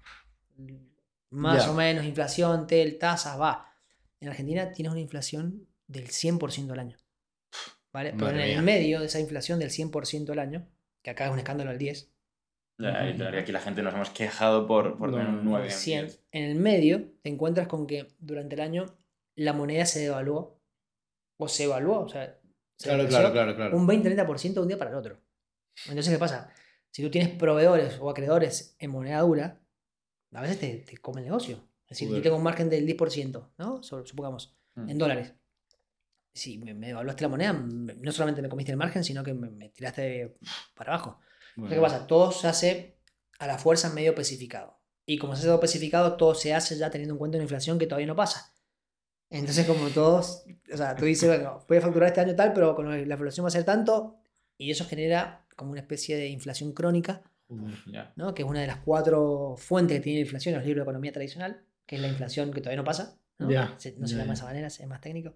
más 1.32 1.68
o 1.68 1.74
menos 1.74 2.06
inflación, 2.06 2.68
tel, 2.68 2.98
tasas, 2.98 3.40
va. 3.40 3.74
En 4.20 4.30
Argentina 4.30 4.72
tienes 4.72 4.92
una 4.92 5.02
inflación 5.02 5.68
del 5.88 6.08
100% 6.08 6.72
al 6.72 6.80
año. 6.80 6.98
¿Vale? 7.94 8.14
Pero 8.18 8.30
en 8.30 8.40
el 8.40 8.50
mía. 8.50 8.62
medio 8.62 9.00
de 9.00 9.08
esa 9.08 9.20
inflación 9.20 9.60
del 9.60 9.70
100% 9.70 10.30
al 10.30 10.40
año, 10.40 10.68
que 11.02 11.10
acá 11.10 11.26
es 11.26 11.32
un 11.32 11.40
escándalo 11.40 11.72
al 11.72 11.78
10, 11.78 12.10
Ya, 12.78 13.10
y 13.10 13.16
claro, 13.16 13.38
y 13.38 13.40
aquí 13.40 13.52
la 13.52 13.60
gente 13.60 13.82
nos 13.82 13.94
hemos 13.94 14.10
quejado 14.12 14.66
por, 14.68 14.98
por 14.98 15.10
No, 15.10 15.18
tener 15.18 15.30
un 15.30 15.44
9 15.44 15.66
al 15.66 15.72
100, 15.72 16.12
en 16.32 16.44
el 16.44 16.56
medio 16.56 17.12
te 17.22 17.30
encuentras 17.30 17.68
con 17.68 17.88
que 17.88 18.08
durante 18.20 18.56
el 18.56 18.62
año 18.62 18.86
la 19.36 19.54
moneda 19.54 19.86
se 19.86 20.00
devaluó, 20.00 20.62
o 21.38 21.48
se 21.48 21.66
evaluó, 21.66 22.02
o 22.02 22.10
sea, 22.10 22.40
se 22.41 22.41
Claro, 22.84 23.08
claro, 23.08 23.32
claro, 23.32 23.56
claro. 23.56 23.78
un 23.78 23.88
20-30% 23.88 24.54
de 24.54 24.60
un 24.60 24.68
día 24.68 24.78
para 24.78 24.92
el 24.92 24.98
otro. 24.98 25.20
Entonces, 25.88 26.12
¿qué 26.14 26.20
pasa? 26.20 26.50
Si 26.92 27.02
tú 27.02 27.10
tienes 27.10 27.34
proveedores 27.36 27.98
o 28.00 28.10
acreedores 28.10 28.76
en 28.80 28.92
moneda 28.92 29.22
dura, 29.22 29.62
a 30.34 30.42
veces 30.42 30.60
te, 30.60 30.78
te 30.78 30.98
come 30.98 31.22
el 31.22 31.26
negocio. 31.28 31.58
Es 31.86 31.90
decir, 31.98 32.08
yo 32.08 32.12
Joder. 32.14 32.24
tengo 32.24 32.38
un 32.38 32.44
margen 32.44 32.70
del 32.70 32.86
10%, 32.88 33.50
¿no? 33.58 33.82
Supongamos, 33.84 34.58
Mm. 34.76 34.90
en 34.90 34.98
dólares. 34.98 35.34
Si 36.34 36.58
me, 36.58 36.74
me 36.74 36.88
devaluaste 36.88 37.24
la 37.24 37.28
moneda, 37.28 37.52
no 37.52 38.12
solamente 38.14 38.42
me 38.42 38.48
comiste 38.48 38.72
el 38.72 38.78
margen, 38.78 39.04
sino 39.04 39.22
que 39.22 39.34
me, 39.34 39.50
me 39.50 39.68
tiraste 39.70 40.38
para 40.76 40.94
abajo. 40.94 41.20
Entonces, 41.58 41.78
¿Qué 41.78 41.82
pasa? 41.82 42.08
Todo 42.08 42.32
se 42.32 42.48
hace 42.48 42.98
a 43.40 43.48
la 43.48 43.58
fuerza 43.58 43.90
medio 43.90 44.12
especificado. 44.12 44.80
Y 45.06 45.18
como 45.18 45.34
se 45.36 45.40
hace 45.40 45.48
todo 45.48 45.56
especificado, 45.56 46.16
todo 46.16 46.34
se 46.34 46.54
hace 46.54 46.78
ya 46.78 46.90
teniendo 46.90 47.16
en 47.16 47.18
cuenta 47.20 47.36
una 47.38 47.44
inflación 47.44 47.78
que 47.78 47.86
todavía 47.86 48.08
no 48.08 48.16
pasa. 48.16 48.54
Entonces, 49.32 49.66
como 49.66 49.88
todos, 49.90 50.44
o 50.72 50.78
sea, 50.78 50.96
tú 50.96 51.06
dices, 51.06 51.28
bueno, 51.28 51.66
voy 51.68 51.78
a 51.78 51.82
facturar 51.82 52.10
este 52.10 52.22
año 52.22 52.36
tal, 52.36 52.54
pero 52.54 52.76
con 52.76 52.88
la 52.90 53.00
inflación 53.00 53.44
va 53.44 53.48
a 53.48 53.52
ser 53.52 53.64
tanto, 53.64 54.18
y 54.58 54.70
eso 54.72 54.86
genera 54.86 55.46
como 55.56 55.72
una 55.72 55.80
especie 55.82 56.16
de 56.18 56.28
inflación 56.28 56.74
crónica. 56.74 57.22
¿no? 58.16 58.34
que 58.34 58.44
es 58.44 58.48
una 58.48 58.62
de 58.62 58.68
las 58.68 58.78
cuatro 58.78 59.56
fuentes 59.58 59.98
que 59.98 60.02
tiene 60.04 60.20
la 60.20 60.26
inflación 60.26 60.54
en 60.54 60.60
los 60.60 60.66
libros 60.68 60.86
de 60.86 60.90
economía 60.90 61.12
tradicional, 61.12 61.62
que 61.86 61.96
es 61.98 62.02
la 62.02 62.08
inflación 62.08 62.52
que 62.54 62.62
todavía 62.62 62.78
no 62.78 62.86
pasa. 62.86 63.18
¿no? 63.40 63.50
Ya, 63.52 63.74
Se- 63.78 63.96
no 63.98 64.08
se 64.08 64.14
llama 64.16 64.28
de 64.28 64.34
esa 64.36 64.46
manera, 64.46 64.68
es 64.68 64.88
más 64.88 65.02
técnico. 65.02 65.34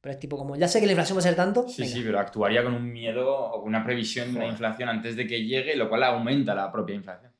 Pero 0.00 0.12
es 0.14 0.18
tipo 0.20 0.38
como, 0.38 0.56
ya 0.56 0.66
sé 0.68 0.80
que 0.80 0.86
la 0.86 0.92
inflación 0.92 1.16
va 1.18 1.20
a 1.20 1.24
ser 1.24 1.34
tanto, 1.34 1.68
Sí, 1.68 1.82
venga. 1.82 1.94
sí, 1.94 2.02
pero 2.04 2.20
actuaría 2.20 2.62
con 2.62 2.72
un 2.72 2.90
miedo 2.90 3.28
o 3.28 3.60
con 3.60 3.68
una 3.68 3.84
previsión 3.84 4.28
de 4.28 4.34
Joder. 4.40 4.50
inflación 4.50 4.88
antes 4.88 5.16
de 5.16 5.26
que 5.26 5.44
llegue, 5.44 5.76
lo 5.76 5.88
cual 5.90 6.04
aumenta 6.04 6.54
la 6.54 6.70
propia 6.72 6.94
inflación. 6.94 7.32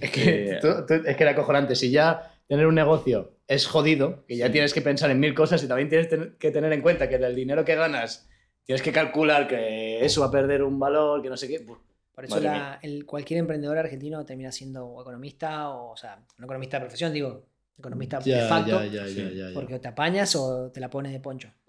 Es 0.00 0.10
que, 0.10 0.52
Eh, 0.52 0.58
tú- 0.60 0.86
tú- 0.86 0.94
es 1.06 1.16
que 1.16 1.22
era 1.22 1.32
acojonante. 1.32 1.74
Si 1.74 1.90
ya 1.90 2.30
tener 2.50 2.66
un 2.66 2.74
negocio 2.74 3.36
es 3.46 3.66
jodido, 3.66 4.24
que 4.26 4.36
ya 4.36 4.46
Sí. 4.46 4.52
tienes 4.52 4.74
que 4.74 4.82
pensar 4.82 5.08
en 5.10 5.20
mil 5.20 5.34
cosas 5.34 5.62
y 5.62 5.68
también 5.68 5.88
tienes 5.88 6.08
que 6.38 6.50
tener 6.50 6.72
en 6.72 6.82
cuenta 6.82 7.08
que 7.08 7.16
del 7.16 7.34
dinero 7.36 7.64
que 7.64 7.76
ganas 7.76 8.28
tienes 8.64 8.82
que 8.82 8.90
calcular 8.92 9.46
que 9.48 10.04
eso 10.04 10.20
va 10.20 10.26
a 10.26 10.30
perder 10.32 10.62
un 10.64 10.78
valor, 10.78 11.22
que 11.22 11.28
no 11.28 11.36
sé 11.36 11.46
qué. 11.48 11.60
Por 11.60 12.24
eso 12.24 12.40
la- 12.40 12.78
el, 12.82 13.06
cualquier 13.06 13.38
emprendedor 13.38 13.78
argentino 13.78 14.24
termina 14.26 14.50
siendo 14.52 15.00
economista, 15.00 15.70
o, 15.70 15.92
o 15.92 15.96
sea, 15.96 16.18
no 16.38 16.44
economista 16.44 16.76
de 16.78 16.80
profesión, 16.82 17.12
digo, 17.12 17.46
economista 17.78 18.18
de 18.18 18.40
facto, 18.48 18.84
ya, 18.84 19.06
ya, 19.06 19.30
ya. 19.30 19.50
porque 19.54 19.74
o 19.76 19.80
te 19.80 19.88
apañas 19.88 20.34
o 20.36 20.70
te 20.72 20.80
la 20.80 20.90
pones 20.90 21.12
de 21.12 21.20
poncho. 21.20 21.48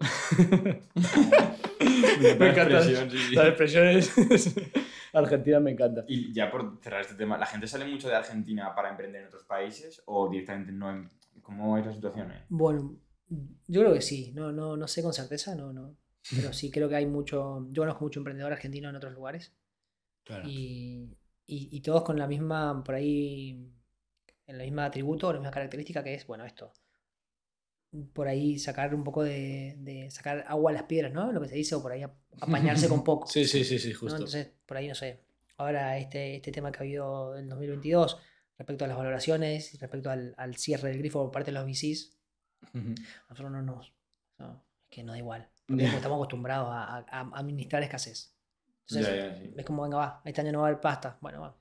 Me 2.38 2.48
encanta. 2.50 2.78
expresión, 3.48 4.02
sí, 4.02 4.60
argentinas 5.12 5.62
me 5.62 5.70
encantan. 5.72 6.04
Y 6.08 6.32
ya 6.32 6.50
por 6.50 6.78
cerrar 6.82 7.00
este 7.02 7.14
tema, 7.14 7.38
¿la 7.38 7.46
gente 7.46 7.66
sale 7.66 7.84
mucho 7.84 8.08
de 8.08 8.14
Argentina 8.16 8.74
para 8.74 8.90
emprender 8.90 9.22
en 9.22 9.28
otros 9.28 9.44
países 9.44 10.02
o 10.06 10.28
directamente 10.28 10.72
no? 10.72 11.08
¿Cómo 11.42 11.76
es 11.78 11.86
la 11.86 11.92
situación? 11.92 12.30
eh? 12.32 12.44
Bueno, 12.48 12.96
yo 13.68 13.80
creo 13.80 13.92
que 13.94 14.02
sí, 14.02 14.32
no, 14.34 14.52
no, 14.52 14.76
no 14.76 14.88
sé 14.88 15.02
con 15.02 15.12
certeza, 15.12 15.54
no, 15.54 15.72
no. 15.72 15.96
Pero 16.34 16.52
sí 16.52 16.70
creo 16.70 16.88
que 16.88 16.96
hay 16.96 17.06
mucho, 17.06 17.66
yo 17.70 17.82
conozco 17.82 18.04
mucho 18.04 18.20
emprendedor 18.20 18.52
argentino 18.52 18.88
en 18.88 18.96
otros 18.96 19.12
lugares 19.12 19.52
Claro. 20.24 20.48
y, 20.48 21.08
y- 21.46 21.68
y 21.72 21.80
todos 21.82 22.02
con 22.04 22.18
la 22.18 22.26
misma, 22.26 22.82
por 22.84 22.94
ahí, 22.94 23.70
en 24.46 24.58
la 24.58 24.64
misma 24.64 24.86
atributo, 24.86 25.32
la 25.32 25.40
misma 25.40 25.50
característica 25.52 26.04
que 26.04 26.14
es, 26.14 26.26
bueno, 26.26 26.44
esto. 26.44 26.72
Por 28.14 28.26
ahí 28.26 28.58
sacar 28.58 28.94
un 28.94 29.04
poco 29.04 29.22
de, 29.22 29.74
de 29.78 30.10
sacar 30.10 30.44
agua 30.48 30.70
a 30.70 30.74
las 30.74 30.84
piedras, 30.84 31.12
¿no? 31.12 31.30
Lo 31.30 31.40
que 31.42 31.48
se 31.48 31.56
dice, 31.56 31.74
o 31.74 31.82
por 31.82 31.92
ahí 31.92 32.02
ap- 32.02 32.16
apañarse 32.40 32.88
con 32.88 33.04
poco. 33.04 33.26
Sí, 33.26 33.44
sí, 33.44 33.64
sí, 33.64 33.78
sí, 33.78 33.92
¿no? 33.92 33.98
justo. 33.98 34.16
Entonces, 34.16 34.50
por 34.64 34.76
ahí 34.78 34.88
no 34.88 34.94
sé. 34.94 35.20
Ahora, 35.58 35.98
este, 35.98 36.36
este 36.36 36.50
tema 36.52 36.72
que 36.72 36.78
ha 36.78 36.80
habido 36.82 37.36
en 37.36 37.48
2022 37.50 38.18
respecto 38.56 38.84
a 38.84 38.88
las 38.88 38.96
valoraciones 38.96 39.78
respecto 39.78 40.10
al, 40.10 40.34
al 40.38 40.56
cierre 40.56 40.88
del 40.88 40.98
grifo 40.98 41.22
por 41.24 41.30
parte 41.32 41.50
de 41.50 41.58
los 41.58 41.66
VCs, 41.66 42.16
nosotros 43.28 43.50
no 43.52 43.60
nos. 43.62 43.92
No, 44.38 44.64
es 44.84 44.88
que 44.90 45.02
no 45.02 45.12
da 45.12 45.18
igual. 45.18 45.48
Porque 45.66 45.84
estamos 45.96 46.16
acostumbrados 46.16 46.68
a, 46.70 46.96
a- 46.96 47.04
a 47.08 47.38
administrar 47.38 47.82
escasez. 47.82 48.34
Entonces, 48.88 49.06
es 49.58 49.64
como, 49.66 49.82
venga, 49.82 49.96
va, 49.98 50.22
este 50.24 50.40
año 50.40 50.52
no 50.52 50.60
va 50.60 50.66
a 50.66 50.68
haber 50.70 50.80
pasta. 50.80 51.18
Bueno, 51.20 51.40
va. 51.42 51.56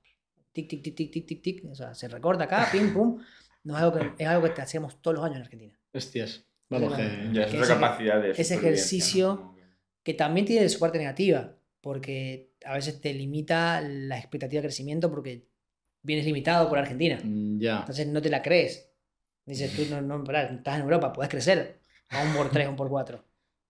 Tic, 0.54 0.70
tic, 0.70 0.82
tic, 0.82 0.96
tic, 0.96 1.12
tic, 1.12 1.28
tic, 1.28 1.42
tic. 1.42 1.66
O 1.70 1.76
sea, 1.76 1.94
se 1.94 2.08
recorta 2.08 2.46
acá, 2.46 2.68
pim, 2.72 2.94
pum. 2.94 3.22
No 3.64 3.76
es 3.78 3.84
algo 3.84 3.98
que, 4.00 4.24
es 4.24 4.28
algo 4.28 4.44
que 4.44 4.50
te 4.54 4.62
hacíamos 4.62 5.02
todos 5.02 5.16
los 5.16 5.26
años 5.26 5.36
en 5.38 5.42
Argentina. 5.44 5.78
Hostias. 5.94 6.46
Vamos, 6.70 6.94
que. 6.96 7.30
Ya, 7.34 7.44
es 7.44 7.54
otra 7.54 7.68
capacidad 7.68 8.22
de 8.22 8.32
ese 8.32 8.56
ejercicio- 8.56 9.54
que- 10.04 10.14
también 10.14 10.46
tiene 10.46 10.68
su 10.70 10.80
parte 10.80 10.98
negativa, 10.98 11.56
porque 11.82 12.52
a 12.66 12.74
veces 12.76 13.02
te 13.02 13.14
limita 13.14 13.82
la 13.82 14.18
expectativa 14.18 14.62
de 14.62 14.68
crecimiento 14.68 15.10
porque 15.12 15.48
vienes 16.02 16.26
limitado 16.26 16.70
por 16.70 16.78
Argentina. 16.80 17.20
Mm, 17.24 17.60
Ya. 17.60 17.80
Entonces 17.82 18.08
no 18.08 18.22
te 18.22 18.30
la 18.30 18.42
crees. 18.42 18.90
Dices, 19.46 19.76
tú 19.76 19.84
no, 19.90 20.02
no, 20.02 20.24
pará, 20.24 20.44
estás 20.44 20.76
en 20.78 20.84
Europa, 20.84 21.12
puedes 21.12 21.30
crecer 21.30 21.80
a 22.10 22.24
un 22.24 22.34
por 22.34 22.50
tres, 22.52 22.68
un 22.70 22.76
por 22.76 22.90
cuatro. 22.90 23.24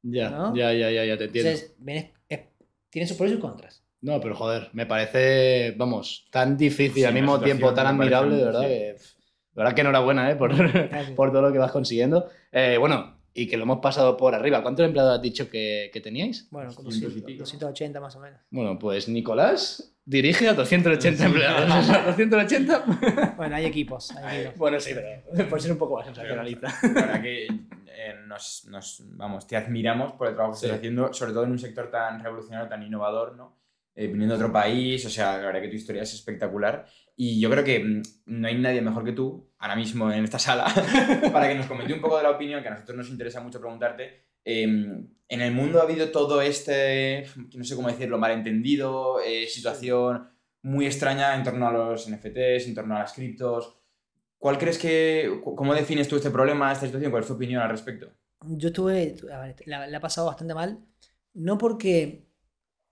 Ya, 0.03 0.29
¿no? 0.29 0.55
ya, 0.55 0.73
ya, 0.73 0.89
ya, 0.91 1.05
ya 1.05 1.17
te 1.17 1.25
entiendo. 1.25 1.49
Entonces, 1.51 1.75
vienes, 1.79 2.09
es- 2.29 2.41
tiene 2.89 3.07
sus 3.07 3.17
pros 3.17 3.29
y 3.29 3.33
sus 3.33 3.41
contras. 3.41 3.83
No, 4.01 4.19
pero 4.19 4.35
joder, 4.35 4.69
me 4.73 4.85
parece, 4.85 5.71
vamos, 5.77 6.27
tan 6.31 6.57
difícil 6.57 6.93
Sí, 6.95 7.03
al 7.03 7.13
mismo 7.13 7.39
tiempo, 7.39 7.73
tan 7.73 7.87
admirable, 7.87 8.35
de 8.35 8.43
verdad, 8.43 8.61
sí. 8.61 8.67
que. 8.67 8.95
De 9.53 9.61
verdad 9.61 9.73
que 9.75 9.81
enhorabuena, 9.81 10.31
¿eh? 10.31 10.35
Por, 10.35 10.51
por 11.15 11.31
todo 11.31 11.41
lo 11.41 11.51
que 11.51 11.59
vas 11.59 11.71
consiguiendo. 11.71 12.29
Eh, 12.51 12.77
bueno, 12.79 13.17
y 13.33 13.47
que 13.47 13.55
lo 13.57 13.63
hemos 13.63 13.79
pasado 13.79 14.17
por 14.17 14.35
arriba. 14.35 14.61
¿Cuántos 14.61 14.85
empleados 14.85 15.15
has 15.15 15.21
dicho 15.21 15.49
que, 15.49 15.89
que 15.93 16.01
teníais? 16.01 16.49
Bueno, 16.51 16.73
con 16.73 16.85
200 16.85 17.11
y 17.13 17.21
200, 17.21 17.25
pico, 17.25 17.39
¿no? 17.39 17.45
280 17.69 17.99
más 17.99 18.15
o 18.15 18.19
menos. 18.19 18.39
Bueno, 18.49 18.77
pues 18.79 19.07
Nicolás 19.09 19.93
dirige 20.05 20.47
a 20.49 20.53
280 20.53 21.25
empleados. 21.25 21.69
O 21.69 21.83
sea, 21.83 22.03
280. 22.07 23.33
Bueno, 23.37 23.55
hay 23.55 23.65
equipos. 23.65 24.11
hay 24.17 24.39
equipos. 24.41 24.57
bueno, 24.57 24.79
sí, 24.79 24.91
pero 25.33 25.49
por 25.49 25.61
ser 25.61 25.71
un 25.71 25.77
poco 25.77 25.95
más 25.97 26.05
sensacionalista. 26.05 26.73
La 26.83 26.89
verdad 26.89 27.21
que 27.21 27.45
eh, 27.47 28.15
nos, 28.27 28.65
nos- 28.69 29.03
vamos, 29.05 29.47
te 29.47 29.55
admiramos 29.55 30.13
por 30.13 30.27
el 30.27 30.33
trabajo 30.35 30.53
que 30.53 30.59
Sí. 30.59 30.65
estás 30.65 30.79
haciendo, 30.79 31.13
sobre 31.13 31.31
todo 31.33 31.43
en 31.43 31.51
un 31.51 31.59
sector 31.59 31.89
tan 31.91 32.21
revolucionario, 32.23 32.67
tan 32.69 32.83
innovador, 32.83 33.35
¿no? 33.35 33.60
Eh, 33.93 34.07
viniendo 34.07 34.37
de 34.37 34.43
otro 34.43 34.53
país, 34.53 35.05
o 35.05 35.09
sea, 35.09 35.37
la 35.37 35.47
verdad 35.47 35.61
que 35.61 35.67
tu 35.67 35.75
historia 35.75 36.03
es 36.03 36.13
espectacular. 36.13 36.85
Y 37.15 37.41
yo 37.41 37.49
creo 37.49 37.63
que 37.63 37.79
mm, 37.79 38.01
no 38.27 38.47
hay 38.47 38.57
nadie 38.57 38.81
mejor 38.81 39.03
que 39.03 39.11
tú, 39.11 39.51
ahora 39.57 39.75
mismo 39.75 40.11
en 40.11 40.23
esta 40.23 40.39
sala, 40.39 40.65
para 41.33 41.49
que 41.49 41.55
nos 41.55 41.65
comente 41.65 41.93
un 41.93 42.01
poco 42.01 42.17
de 42.17 42.23
la 42.23 42.31
opinión, 42.31 42.61
que 42.61 42.69
a 42.69 42.71
nosotros 42.71 42.97
nos 42.97 43.09
interesa 43.09 43.41
mucho 43.41 43.59
preguntarte. 43.59 44.27
Eh, 44.45 44.63
en 44.63 45.41
el 45.41 45.51
mundo 45.53 45.79
ha 45.79 45.83
habido 45.83 46.09
todo 46.09 46.41
este, 46.41 47.25
no 47.55 47.63
sé 47.63 47.75
cómo 47.75 47.89
decirlo, 47.89 48.17
malentendido, 48.17 49.19
eh, 49.21 49.47
situación 49.47 50.29
muy 50.63 50.85
extraña 50.85 51.35
en 51.35 51.43
torno 51.43 51.67
a 51.67 51.71
los 51.71 52.09
NFTs, 52.09 52.67
en 52.67 52.75
torno 52.75 52.95
a 52.95 52.99
las 52.99 53.13
criptos. 53.13 53.77
¿Cuál 54.37 54.57
crees 54.57 54.77
que, 54.77 55.41
cómo 55.43 55.73
defines 55.73 56.07
tú 56.07 56.15
este 56.15 56.31
problema, 56.31 56.71
esta 56.71 56.85
situación? 56.85 57.11
¿Cuál 57.11 57.23
es 57.23 57.27
tu 57.27 57.35
opinión 57.35 57.61
al 57.61 57.69
respecto? 57.69 58.09
Yo 58.45 58.69
estuve, 58.69 59.15
a 59.31 59.39
ver, 59.39 59.55
la, 59.65 59.85
la 59.87 59.97
he 59.97 60.01
pasado 60.01 60.27
bastante 60.27 60.53
mal, 60.53 60.79
no 61.33 61.57
porque, 61.57 62.30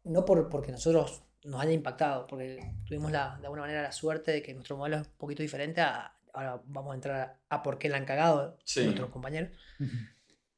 no 0.03 0.25
por, 0.25 0.49
porque 0.49 0.71
nosotros 0.71 1.23
nos 1.43 1.61
haya 1.61 1.71
impactado, 1.71 2.27
porque 2.27 2.59
tuvimos 2.85 3.11
la, 3.11 3.37
de 3.39 3.45
alguna 3.45 3.61
manera 3.61 3.81
la 3.83 3.91
suerte 3.91 4.31
de 4.31 4.41
que 4.41 4.53
nuestro 4.53 4.77
modelo 4.77 4.97
es 4.97 5.07
un 5.07 5.13
poquito 5.17 5.41
diferente 5.41 5.81
a, 5.81 6.15
ahora 6.33 6.61
vamos 6.65 6.91
a 6.91 6.95
entrar 6.95 7.39
a, 7.49 7.55
a 7.55 7.63
por 7.63 7.77
qué 7.79 7.89
la 7.89 7.97
han 7.97 8.05
cagado 8.05 8.57
Sí. 8.65 8.83
nuestros 8.83 9.09
compañeros, 9.09 9.51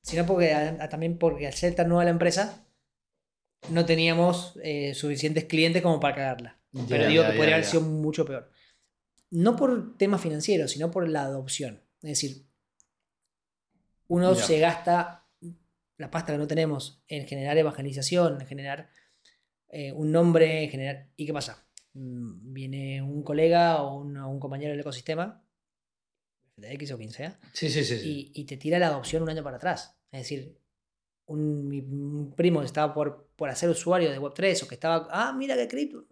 sino 0.01 0.25
porque 0.25 0.53
a- 0.53 0.77
a- 0.83 0.89
también 0.89 1.17
porque 1.17 1.47
al 1.47 1.53
ser 1.53 1.75
tan 1.75 1.87
nueva 1.89 2.03
la 2.03 2.09
empresa, 2.11 2.65
no 3.69 3.85
teníamos 3.85 4.57
eh, 4.63 4.93
suficientes 4.95 5.45
clientes 5.45 5.81
como 5.83 5.99
para 5.99 6.15
cagarla. 6.15 6.57
Pero 6.89 7.07
digo 7.07 7.23
que 7.25 7.33
podría 7.33 7.55
haber 7.55 7.65
sido 7.65 7.81
mucho 7.83 8.25
peor. 8.25 8.49
No 9.29 9.55
por 9.55 9.97
temas 9.97 10.19
financieros, 10.21 10.71
sino 10.71 10.89
por 10.89 11.07
la 11.07 11.21
adopción. 11.23 11.83
Es 12.01 12.09
decir, 12.09 12.45
uno 14.07 14.33
se 14.35 14.59
gasta 14.59 15.27
la 15.97 16.09
pasta 16.09 16.31
que 16.33 16.37
no 16.39 16.47
tenemos 16.47 17.03
en 17.07 17.27
generar 17.27 17.57
evangelización, 17.57 18.41
en 18.41 18.47
generar 18.47 18.89
eh, 19.71 19.91
un 19.93 20.11
nombre, 20.11 20.63
en 20.65 20.69
generar... 20.69 21.07
¿Y 21.15 21.25
qué 21.25 21.33
pasa? 21.33 21.65
Mm, 21.93 22.53
Viene 22.53 23.01
un 23.01 23.23
colega 23.23 23.81
o 23.81 23.97
un, 24.01 24.39
compañero 24.39 24.71
del 24.71 24.81
ecosistema, 24.81 25.43
de 26.57 26.73
X 26.73 26.91
o 26.91 26.97
quien 26.97 27.09
sea, 27.11 27.39
Sí, 27.53 27.69
sí, 27.69 27.83
sí. 27.83 28.31
y, 28.35 28.41
y 28.41 28.45
te 28.45 28.57
tira 28.57 28.77
la 28.79 28.87
adopción 28.87 29.23
un 29.23 29.29
año 29.29 29.43
para 29.43 29.57
atrás. 29.57 29.97
Es 30.11 30.21
decir, 30.21 30.57
un, 31.25 31.67
mi- 31.67 31.79
un 31.79 32.33
primo 32.35 32.59
que 32.59 32.65
estaba 32.67 32.93
por, 32.93 33.29
por 33.35 33.49
hacer 33.49 33.69
usuario 33.69 34.11
de 34.11 34.19
Web3 34.19 34.63
o 34.63 34.67
que 34.67 34.75
estaba, 34.75 35.07
ah, 35.11 35.33
mira 35.33 35.55
qué 35.55 35.67
cripto. 35.67 36.05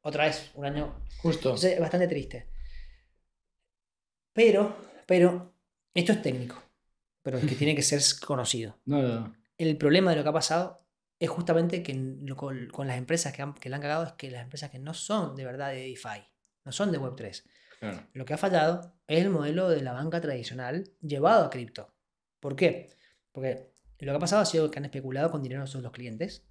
Otra 0.00 0.24
vez, 0.24 0.50
un 0.54 0.66
año. 0.66 0.94
Justo. 1.18 1.50
Entonces, 1.50 1.72
es 1.74 1.80
bastante 1.80 2.08
triste. 2.08 2.46
Pero, 4.32 4.76
pero, 5.06 5.54
esto 5.94 6.12
es 6.12 6.22
técnico. 6.22 6.56
Pero 7.22 7.38
es 7.38 7.46
que 7.46 7.54
tiene 7.56 7.74
que 7.74 7.82
ser 7.82 8.00
conocido. 8.26 8.78
No, 8.84 9.00
no, 9.02 9.20
no. 9.20 9.36
El 9.56 9.76
problema 9.78 10.10
de 10.10 10.16
lo 10.16 10.22
que 10.22 10.28
ha 10.28 10.32
pasado 10.32 10.83
es 11.24 11.30
justamente 11.30 11.82
que 11.82 11.92
con, 12.36 12.68
con 12.68 12.86
las 12.86 12.96
empresas 12.98 13.32
que, 13.32 13.42
han, 13.42 13.54
que 13.54 13.68
le 13.68 13.74
han 13.76 13.82
cagado 13.82 14.04
es 14.04 14.12
que 14.12 14.30
las 14.30 14.42
empresas 14.42 14.70
que 14.70 14.78
no 14.78 14.94
son 14.94 15.34
de 15.36 15.44
verdad 15.44 15.70
de 15.70 15.80
DeFi, 15.88 16.22
no 16.64 16.72
son 16.72 16.92
de 16.92 16.98
Web3, 17.00 17.42
Claro. 17.80 18.06
lo 18.14 18.24
que 18.24 18.34
ha 18.34 18.38
fallado 18.38 18.94
es 19.06 19.22
el 19.22 19.30
modelo 19.30 19.68
de 19.68 19.82
la 19.82 19.92
banca 19.92 20.20
tradicional 20.20 20.84
llevado 21.02 21.44
a 21.44 21.50
cripto. 21.50 21.92
¿Por 22.40 22.56
qué? 22.56 22.90
Porque 23.32 23.72
lo 23.98 24.12
que 24.12 24.16
ha 24.16 24.20
pasado 24.20 24.42
ha 24.42 24.46
sido 24.46 24.70
que 24.70 24.78
han 24.78 24.84
especulado 24.86 25.30
con 25.30 25.42
dinero 25.42 25.64
de 25.64 25.80
los 25.82 25.92
clientes. 25.92 26.46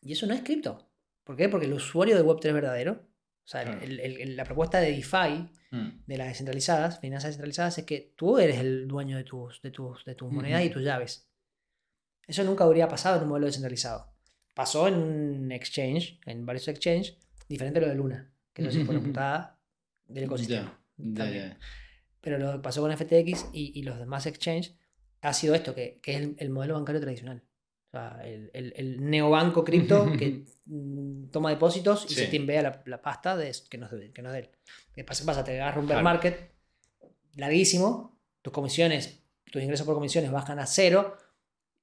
Y 0.00 0.12
eso 0.12 0.26
no 0.26 0.34
es 0.34 0.42
cripto. 0.42 0.88
¿Por 1.24 1.36
qué? 1.36 1.48
Porque 1.48 1.66
el 1.66 1.72
usuario 1.74 2.16
de 2.16 2.22
Web3 2.24 2.52
verdadero, 2.54 2.92
o 2.92 3.46
sea, 3.46 3.64
Claro. 3.64 3.80
el- 3.82 4.00
el- 4.00 4.16
el- 4.20 4.36
la 4.36 4.44
propuesta 4.44 4.78
de 4.80 4.92
DeFi 4.92 5.50
Mm. 5.70 6.04
de 6.06 6.16
las 6.16 6.28
descentralizadas, 6.28 6.98
finanzas 7.00 7.28
descentralizadas, 7.30 7.76
es 7.78 7.84
que 7.84 8.14
tú 8.16 8.38
eres 8.38 8.58
el 8.58 8.88
dueño 8.88 9.16
de 9.18 9.24
tus, 9.24 9.60
de 9.60 9.70
tus, 9.70 10.02
de 10.06 10.14
tus 10.14 10.30
monedas 10.32 10.62
y 10.62 10.66
Ujú. 10.66 10.74
tus 10.74 10.82
llaves. 10.84 11.27
Eso 12.28 12.44
nunca 12.44 12.62
habría 12.64 12.86
pasado 12.88 13.16
en 13.16 13.22
un 13.24 13.28
modelo 13.30 13.46
descentralizado. 13.46 14.12
Pasó 14.54 14.86
en 14.86 14.94
un 14.94 15.50
exchange, 15.52 16.20
en 16.26 16.46
varios 16.46 16.68
exchanges, 16.68 17.16
diferente 17.48 17.78
a 17.80 17.82
lo 17.82 17.88
de 17.88 17.94
Luna, 17.96 18.32
que 18.52 18.62
eso 18.62 18.70
sí 18.70 18.84
fue 18.84 18.94
una 18.96 19.04
putada 19.08 19.58
del 20.06 20.24
ecosistema. 20.24 20.80
Pero 22.20 22.38
lo 22.38 22.52
que 22.52 22.58
pasó 22.58 22.80
con 22.82 22.90
FTX 22.96 23.46
y, 23.52 23.72
y 23.78 23.82
los 23.82 23.98
demás 23.98 24.26
exchanges 24.26 24.74
ha 25.22 25.32
sido 25.32 25.54
esto, 25.54 25.74
que, 25.74 26.00
que 26.02 26.12
es 26.14 26.20
el, 26.20 26.36
el 26.38 26.50
modelo 26.50 26.74
bancario 26.74 27.00
tradicional. 27.00 27.42
O 27.88 27.90
sea, 27.90 28.20
el, 28.24 28.50
el- 28.52 28.74
el 28.76 29.08
neobanco 29.10 29.64
cripto 29.64 30.12
que 30.18 30.44
mm, 30.66 31.30
toma 31.30 31.50
depósitos 31.50 32.04
y 32.06 32.08
Sí. 32.10 32.14
se 32.16 32.26
timbea 32.26 32.60
la, 32.62 32.82
la 32.86 33.00
pasta 33.00 33.36
de, 33.36 33.50
que, 33.70 33.78
no, 33.78 33.86
es 33.86 33.92
de- 33.92 34.12
que 34.12 34.20
no 34.22 34.28
es 34.28 34.32
de 34.34 34.38
él. 34.40 34.50
¿Qué 34.92 35.04
pasa? 35.04 35.22
¿Qué 35.22 35.26
pasa? 35.26 35.44
Te 35.44 35.52
agarra 35.60 35.80
un 35.80 35.86
bear 35.86 36.00
Claro. 36.02 36.04
market 36.16 36.50
larguísimo, 37.36 38.18
tus 38.42 38.52
comisiones, 38.52 39.22
tus 39.50 39.62
ingresos 39.62 39.86
por 39.86 39.94
comisiones 39.94 40.30
bajan 40.30 40.58
a 40.58 40.66
cero, 40.66 41.16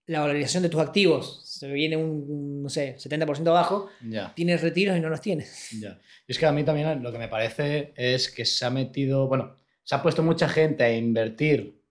la 0.07 0.19
valorización 0.21 0.63
de 0.63 0.69
tus 0.69 0.79
activos 0.81 1.41
se 1.45 1.67
viene 1.71 1.95
un, 1.97 2.61
no 2.63 2.69
sé, 2.69 2.95
70% 2.97 3.47
abajo, 3.47 3.89
Ya. 4.07 4.33
tienes 4.35 4.61
retiros 4.61 4.97
y 4.97 4.99
no 4.99 5.09
los 5.09 5.21
tienes. 5.21 5.69
Ya. 5.81 5.99
Y 6.27 6.31
es 6.31 6.37
que 6.39 6.45
a 6.45 6.51
mí 6.51 6.63
también 6.63 7.01
lo 7.01 7.11
que 7.11 7.17
me 7.17 7.27
parece 7.27 7.93
es 7.95 8.29
que 8.29 8.45
se 8.45 8.65
ha 8.65 8.69
metido, 8.69 9.27
bueno, 9.27 9.55
se 9.83 9.95
ha 9.95 10.01
puesto 10.03 10.21
mucha 10.23 10.49
gente 10.49 10.83
a 10.83 10.95
invertir, 10.95 11.81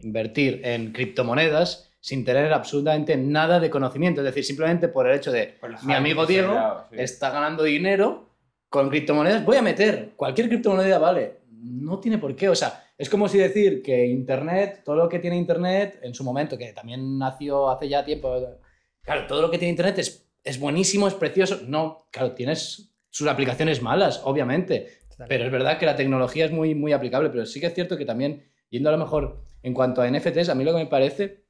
invertir 0.00 0.60
en 0.64 0.92
criptomonedas 0.92 1.90
sin 2.00 2.24
tener 2.24 2.52
absolutamente 2.52 3.16
nada 3.16 3.60
de 3.60 3.68
conocimiento. 3.68 4.20
Es 4.22 4.24
decir, 4.24 4.44
simplemente 4.44 4.88
por 4.88 5.06
el 5.08 5.16
hecho 5.16 5.30
de 5.32 5.58
mi 5.84 5.92
amigo 5.92 6.24
Diego 6.24 6.84
sí. 6.90 6.96
está 6.98 7.30
ganando 7.30 7.64
dinero 7.64 8.30
con 8.70 8.88
criptomonedas, 8.88 9.44
voy 9.44 9.56
a 9.56 9.62
meter 9.62 10.12
cualquier 10.16 10.48
criptomoneda, 10.48 10.98
vale. 10.98 11.40
No 11.62 11.98
tiene 11.98 12.16
por 12.18 12.34
qué. 12.34 12.48
O 12.48 12.54
sea, 12.54 12.84
es 13.00 13.08
como 13.08 13.28
si 13.30 13.38
decir 13.38 13.82
que 13.82 14.06
Internet, 14.08 14.82
todo 14.84 14.94
lo 14.94 15.08
que 15.08 15.20
tiene 15.20 15.38
Internet, 15.38 15.98
en 16.02 16.12
su 16.12 16.22
momento, 16.22 16.58
que 16.58 16.74
también 16.74 17.16
nació 17.16 17.70
hace 17.70 17.88
ya 17.88 18.04
tiempo, 18.04 18.58
claro, 19.00 19.26
todo 19.26 19.40
lo 19.40 19.50
que 19.50 19.56
tiene 19.56 19.70
Internet 19.70 19.98
es, 20.00 20.30
es 20.44 20.60
buenísimo, 20.60 21.08
es 21.08 21.14
precioso. 21.14 21.60
No, 21.66 22.08
claro, 22.10 22.32
tienes 22.32 22.92
sus 23.08 23.26
aplicaciones 23.26 23.80
malas, 23.80 24.20
obviamente. 24.24 24.98
Pero 25.26 25.46
es 25.46 25.50
verdad 25.50 25.78
que 25.78 25.86
la 25.86 25.96
tecnología 25.96 26.44
es 26.44 26.52
muy, 26.52 26.74
muy 26.74 26.92
aplicable, 26.92 27.30
pero 27.30 27.46
sí 27.46 27.58
que 27.58 27.68
es 27.68 27.74
cierto 27.74 27.96
que 27.96 28.04
también, 28.04 28.44
yendo 28.68 28.90
a 28.90 28.92
lo 28.92 28.98
mejor 28.98 29.44
en 29.62 29.72
cuanto 29.72 30.02
a 30.02 30.10
NFTs, 30.10 30.50
a 30.50 30.54
mí 30.54 30.62
lo 30.62 30.72
que 30.72 30.80
me 30.80 30.86
parece 30.86 31.44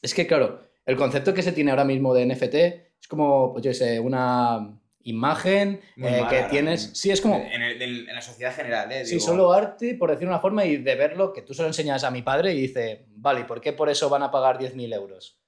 es 0.00 0.14
que, 0.14 0.26
claro, 0.26 0.62
el 0.86 0.96
concepto 0.96 1.34
que 1.34 1.42
se 1.42 1.52
tiene 1.52 1.72
ahora 1.72 1.84
mismo 1.84 2.14
de 2.14 2.24
NFT 2.24 2.54
es 2.54 3.06
como, 3.06 3.52
pues 3.52 3.62
yo 3.66 3.74
sé, 3.74 4.00
una 4.00 4.80
imagen 5.06 5.80
eh, 5.96 6.22
que 6.28 6.42
tienes... 6.50 6.90
Sí, 6.94 7.10
es 7.10 7.20
como... 7.20 7.36
En, 7.36 7.62
el- 7.62 7.78
del- 7.78 8.08
en 8.08 8.14
la 8.14 8.20
sociedad 8.22 8.54
general, 8.54 8.90
¿eh? 8.92 9.04
Sí, 9.04 9.18
solo 9.20 9.52
arte, 9.52 9.94
por 9.94 10.10
decir 10.10 10.26
una 10.28 10.40
forma, 10.40 10.64
y 10.64 10.76
de 10.76 10.94
verlo, 10.94 11.32
que 11.32 11.42
tú 11.42 11.54
se 11.54 11.62
lo 11.62 11.68
enseñas 11.68 12.04
a 12.04 12.10
mi 12.10 12.22
padre 12.22 12.52
y 12.54 12.60
dice, 12.62 13.06
vale, 13.10 13.40
¿y 13.40 13.44
por 13.44 13.60
qué 13.60 13.72
por 13.72 13.88
eso 13.88 14.08
van 14.08 14.22
a 14.22 14.30
pagar 14.30 14.58
10.000 14.58 14.92
euros? 14.94 15.38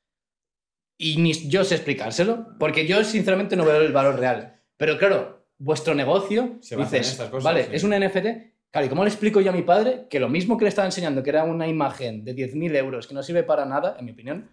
Y 0.97 1.17
ni 1.19 1.33
yo 1.49 1.65
sé 1.65 1.77
explicárselo, 1.77 2.47
porque 2.59 2.87
yo 2.87 3.05
sinceramente 3.05 3.57
no 3.57 3.65
veo 3.65 3.81
el 3.81 3.93
valor 3.93 4.19
real. 4.19 4.61
Pero 4.77 4.99
claro, 4.99 5.47
vuestro 5.59 5.95
negocio, 5.95 6.57
Se 6.61 6.77
dices, 6.77 7.11
estas 7.13 7.29
cosas, 7.31 7.45
vale, 7.45 7.65
sí. 7.65 7.71
es 7.73 7.85
un 7.85 7.91
NFT, 7.91 8.27
claro, 8.71 8.87
¿y 8.87 8.89
cómo 8.89 9.05
le 9.05 9.11
explico 9.11 9.41
yo 9.41 9.51
a 9.51 9.55
mi 9.55 9.63
padre 9.63 10.07
que 10.11 10.21
lo 10.21 10.29
mismo 10.29 10.57
que 10.57 10.65
le 10.65 10.69
estaba 10.71 10.87
enseñando, 10.87 11.23
que 11.23 11.31
era 11.31 11.45
una 11.45 11.67
imagen 11.69 12.25
de 12.25 12.35
10.000 12.35 12.77
euros 12.77 13.07
que 13.07 13.15
no 13.15 13.23
sirve 13.23 13.43
para 13.45 13.65
nada, 13.65 13.97
en 13.99 14.05
mi 14.07 14.13
opinión, 14.13 14.51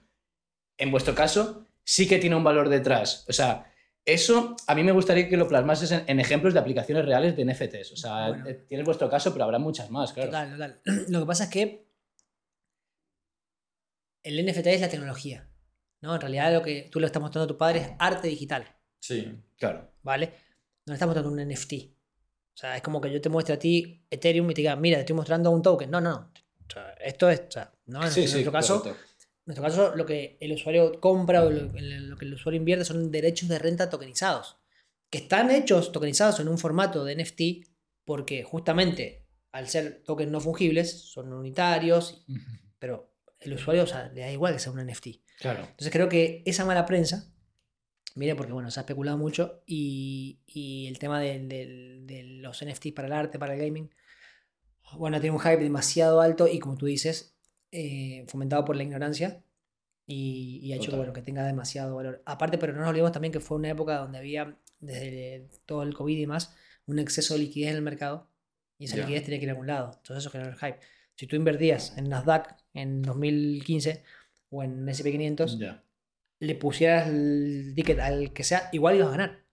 en 0.78 0.92
vuestro 0.92 1.16
caso, 1.16 1.66
sí 1.84 2.08
que 2.08 2.18
tiene 2.20 2.36
un 2.36 2.44
valor 2.44 2.70
detrás? 2.70 3.26
O 3.30 3.34
sea, 3.34 3.72
eso 4.06 4.56
a 4.68 4.76
mí 4.76 4.84
me 4.84 4.92
gustaría 4.92 5.28
que 5.28 5.36
lo 5.38 5.48
plasmases 5.48 5.92
en, 5.92 6.04
en 6.08 6.20
ejemplos 6.20 6.54
de 6.54 6.60
aplicaciones 6.60 7.06
reales 7.06 7.36
de 7.36 7.46
NFTs. 7.46 7.92
O 7.94 7.96
sea, 7.98 8.28
Bueno. 8.30 8.48
eh, 8.48 8.54
tienes 8.68 8.86
vuestro 8.86 9.10
caso, 9.10 9.32
pero 9.34 9.46
habrá 9.46 9.58
muchas 9.60 9.90
más, 9.90 10.14
claro. 10.14 10.30
Total, 10.30 10.52
total. 10.52 10.82
Lo 11.10 11.20
que 11.22 11.26
pasa 11.26 11.46
es 11.46 11.50
que 11.50 11.86
el 14.24 14.46
NFT 14.46 14.68
es 14.68 14.82
la 14.82 14.90
tecnología. 14.90 15.48
¿no? 16.02 16.14
En 16.16 16.22
realidad 16.22 16.54
lo 16.54 16.62
que 16.62 16.88
tú 16.92 17.00
le 17.00 17.08
estás 17.08 17.22
mostrando 17.22 17.46
a 17.46 17.48
tu 17.48 17.58
padre 17.58 17.80
es 17.80 17.90
arte 18.00 18.28
digital, 18.28 18.66
Sí. 19.00 19.32
Claro. 19.58 19.92
¿vale? 20.04 20.28
No 20.86 20.92
le 20.92 20.94
estás 20.94 21.08
mostrando 21.08 21.32
un 21.32 21.40
NFT. 21.48 21.74
O 22.54 22.58
sea, 22.58 22.76
es 22.76 22.82
como 22.82 23.00
que 23.02 23.12
yo 23.12 23.20
te 23.22 23.30
muestre 23.30 23.54
a 23.56 23.60
ti 23.60 24.06
Ethereum 24.10 24.50
y 24.50 24.54
te 24.54 24.62
diga, 24.62 24.76
mira, 24.76 24.98
te 24.98 25.02
estoy 25.02 25.16
mostrando 25.16 25.52
un 25.52 25.62
token. 25.62 25.90
No, 25.92 26.00
no, 26.02 26.12
no. 26.12 26.32
O 26.68 26.72
sea, 26.74 26.92
esto 27.04 27.30
es, 27.30 27.42
o 27.48 27.52
sea, 27.52 27.72
¿no? 27.88 28.02
En, 28.06 28.08
en 28.12 28.32
nuestro 28.32 28.52
caso, 28.52 28.82
correcto. 28.82 29.04
En 29.48 29.54
nuestro 29.56 29.64
caso, 29.64 29.96
lo 29.96 30.06
que 30.06 30.38
el 30.42 30.52
usuario 30.54 31.00
compra 31.00 31.44
o 31.44 31.50
lo, 31.52 31.62
lo 31.72 32.18
que 32.18 32.26
el 32.26 32.34
usuario 32.34 32.58
invierte 32.60 32.86
son 32.86 33.12
derechos 33.12 33.48
de 33.50 33.60
renta 33.60 33.90
tokenizados. 33.90 34.58
Que 35.12 35.20
están 35.20 35.52
hechos 35.52 35.92
tokenizados 35.92 36.40
en 36.40 36.48
un 36.48 36.58
formato 36.58 37.06
de 37.06 37.16
NFT 37.16 37.68
porque 38.06 38.44
justamente 38.44 39.24
al 39.52 39.68
ser 39.68 40.02
tokens 40.04 40.32
no 40.32 40.40
fungibles 40.42 41.00
son 41.12 41.32
unitarios, 41.32 42.26
pero 42.80 43.14
el 43.40 43.54
usuario 43.54 43.84
o 43.84 43.88
sea, 43.88 44.10
le 44.10 44.22
da 44.22 44.32
igual 44.32 44.54
que 44.54 44.60
sea 44.60 44.72
un 44.72 44.86
NFT. 44.86 45.08
Claro. 45.40 45.60
Entonces 45.62 45.92
creo 45.92 46.10
que 46.10 46.42
esa 46.46 46.66
mala 46.66 46.86
prensa, 46.86 47.32
mire, 48.16 48.36
porque 48.36 48.52
bueno, 48.52 48.72
se 48.72 48.80
ha 48.80 48.82
especulado 48.82 49.18
mucho 49.18 49.62
y, 49.66 50.42
y 50.48 50.88
el 50.88 50.98
tema 51.00 51.20
de, 51.22 51.40
de- 51.40 52.00
de 52.02 52.24
los 52.42 52.64
NFTs 52.66 52.92
para 52.94 53.08
el 53.08 53.14
arte, 53.14 53.38
para 53.40 53.54
el 53.54 53.60
gaming, 53.62 53.90
bueno, 54.98 55.20
tiene 55.22 55.36
un 55.36 55.42
hype 55.42 55.58
demasiado 55.64 56.22
alto 56.22 56.48
y 56.48 56.60
como 56.60 56.78
tú 56.78 56.86
dices, 56.88 57.35
eh, 57.76 58.26
fomentado 58.28 58.64
por 58.66 58.76
la 58.76 58.84
ignorancia 58.84 59.44
y, 60.08 60.60
y 60.64 60.74
ha 60.74 60.76
hecho 60.78 60.96
bueno, 60.96 61.14
que 61.14 61.22
tenga 61.22 61.44
demasiado 61.46 61.96
valor. 61.96 62.22
Aparte, 62.26 62.58
pero 62.58 62.74
no 62.74 62.80
nos 62.82 62.90
olvidemos 62.90 63.12
también 63.12 63.32
que 63.32 63.40
fue 63.40 63.58
una 63.58 63.70
época 63.70 63.98
donde 63.98 64.18
había, 64.20 64.58
desde 64.80 65.48
todo 65.66 65.84
el 65.84 65.94
COVID 65.94 66.16
y 66.18 66.22
demás, 66.22 66.56
un 66.86 67.00
exceso 67.00 67.34
de 67.34 67.42
liquidez 67.42 67.72
en 67.72 67.78
el 67.78 67.82
mercado 67.82 68.30
y 68.78 68.86
esa 68.86 68.98
Ya. 68.98 69.02
liquidez 69.04 69.24
tenía 69.26 69.40
que 69.40 69.46
ir 69.46 69.50
a 69.50 69.54
algún 69.54 69.68
lado. 69.68 69.92
Entonces 69.98 70.18
eso 70.24 70.30
generó 70.30 70.52
el 70.52 70.58
hype. 70.58 70.80
Si 71.16 71.28
tú 71.28 71.36
invertías 71.36 71.98
en 71.98 72.10
Nasdaq 72.10 72.56
en 72.74 73.02
2015 73.02 74.04
o 74.50 74.64
en 74.64 74.86
SP500, 74.88 75.58
Ya. 75.60 75.84
le 76.40 76.56
pusieras 76.56 77.08
el 77.08 77.74
ticket 77.76 78.00
al 78.00 78.32
que 78.34 78.44
sea, 78.44 78.70
igual 78.74 78.96
ibas 78.98 79.08
a 79.08 79.12
ganar. 79.12 79.46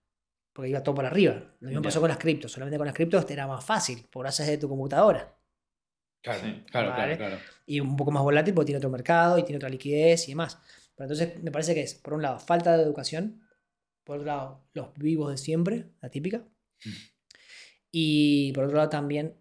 Porque 0.52 0.68
iba 0.68 0.82
todo 0.82 0.94
para 0.96 1.08
arriba. 1.08 1.54
Lo 1.60 1.68
mismo 1.68 1.80
Ya. 1.82 1.88
pasó 1.88 2.00
con 2.00 2.10
las 2.10 2.18
criptos. 2.18 2.52
Solamente 2.52 2.76
con 2.76 2.86
las 2.86 2.94
criptos 2.94 3.24
te 3.24 3.32
era 3.32 3.46
más 3.46 3.64
fácil, 3.64 4.04
por 4.10 4.24
gracias 4.24 4.48
de 4.48 4.58
tu 4.58 4.68
computadora. 4.68 5.34
Claro, 6.22 6.40
Sí. 6.40 6.62
claro, 6.70 6.88
Vale. 6.90 7.16
claro, 7.16 7.36
claro. 7.36 7.42
Y 7.66 7.80
un 7.80 7.96
poco 7.96 8.10
más 8.10 8.22
volátil 8.22 8.54
porque 8.54 8.66
tiene 8.66 8.78
otro 8.78 8.90
mercado 8.90 9.38
y 9.38 9.42
tiene 9.44 9.56
otra 9.56 9.68
liquidez 9.68 10.28
y 10.28 10.32
demás. 10.32 10.58
Pero 10.94 11.10
entonces 11.10 11.42
me 11.42 11.50
parece 11.50 11.74
que 11.74 11.82
es, 11.82 11.94
por 11.94 12.14
un 12.14 12.22
lado, 12.22 12.38
falta 12.38 12.76
de 12.76 12.82
educación. 12.82 13.42
Por 14.04 14.16
otro 14.16 14.26
lado, 14.26 14.64
los 14.72 14.94
vivos 14.94 15.30
de 15.30 15.36
siempre, 15.38 15.86
la 16.00 16.10
típica. 16.10 16.44
Y 17.90 18.52
por 18.52 18.64
otro 18.64 18.76
lado 18.76 18.88
también, 18.88 19.36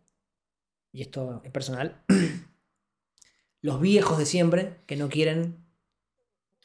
y 0.92 1.02
esto 1.02 1.42
es 1.46 1.52
personal, 1.52 2.04
los 3.62 3.80
viejos 3.82 4.18
de 4.18 4.26
siempre 4.26 4.78
que 4.88 4.96
no 4.96 5.10
quieren 5.10 5.66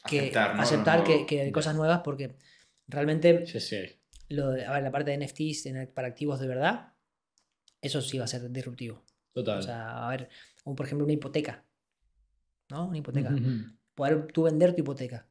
que 0.07 0.19
Aceptar, 0.19 0.55
¿no? 0.55 0.61
aceptar 0.61 1.03
que, 1.03 1.25
que 1.25 1.41
hay 1.41 1.51
cosas 1.51 1.75
nuevas 1.75 2.01
porque 2.03 2.35
realmente 2.87 3.45
Sí, 3.47 3.59
sí. 3.59 3.77
lo 4.29 4.51
de- 4.51 4.65
a 4.65 4.71
ver, 4.73 4.83
la 4.83 4.91
parte 4.91 5.11
de 5.11 5.17
NFTs 5.17 5.67
para 5.93 6.07
activos 6.07 6.39
de 6.39 6.47
verdad, 6.47 6.93
eso 7.81 8.01
sí 8.01 8.17
va 8.17 8.25
a 8.25 8.27
ser 8.27 8.49
disruptivo. 8.51 9.03
Total. 9.33 9.59
O 9.59 9.61
sea, 9.61 10.07
a 10.07 10.09
ver, 10.09 10.29
como 10.63 10.75
por 10.75 10.85
ejemplo 10.85 11.05
una 11.05 11.13
hipoteca. 11.13 11.63
¿no? 12.69 12.87
Una 12.87 12.97
hipoteca. 12.97 13.33
Poder 13.95 14.27
tú 14.27 14.43
vender 14.43 14.75
tu 14.75 14.81
hipoteca, 14.81 15.27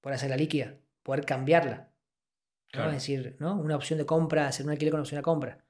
poder 0.00 0.16
hacerla 0.16 0.36
líquida, 0.36 0.76
poder 1.02 1.24
cambiarla. 1.24 1.76
¿no? 1.76 1.88
Claro. 2.70 2.90
Es 2.90 2.96
decir, 2.96 3.36
¿no? 3.38 3.56
Una 3.60 3.76
opción 3.76 3.98
de 3.98 4.06
compra, 4.06 4.48
hacer 4.48 4.66
un 4.66 4.72
alquiler 4.72 4.92
con 4.92 5.00
opción 5.00 5.18
a 5.18 5.22
compra. 5.22 5.56
¿no? 5.56 5.64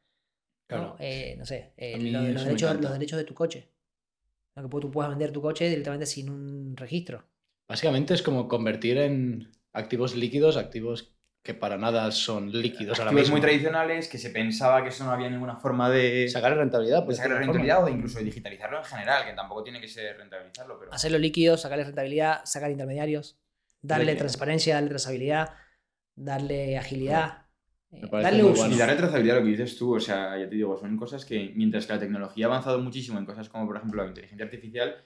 Claro. 0.67 0.97
Eh, 0.99 1.35
no 1.39 1.45
sé, 1.45 1.73
eh, 1.77 1.99
de 1.99 2.11
los, 2.11 2.45
derechos, 2.45 2.81
los 2.81 2.93
derechos 2.93 3.19
de 3.19 3.25
tu 3.25 3.35
coche. 3.35 3.71
¿no? 4.57 4.63
Que 4.63 4.81
tú 4.81 4.91
puedas 4.91 5.11
vender 5.11 5.33
tu 5.33 5.43
coche 5.43 5.69
directamente 5.69 6.07
sin 6.07 6.31
un 6.31 6.77
registro. 6.77 7.25
Básicamente 7.69 8.15
es 8.15 8.23
como 8.23 8.49
convertir 8.49 8.99
en 8.99 9.51
activos 9.73 10.15
líquidos 10.15 10.57
activos 10.57 11.14
que 11.45 11.53
para 11.53 11.77
nada 11.77 12.11
son 12.11 12.51
líquidos 12.51 12.99
ahora 12.99 13.11
Activos 13.11 13.25
mismo. 13.25 13.35
muy 13.35 13.41
tradicionales 13.43 14.09
que 14.09 14.17
se 14.17 14.31
pensaba 14.31 14.83
que 14.83 14.89
eso 14.89 15.05
no 15.05 15.11
había 15.13 15.29
ninguna 15.29 15.57
forma 15.57 15.91
de, 15.91 16.27
Sacar 16.27 16.57
rentabilidad. 16.57 17.05
Pues, 17.05 17.19
sacar 17.19 17.33
de 17.33 17.39
rentabilidad 17.41 17.77
o 17.77 17.81
forma. 17.83 17.91
de 17.91 17.97
incluso 17.99 18.19
de 18.19 18.25
digitalizarlo 18.25 18.79
en 18.79 18.85
general, 18.85 19.27
que 19.27 19.33
tampoco 19.35 19.63
tiene 19.63 19.79
que 19.79 19.87
ser 19.87 20.17
rentabilizarlo, 20.17 20.79
pero... 20.81 20.93
Hacerlo 20.95 21.19
líquido, 21.19 21.59
sacarle 21.59 21.85
rentabilidad, 21.85 22.41
sacar 22.47 22.71
intermediarios, 22.71 23.39
darle 23.83 24.07
Líquido. 24.07 24.21
transparencia, 24.21 24.75
darle 24.77 24.89
trazabilidad, 24.89 25.51
darle 26.17 26.79
agilidad, 26.79 27.45
eh, 27.93 28.09
Me 28.11 28.23
darle 28.23 28.45
uso. 28.45 28.63
bueno. 28.63 28.75
Y 28.75 28.79
darle 28.79 28.97
trazabilidad 28.97 29.37
a 29.37 29.41
lo 29.41 29.45
que 29.45 29.51
dices 29.53 29.77
tú, 29.77 29.97
o 29.97 30.01
sea, 30.01 30.39
ya 30.39 30.49
te 30.49 30.55
digo, 30.55 30.79
son 30.79 30.97
cosas 30.97 31.27
que 31.27 31.53
mientras 31.55 31.87
que 31.87 31.93
la 31.93 31.99
tecnología 31.99 32.47
ha 32.47 32.49
avanzado 32.49 32.79
muchísimo 32.79 33.19
en 33.19 33.27
cosas 33.27 33.51
como, 33.51 33.67
por 33.67 33.77
ejemplo, 33.77 34.03
la 34.03 34.09
inteligencia 34.09 34.47
artificial, 34.47 34.97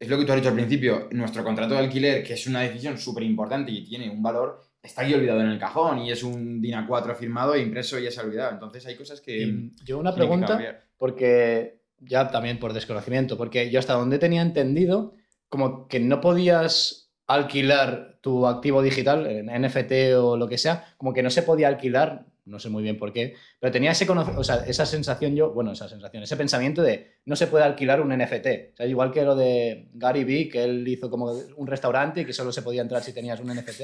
es 0.00 0.08
lo 0.08 0.18
que 0.18 0.24
tú 0.24 0.32
has 0.32 0.38
dicho 0.38 0.48
al 0.48 0.54
principio, 0.56 1.08
nuestro 1.12 1.44
contrato 1.44 1.74
de 1.74 1.80
alquiler, 1.80 2.24
que 2.24 2.34
es 2.34 2.46
una 2.48 2.62
decisión 2.62 2.98
súper 2.98 3.22
importante 3.22 3.70
y 3.70 3.84
tiene 3.84 4.10
un 4.10 4.22
valor, 4.24 4.67
está 4.82 5.02
aquí 5.02 5.14
olvidado 5.14 5.40
en 5.40 5.48
el 5.48 5.58
cajón 5.58 5.98
y 5.98 6.10
es 6.10 6.22
un 6.22 6.60
DIN 6.60 6.74
A4 6.74 7.14
firmado 7.14 7.54
e 7.54 7.62
impreso 7.62 7.98
y 7.98 8.04
ya 8.04 8.10
se 8.10 8.20
ha 8.20 8.24
olvidado. 8.24 8.52
Entonces 8.52 8.86
hay 8.86 8.94
cosas 8.96 9.20
que... 9.20 9.38
Y 9.38 9.72
yo 9.84 9.98
una 9.98 10.14
pregunta, 10.14 10.84
porque 10.96 11.80
ya 11.98 12.30
también 12.30 12.58
por 12.58 12.72
desconocimiento, 12.72 13.36
porque 13.36 13.70
yo 13.70 13.78
hasta 13.78 13.94
donde 13.94 14.18
tenía 14.18 14.42
entendido, 14.42 15.14
como 15.48 15.88
que 15.88 16.00
no 16.00 16.20
podías 16.20 17.12
alquilar 17.26 18.18
tu 18.20 18.46
activo 18.46 18.82
digital, 18.82 19.26
en 19.26 19.46
NFT 19.46 20.16
o 20.16 20.36
lo 20.36 20.48
que 20.48 20.58
sea, 20.58 20.94
como 20.96 21.12
que 21.12 21.22
no 21.22 21.30
se 21.30 21.42
podía 21.42 21.68
alquilar, 21.68 22.26
no 22.48 22.58
sé 22.58 22.68
muy 22.68 22.82
bien 22.82 22.96
por 22.98 23.12
qué, 23.12 23.34
pero 23.60 23.70
tenía 23.70 23.90
ese 23.92 24.06
o 24.10 24.44
sea, 24.44 24.64
esa 24.66 24.86
sensación 24.86 25.34
yo, 25.36 25.52
bueno, 25.52 25.72
esa 25.72 25.88
sensación, 25.88 26.22
ese 26.22 26.36
pensamiento 26.36 26.82
de 26.82 27.18
no 27.26 27.36
se 27.36 27.46
puede 27.46 27.64
alquilar 27.64 28.00
un 28.00 28.08
NFT. 28.16 28.46
O 28.72 28.76
sea, 28.76 28.86
igual 28.86 29.12
que 29.12 29.22
lo 29.22 29.36
de 29.36 29.88
Gary 29.94 30.24
Vee, 30.24 30.48
que 30.48 30.64
él 30.64 30.86
hizo 30.88 31.10
como 31.10 31.30
un 31.56 31.66
restaurante 31.66 32.22
y 32.22 32.24
que 32.24 32.32
solo 32.32 32.50
se 32.52 32.62
podía 32.62 32.82
entrar 32.82 33.02
si 33.02 33.12
tenías 33.12 33.38
un 33.40 33.54
NFT. 33.54 33.82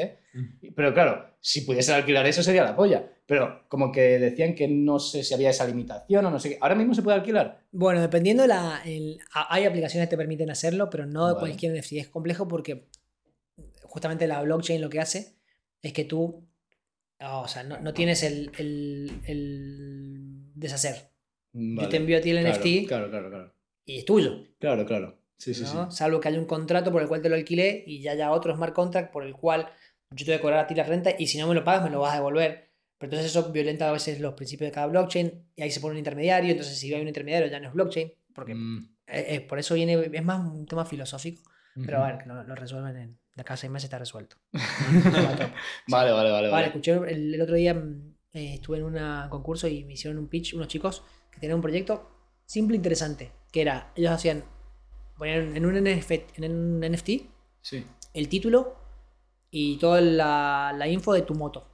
Pero 0.75 0.93
claro, 0.95 1.27
si 1.41 1.61
pudiesen 1.61 1.95
alquilar 1.95 2.27
eso 2.27 2.43
sería 2.43 2.65
la 2.65 2.75
polla. 2.75 3.11
Pero 3.27 3.65
como 3.69 3.91
que 3.93 4.19
decían 4.19 4.55
que 4.55 4.69
no 4.69 4.99
sé 4.99 5.23
si 5.25 5.33
había 5.35 5.51
esa 5.51 5.67
limitación 5.67 6.25
o 6.27 6.31
no 6.31 6.39
sé 6.39 6.51
qué. 6.51 6.59
¿Ahora 6.61 6.75
mismo 6.75 6.95
se 6.95 7.03
puede 7.03 7.17
alquilar? 7.17 7.61
Bueno, 7.73 8.01
dependiendo 8.01 8.47
la. 8.47 8.83
el- 8.85 9.19
a- 9.33 9.55
hay 9.55 9.65
aplicaciones 9.65 10.09
que 10.09 10.11
te 10.11 10.17
permiten 10.19 10.51
hacerlo, 10.51 10.91
pero 10.91 11.07
no 11.07 11.27
de 11.29 11.35
Vale. 11.35 11.47
cualquier 11.47 11.73
NFT. 11.73 11.93
Es 12.01 12.09
complejo 12.09 12.47
porque 12.49 12.87
justamente 13.85 14.27
la 14.27 14.43
blockchain 14.43 14.81
lo 14.81 14.91
que 14.91 15.01
hace 15.01 15.35
es 15.83 15.93
que 15.93 16.05
tú. 16.05 16.47
Ah, 17.25 17.39
O 17.41 17.49
sea, 17.49 17.63
no, 17.65 17.81
no 17.81 17.93
tienes 17.95 18.23
el, 18.23 18.51
el- 18.59 19.21
el 19.27 20.53
deshacer. 20.55 21.11
Yo 21.53 21.89
te 21.89 21.97
envío 21.99 22.19
a 22.19 22.21
ti 22.21 22.31
el 22.31 22.41
Claro, 22.41 22.57
NFT 22.59 22.87
Claro, 22.89 23.11
claro, 23.11 23.31
claro. 23.31 23.55
y 23.85 23.99
es 23.99 24.05
tuyo. 24.05 24.43
Claro, 24.59 24.85
claro. 24.87 25.19
Sí, 25.37 25.55
sí, 25.55 25.63
¿no? 25.63 25.91
sí. 25.91 25.97
Salvo 25.97 26.21
que 26.21 26.29
haya 26.29 26.39
un 26.39 26.47
contrato 26.47 26.91
por 26.93 27.03
el 27.03 27.09
cual 27.09 27.23
te 27.23 27.29
lo 27.29 27.35
alquilé 27.35 27.85
y 27.87 28.01
ya 28.01 28.13
haya 28.13 28.31
otro 28.33 28.55
smart 28.55 28.75
contract 28.75 29.13
por 29.13 29.25
el 29.25 29.35
cual 29.35 29.69
yo 30.11 30.25
te 30.25 30.33
voy 30.33 30.39
a 30.39 30.41
cobrar 30.41 30.59
a 30.61 30.67
ti 30.67 30.75
la 30.75 30.85
renta 30.85 31.11
y 31.19 31.27
si 31.27 31.39
no 31.39 31.47
me 31.49 31.55
lo 31.55 31.65
pagas 31.65 31.85
me 31.85 31.91
lo 31.91 32.01
vas 32.01 32.13
a 32.13 32.17
devolver. 32.17 32.71
Pero 32.99 33.13
entonces 33.13 33.31
eso 33.31 33.51
violenta 33.53 33.89
a 33.89 33.93
veces 33.93 34.21
los 34.21 34.35
principios 34.35 34.69
de 34.69 34.73
cada 34.73 34.87
blockchain 34.87 35.49
y 35.57 35.63
ahí 35.63 35.71
se 35.71 35.81
pone 35.81 35.93
un 35.93 35.99
intermediario. 35.99 36.51
Entonces, 36.53 36.79
si 36.79 36.93
hay 36.95 37.03
un 37.03 37.09
intermediario 37.09 37.49
ya 37.51 37.61
no 37.61 37.69
es 37.69 37.75
blockchain. 37.75 38.13
Porque 38.33 38.55
Mm, 38.55 38.79
eh, 39.09 39.27
eh, 39.29 39.41
por 39.43 39.59
eso 39.59 39.75
viene, 39.75 40.11
es 40.13 40.25
más 40.25 40.41
un 40.41 40.65
tema 40.67 40.85
filosófico. 40.85 41.43
Pero 41.85 42.03
a 42.03 42.07
ver, 42.07 42.19
que 42.23 42.27
lo, 42.29 42.43
lo 42.45 42.55
resuelven 42.55 42.97
en 42.97 43.19
de 43.35 43.41
acá 43.43 43.55
a 43.55 43.57
seis 43.57 43.71
meses 43.71 43.85
está 43.85 43.99
resuelto. 43.99 44.37
Vale, 45.89 46.13
vale, 46.13 46.31
vale. 46.31 46.49
Vale, 46.51 46.67
escuché 46.67 46.93
el, 46.93 47.35
el 47.35 47.41
otro 47.43 47.55
día, 47.55 47.75
mm, 47.75 48.15
eh, 48.33 48.55
estuve 48.55 48.79
en 48.79 48.85
un 48.85 49.29
concurso 49.29 49.67
y 49.69 49.85
me 49.85 49.95
hicieron 49.95 50.19
un 50.19 50.29
pitch 50.29 50.55
unos 50.55 50.69
chicos 50.69 51.03
que 51.31 51.41
tenían 51.41 51.57
un 51.57 51.63
proyecto 51.63 52.11
simple 52.47 52.75
e 52.75 52.79
interesante, 52.79 53.33
que 53.51 53.63
era, 53.63 53.93
ellos 53.97 54.13
hacían, 54.13 54.45
ponían 55.19 55.57
en 55.57 55.67
un 55.67 55.75
NFT, 55.83 56.39
en 56.39 56.45
un 56.53 56.81
NFT 56.81 57.11
Sí. 57.61 57.85
el 58.13 58.29
título 58.29 58.77
y 59.51 59.79
toda 59.79 60.01
la, 60.01 60.75
la 60.77 60.87
info 60.89 61.13
de 61.15 61.23
tu 61.23 61.35
moto 61.35 61.67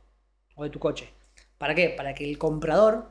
o 0.54 0.62
de 0.64 0.70
tu 0.70 0.78
coche. 0.78 1.12
¿Para 1.58 1.74
qué? 1.74 1.90
Para 1.90 2.14
que 2.14 2.28
el 2.28 2.38
comprador, 2.38 3.10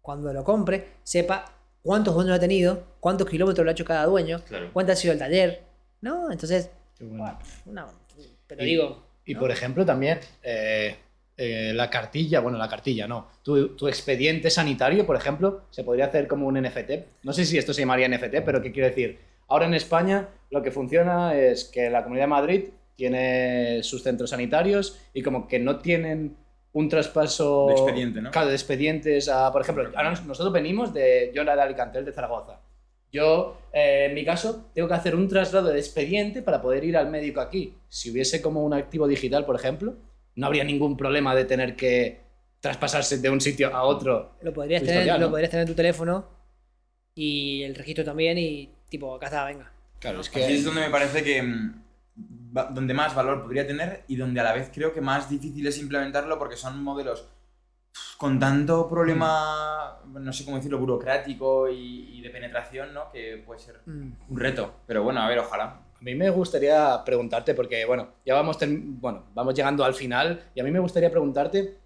cuando 0.00 0.32
lo 0.32 0.42
compre, 0.44 0.94
sepa 1.02 1.44
cuántos 1.82 2.14
dueños 2.14 2.36
ha 2.36 2.40
tenido, 2.40 2.82
cuántos 3.00 3.28
kilómetros 3.28 3.64
lo 3.64 3.70
ha 3.70 3.72
hecho 3.72 3.84
cada 3.84 4.06
dueño, 4.06 4.40
Claro. 4.46 4.70
cuánto 4.72 4.92
ha 4.92 4.96
sido 4.96 5.12
el 5.12 5.18
taller, 5.18 5.64
¿no? 6.00 6.30
Entonces, 6.32 6.70
bueno. 7.00 7.38
bueno, 7.64 7.86
una- 7.86 7.86
pero 8.46 8.62
Y- 8.62 8.66
digo, 8.66 9.02
Y 9.24 9.34
¿no? 9.34 9.40
por 9.40 9.50
ejemplo 9.50 9.84
también 9.84 10.18
eh, 10.42 10.96
eh, 11.36 11.72
la 11.74 11.88
cartilla, 11.90 12.40
bueno, 12.40 12.58
la 12.58 12.68
cartilla 12.68 13.06
no, 13.06 13.28
tu, 13.42 13.76
tu 13.76 13.86
expediente 13.88 14.50
sanitario, 14.50 15.06
por 15.06 15.16
ejemplo, 15.16 15.62
se 15.70 15.84
podría 15.84 16.06
hacer 16.06 16.26
como 16.26 16.46
un 16.46 16.56
NFT. 16.56 17.04
No 17.22 17.32
sé 17.32 17.44
si 17.44 17.56
esto 17.58 17.72
se 17.72 17.82
llamaría 17.82 18.08
NFT, 18.08 18.40
pero 18.44 18.60
¿qué 18.62 18.72
quiero 18.72 18.88
decir? 18.88 19.18
Ahora 19.48 19.66
en 19.66 19.74
España 19.74 20.28
lo 20.50 20.62
que 20.62 20.70
funciona 20.72 21.34
es 21.34 21.64
que 21.64 21.90
la 21.90 22.02
Comunidad 22.02 22.24
de 22.24 22.28
Madrid 22.30 22.64
tiene 22.96 23.82
sus 23.82 24.02
centros 24.02 24.30
sanitarios 24.30 24.98
y 25.14 25.22
como 25.22 25.46
que 25.46 25.58
no 25.58 25.78
tienen 25.78 26.36
un 26.72 26.88
traspaso 26.88 27.66
De 27.68 27.72
expediente, 27.74 28.20
¿no? 28.20 28.30
Claro, 28.30 28.48
de 28.48 28.54
expedientes 28.54 29.28
a, 29.28 29.50
por 29.52 29.62
ejemplo, 29.62 29.84
ahora 29.94 30.10
nos- 30.10 30.24
nosotros 30.24 30.52
venimos 30.52 30.92
de, 30.92 31.30
yo 31.34 31.42
era 31.42 31.54
de 31.56 31.62
Alicantel, 31.62 32.04
de 32.04 32.12
Zaragoza. 32.12 32.57
Yo, 33.12 33.58
eh, 33.72 34.06
en 34.08 34.14
mi 34.14 34.24
caso, 34.24 34.70
tengo 34.74 34.88
que 34.88 34.94
hacer 34.94 35.14
un 35.14 35.28
traslado 35.28 35.68
de 35.68 35.78
expediente 35.78 36.42
para 36.42 36.60
poder 36.60 36.84
ir 36.84 36.96
al 36.96 37.10
médico 37.10 37.40
aquí. 37.40 37.74
Si 37.88 38.10
hubiese 38.10 38.42
como 38.42 38.64
un 38.64 38.74
activo 38.74 39.08
digital, 39.08 39.46
por 39.46 39.56
ejemplo, 39.56 39.96
no 40.34 40.46
habría 40.46 40.64
ningún 40.64 40.96
problema 40.96 41.34
de 41.34 41.44
tener 41.44 41.74
que 41.74 42.20
traspasarse 42.60 43.18
de 43.18 43.30
un 43.30 43.40
sitio 43.40 43.74
a 43.74 43.84
otro. 43.84 44.32
Lo 44.42 44.52
podrías, 44.52 44.82
tener, 44.82 45.18
lo 45.18 45.30
podrías 45.30 45.50
tener 45.50 45.62
en 45.62 45.68
tu 45.68 45.74
teléfono 45.74 46.26
y 47.14 47.62
el 47.62 47.74
registro 47.74 48.04
también 48.04 48.38
y 48.38 48.70
tipo, 48.88 49.14
acá 49.14 49.26
está, 49.26 49.44
venga. 49.44 49.72
Claro, 49.98 50.20
es 50.20 50.28
Aquí 50.28 50.40
es 50.40 50.46
que... 50.46 50.62
donde 50.62 50.80
me 50.82 50.90
parece 50.90 51.22
que 51.22 51.42
mm, 51.42 51.82
donde 52.70 52.94
más 52.94 53.14
valor 53.14 53.42
podría 53.42 53.66
tener 53.66 54.04
y 54.08 54.16
donde 54.16 54.40
a 54.40 54.44
la 54.44 54.52
vez 54.52 54.70
creo 54.72 54.92
que 54.92 55.00
más 55.00 55.28
difícil 55.28 55.66
es 55.66 55.78
implementarlo 55.78 56.38
porque 56.38 56.56
son 56.56 56.82
modelos 56.82 57.26
con 58.18 58.38
tanto 58.38 58.88
problema, 58.88 60.00
no 60.12 60.32
sé 60.32 60.44
cómo 60.44 60.56
decirlo, 60.56 60.78
burocrático 60.78 61.70
y, 61.70 62.18
y 62.18 62.20
de 62.20 62.30
penetración, 62.30 62.92
¿no? 62.92 63.10
Que 63.12 63.42
puede 63.46 63.60
ser 63.60 63.76
Mm. 63.86 64.12
un 64.28 64.38
reto. 64.38 64.74
Pero 64.86 65.02
bueno, 65.04 65.20
a 65.22 65.28
ver, 65.28 65.38
ojalá. 65.38 65.64
A 65.94 66.00
mí 66.02 66.14
me 66.14 66.28
gustaría 66.30 67.00
preguntarte, 67.04 67.54
porque 67.54 67.84
bueno, 67.86 68.08
ya 68.26 68.34
vamos, 68.34 68.58
term- 68.60 68.98
bueno, 69.00 69.24
vamos 69.34 69.54
llegando 69.54 69.84
al 69.84 69.94
final, 69.94 70.42
y 70.54 70.60
a 70.60 70.64
mí 70.64 70.70
me 70.72 70.80
gustaría 70.80 71.10
preguntarte 71.10 71.78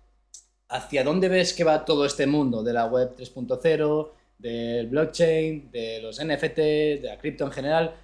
hacia 0.71 1.05
dónde 1.05 1.29
ves 1.29 1.53
que 1.53 1.65
va 1.65 1.85
todo 1.85 2.07
este 2.07 2.27
mundo 2.27 2.63
de 2.63 2.73
la 2.73 2.87
web 2.87 3.15
3.0, 3.15 4.13
del 4.39 4.87
blockchain, 4.89 5.71
de 5.71 6.01
los 6.03 6.19
NFT, 6.19 6.57
de 6.57 7.01
la 7.05 7.19
cripto 7.19 7.45
en 7.45 7.53
general. 7.53 7.95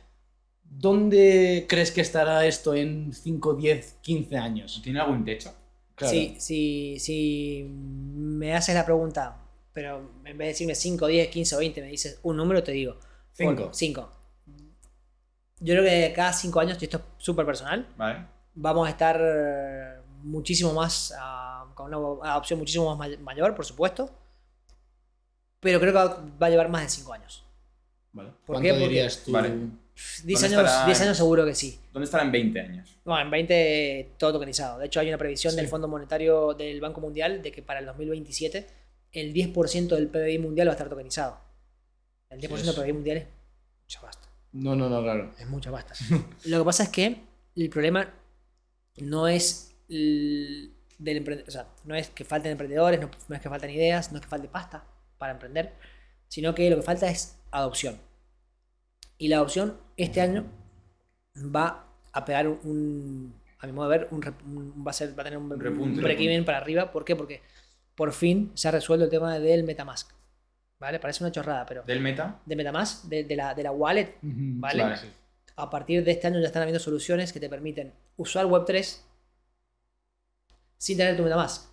¿Dónde 0.63 1.65
crees 1.69 1.91
que 1.91 2.03
estará 2.03 2.45
esto 2.45 2.75
en 2.75 3.11
5, 3.13 3.55
10, 3.55 3.99
15 4.03 4.37
años? 4.37 4.81
¿Tiene 4.85 5.01
algún 5.01 5.25
techo? 5.25 5.53
Claro. 5.99 6.13
Si, 6.13 6.37
si, 6.41 6.99
si 7.01 7.65
me 7.69 8.55
haces 8.55 8.75
la 8.75 8.85
pregunta, 8.85 9.37
pero 9.73 9.99
en 10.25 10.39
vez 10.39 10.47
de 10.47 10.47
decirme 10.47 10.75
5, 10.75 11.07
10, 11.07 11.29
15 11.29 11.57
o 11.57 11.59
20, 11.59 11.81
me 11.83 11.89
dices 11.89 12.19
un 12.23 12.37
número, 12.37 12.63
te 12.63 12.73
digo 12.73 12.97
Cinco. 13.33 13.71
5. 13.73 14.13
Yo 15.61 15.75
creo 15.75 15.83
que 15.85 16.13
cada 16.15 16.33
5 16.33 16.61
años, 16.61 16.79
y 16.81 16.85
esto 16.85 16.99
es 16.99 17.03
súper 17.19 17.45
personal, 17.45 17.87
¿Vale? 17.97 18.25
vamos 18.55 18.87
a 18.87 18.91
estar 18.91 20.03
muchísimo 20.23 20.73
más, 20.73 21.13
ah, 21.19 21.67
con 21.75 21.93
una 21.93 22.31
adopción 22.33 22.59
muchísimo 22.61 22.95
más 22.95 23.09
may- 23.09 23.19
mayor, 23.19 23.55
por 23.57 23.65
supuesto. 23.65 24.09
Pero 25.61 25.81
creo 25.81 25.93
que 25.93 25.99
va 25.99 26.25
va 26.41 26.47
a 26.47 26.51
llevar 26.51 26.69
más 26.69 26.83
de 26.83 26.89
5 26.91 27.13
años. 27.13 27.45
Vale. 28.13 28.31
¿Por 28.31 28.55
¿Cuánto 28.57 28.63
qué? 28.63 28.69
Porque- 28.71 28.85
dirías 28.89 29.23
tú? 29.25 29.33
Vale. 29.33 29.53
10 30.25 30.41
¿Dónde 30.41 30.57
años, 30.57 30.67
estará? 30.71 30.87
10 30.87 31.01
años 31.01 31.17
seguro 31.17 31.45
que 31.45 31.55
sí. 31.55 31.79
¿Dónde 31.93 32.05
estará 32.05 32.25
en 32.25 32.33
20 32.33 32.61
años? 32.61 32.97
Bueno, 33.05 33.23
en 33.23 33.31
20 33.31 34.13
todo 34.19 34.33
tokenizado. 34.35 34.79
De 34.79 34.87
hecho, 34.87 35.01
hay 35.01 35.09
una 35.09 35.19
previsión 35.19 35.57
del 35.57 35.67
Sí. 35.67 35.71
Fondo 35.71 35.89
Monetario 35.89 36.55
del 36.55 36.81
Banco 36.81 37.01
Mundial 37.01 37.43
de 37.43 37.51
que 37.53 37.63
para 37.63 37.81
el 37.81 37.87
2027 37.87 38.67
el 39.13 39.33
10% 39.33 39.89
del 39.97 40.09
PBI 40.09 40.39
mundial 40.39 40.69
va 40.69 40.73
a 40.73 40.75
estar 40.75 40.89
tokenizado. 40.89 41.41
El 42.31 42.41
10% 42.41 42.49
del 42.49 42.69
Eso. 42.75 42.83
PBI 42.83 42.93
mundial 42.93 43.17
es 43.19 43.27
mucha 43.85 44.01
pasta. 44.03 44.29
No, 44.53 44.77
no, 44.77 44.89
no, 44.89 45.03
claro. 45.03 45.35
Es 45.39 45.47
mucha 45.47 45.71
pasta. 45.71 45.95
Lo 46.45 46.59
que 46.59 46.65
pasa 46.65 46.83
es 46.85 46.89
que 46.91 47.21
el 47.57 47.71
problema 47.71 48.15
no 48.99 49.27
es 49.29 49.75
el- 49.89 50.75
del 50.99 51.45
o 51.47 51.51
sea, 51.51 51.69
no 51.85 51.95
es 51.95 52.09
que 52.11 52.25
falten 52.25 52.53
emprendedores, 52.53 53.01
no, 53.01 53.09
no 53.29 53.35
es 53.37 53.41
que 53.41 53.49
falten 53.49 53.71
ideas, 53.71 54.11
no 54.11 54.19
es 54.19 54.23
que 54.25 54.29
falte 54.29 54.49
pasta 54.49 54.85
para 55.17 55.33
emprender, 55.33 55.73
sino 56.29 56.55
que 56.55 56.69
lo 56.71 56.77
que 56.77 56.83
falta 56.83 57.09
es 57.09 57.37
adopción. 57.53 57.99
Y 59.19 59.29
la 59.29 59.37
adopción 59.37 59.77
este 59.97 60.21
año 60.21 60.47
va 61.37 61.85
a 62.13 62.25
pegar 62.25 62.49
un, 62.49 62.59
un- 62.65 63.35
a 63.61 63.67
mi 63.67 63.73
modo 63.73 63.89
de 63.89 63.99
ver, 63.99 64.09
un, 64.13 64.21
va, 64.87 64.91
a 64.91 64.95
ser, 64.95 65.19
va 65.19 65.23
a 65.23 65.25
tener 65.25 65.39
un, 65.39 65.51
un 65.53 65.61
Repunte, 65.61 66.01
break-even 66.01 66.45
para 66.45 66.59
arriba. 66.59 66.93
¿Por 66.93 67.05
qué? 67.05 67.17
Porque 67.17 67.43
por 67.97 68.13
fin 68.13 68.53
se 68.55 68.69
ha 68.69 68.71
resuelto 68.71 69.05
el 69.05 69.11
tema 69.11 69.39
del 69.39 69.65
Metamask. 69.65 70.13
¿Vale? 70.79 71.01
Parece 71.01 71.25
una 71.25 71.33
chorrada, 71.33 71.67
pero 71.67 71.83
¿Del 71.83 72.01
meta? 72.01 72.41
de 72.47 72.55
Metamask, 72.55 73.05
de, 73.07 73.25
de 73.25 73.35
la, 73.35 73.53
de 73.53 73.65
la 73.65 73.73
wallet, 73.73 74.15
¿vale? 74.23 74.85
A 75.57 75.69
partir 75.69 76.05
de 76.05 76.13
este 76.13 76.29
año 76.29 76.39
ya 76.39 76.47
están 76.47 76.63
habiendo 76.63 76.79
soluciones 76.79 77.33
que 77.33 77.41
te 77.41 77.49
permiten 77.49 77.93
usar 78.17 78.47
Web3 78.47 79.03
sin 80.77 80.97
tener 80.97 81.17
tu 81.17 81.25
MetaMask. 81.25 81.65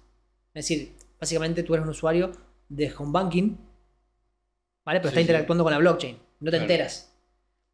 Es 0.55 0.67
decir, 0.67 0.95
básicamente 1.19 1.61
tú 1.61 1.75
eres 1.75 1.83
un 1.83 1.91
usuario 1.91 2.31
de 2.67 2.91
home 2.97 3.11
banking, 3.11 3.55
¿vale? 4.83 4.99
Pero 4.99 5.03
Sí, 5.03 5.07
está 5.09 5.19
sí. 5.19 5.21
interactuando 5.21 5.63
con 5.63 5.73
la 5.73 5.79
blockchain. 5.79 6.17
No 6.39 6.49
te 6.51 6.57
Claro. 6.57 6.63
enteras. 6.63 7.14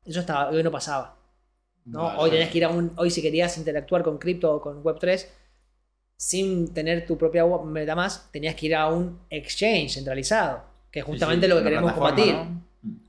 Eso 0.05 0.19
estaba, 0.21 0.49
hoy 0.49 0.63
no 0.63 0.71
pasaba. 0.71 1.17
¿no? 1.85 2.03
Vale, 2.03 2.19
hoy 2.19 2.29
tenías 2.31 2.49
que 2.49 2.57
ir 2.57 2.65
a 2.65 2.69
un. 2.69 2.91
Hoy, 2.97 3.09
si 3.11 3.21
querías 3.21 3.57
interactuar 3.57 4.03
con 4.03 4.17
cripto 4.17 4.55
o 4.55 4.61
con 4.61 4.83
Web3 4.83 5.25
sin 6.15 6.71
tener 6.73 7.05
tu 7.07 7.17
propia 7.17 7.45
MetaMask, 7.45 8.31
tenías 8.31 8.55
que 8.55 8.67
ir 8.67 8.75
a 8.75 8.87
un 8.87 9.19
exchange 9.29 9.93
centralizado, 9.95 10.63
que 10.91 10.99
es 10.99 11.05
justamente 11.05 11.47
Sí, 11.47 11.51
sí, 11.51 11.57
lo 11.57 11.63
que 11.63 11.69
queremos 11.69 11.93
combatir. 11.93 12.33
¿no? 12.35 12.61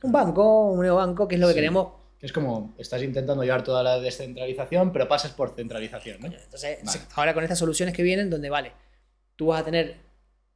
Un 0.02 0.12
banco, 0.12 0.70
un 0.70 0.82
neobanco, 0.82 1.28
que 1.28 1.34
es 1.34 1.40
lo 1.40 1.46
que 1.48 1.52
Sí. 1.52 1.58
queremos. 1.58 1.88
Que 2.18 2.26
es 2.26 2.32
como, 2.32 2.74
estás 2.78 3.02
intentando 3.02 3.42
llevar 3.42 3.64
toda 3.64 3.82
la 3.82 3.98
descentralización, 4.00 4.92
pero 4.92 5.08
pasas 5.08 5.32
por 5.32 5.50
centralización, 5.54 6.20
¿no? 6.20 6.26
Entonces, 6.28 6.78
Vale. 6.84 7.00
ahora 7.16 7.34
con 7.34 7.42
estas 7.42 7.58
soluciones 7.58 7.94
que 7.94 8.02
vienen, 8.02 8.30
donde 8.30 8.48
vale, 8.48 8.72
tú 9.36 9.46
vas 9.46 9.60
a 9.60 9.64
tener 9.64 9.96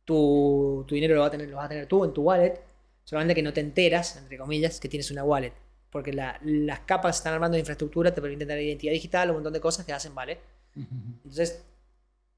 tu, 0.05 0.85
tu 0.87 0.95
dinero, 0.95 1.15
lo 1.17 1.21
vas, 1.23 1.29
a 1.29 1.33
tener, 1.33 1.49
lo 1.49 1.57
vas 1.57 1.67
a 1.67 1.69
tener 1.69 1.87
tú 1.87 2.05
en 2.05 2.13
tu 2.15 2.23
wallet, 2.23 2.61
solamente 3.05 3.35
que 3.35 3.43
no 3.43 3.53
te 3.53 3.61
enteras, 3.61 4.17
entre 4.17 4.39
comillas, 4.39 4.79
que 4.81 4.89
tienes 4.89 5.11
una 5.11 5.25
wallet. 5.25 5.53
Porque 5.91 6.13
la- 6.13 6.39
las 6.43 6.81
capas 6.81 7.17
que 7.17 7.19
están 7.21 7.35
armando 7.35 7.55
de 7.55 7.61
infraestructura 7.61 8.13
te 8.15 8.21
permiten 8.21 8.49
tener 8.49 8.63
identidad 8.63 8.93
digital, 8.93 9.31
un 9.31 9.37
montón 9.37 9.53
de 9.53 9.61
cosas 9.61 9.85
que 9.87 9.93
hacen, 9.93 10.15
¿vale? 10.15 10.39
Entonces, 10.75 11.65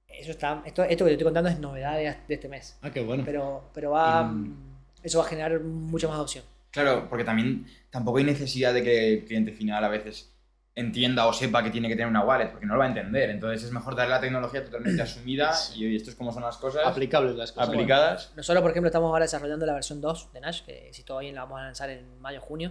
eso 0.06 0.30
está, 0.30 0.62
esto, 0.64 0.82
esto 0.84 1.04
que 1.04 1.08
te 1.10 1.12
estoy 1.14 1.24
contando 1.24 1.50
es 1.50 1.58
novedad 1.58 1.96
de, 1.96 2.04
de 2.26 2.34
este 2.34 2.48
mes. 2.48 2.78
Ah, 2.82 2.90
qué 2.90 3.00
bueno. 3.02 3.22
Pero, 3.26 3.70
pero 3.74 3.90
va, 3.90 4.22
Mm. 4.24 4.56
eso 5.02 5.18
va 5.18 5.24
a 5.24 5.28
generar 5.28 5.60
mucha 5.60 6.06
más 6.08 6.16
adopción. 6.16 6.44
Claro, 6.70 7.06
porque 7.08 7.24
también 7.24 7.66
tampoco 7.90 8.18
hay 8.18 8.24
necesidad 8.24 8.72
de 8.74 8.82
que 8.82 9.14
el 9.14 9.24
cliente 9.24 9.52
final 9.52 9.82
a 9.84 9.88
veces 9.88 10.32
entienda 10.74 11.26
o 11.26 11.32
sepa 11.32 11.62
que 11.64 11.70
tiene 11.70 11.88
que 11.88 11.94
tener 11.96 12.06
una 12.08 12.22
wallet, 12.24 12.50
porque 12.50 12.64
no 12.66 12.74
lo 12.74 12.78
va 12.78 12.84
a 12.84 12.88
entender. 12.88 13.30
Entonces 13.30 13.64
es 13.64 13.72
mejor 13.72 13.96
darle 13.96 14.14
la 14.14 14.20
tecnología 14.20 14.64
totalmente 14.64 15.02
asumida 15.02 15.52
y 15.74 15.86
oye, 15.86 15.96
esto 15.96 16.10
es 16.10 16.16
como 16.16 16.32
son 16.32 16.42
las 16.42 16.56
cosas 16.58 16.82
Aplicables 16.86 17.34
las 17.34 17.50
cosas. 17.50 17.68
aplicadas. 17.70 18.32
Nosotros, 18.36 18.62
por 18.62 18.70
ejemplo, 18.70 18.86
estamos 18.88 19.08
ahora 19.10 19.24
desarrollando 19.24 19.66
la 19.66 19.74
versión 19.74 20.00
2 20.00 20.32
de 20.32 20.40
Nash, 20.40 20.62
que 20.62 20.90
si 20.92 21.02
todo 21.02 21.18
bien 21.18 21.34
la 21.34 21.42
vamos 21.42 21.58
a 21.60 21.64
lanzar 21.64 21.90
en 21.90 22.20
mayo 22.20 22.40
junio, 22.40 22.70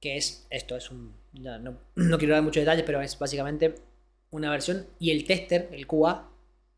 que 0.00 0.16
es 0.16 0.46
esto, 0.50 0.76
es 0.76 0.90
un... 0.90 1.14
ya 1.32 1.58
no, 1.58 1.76
no 1.96 2.18
quiero 2.18 2.34
dar 2.34 2.42
muchos 2.42 2.62
detalles, 2.62 2.84
pero 2.84 3.00
es 3.00 3.18
básicamente 3.18 3.74
una 4.30 4.50
versión 4.50 4.86
y 4.98 5.10
el 5.10 5.24
tester, 5.26 5.68
el 5.72 5.86
QA 5.86 6.28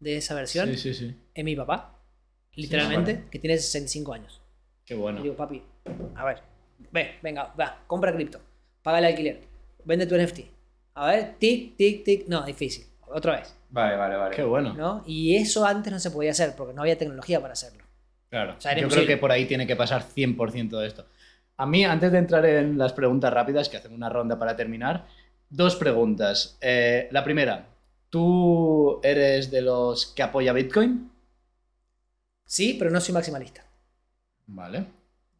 de 0.00 0.16
esa 0.16 0.34
versión, 0.34 0.68
Sí, 0.70 0.76
sí, 0.76 0.94
sí. 0.94 1.16
es 1.34 1.44
mi 1.44 1.54
papá, 1.54 1.98
literalmente, 2.54 3.14
bueno. 3.14 3.30
que 3.30 3.38
tiene 3.38 3.56
65 3.58 4.12
años. 4.14 4.40
Qué 4.84 4.94
Y 4.94 4.96
bueno. 4.96 5.22
digo, 5.22 5.36
papi, 5.36 5.62
a 6.16 6.24
ver, 6.24 6.42
ve, 6.90 7.12
venga, 7.22 7.54
va, 7.58 7.84
compra 7.86 8.12
cripto, 8.12 8.40
paga 8.82 8.98
el 8.98 9.04
alquiler, 9.06 9.40
vende 9.84 10.06
tu 10.06 10.16
NFT. 10.16 10.40
A 10.94 11.06
ver, 11.12 11.34
tic, 11.38 11.76
tic, 11.76 12.04
tic, 12.04 12.26
no, 12.28 12.44
difícil, 12.44 12.86
otra 13.06 13.38
vez, 13.38 13.54
Vale, 13.70 13.96
vale, 13.96 14.16
vale. 14.16 14.36
Qué 14.36 14.42
bueno. 14.42 14.74
¿no? 14.74 15.02
Y 15.06 15.34
eso 15.36 15.64
antes 15.64 15.90
no 15.90 15.98
se 15.98 16.10
podía 16.10 16.32
hacer 16.32 16.54
porque 16.54 16.74
no 16.74 16.82
había 16.82 16.98
tecnología 16.98 17.40
para 17.40 17.54
hacerlo. 17.54 17.82
Claro. 18.28 18.54
O 18.58 18.60
sea, 18.60 18.72
era 18.72 18.80
Yo 18.82 18.84
imposible. 18.86 19.06
creo 19.06 19.16
que 19.16 19.20
por 19.20 19.32
ahí 19.32 19.46
tiene 19.46 19.66
que 19.66 19.76
pasar 19.76 20.02
100% 20.04 20.78
de 20.78 20.86
esto. 20.86 21.06
A 21.62 21.66
mí, 21.66 21.84
antes 21.84 22.10
de 22.10 22.18
entrar 22.18 22.44
en 22.44 22.76
las 22.76 22.92
preguntas 22.92 23.32
rápidas, 23.32 23.68
que 23.68 23.76
hacemos 23.76 23.96
una 23.96 24.08
ronda 24.08 24.36
para 24.36 24.56
terminar, 24.56 25.06
dos 25.48 25.76
preguntas. 25.76 26.58
Eh, 26.60 27.06
la 27.12 27.22
primera, 27.22 27.68
¿tú 28.10 28.98
eres 29.04 29.48
de 29.52 29.62
los 29.62 30.06
que 30.06 30.24
apoya 30.24 30.52
Bitcoin? 30.52 31.08
Sí, 32.44 32.74
pero 32.76 32.90
no 32.90 33.00
soy 33.00 33.14
maximalista. 33.14 33.64
Vale. 34.48 34.86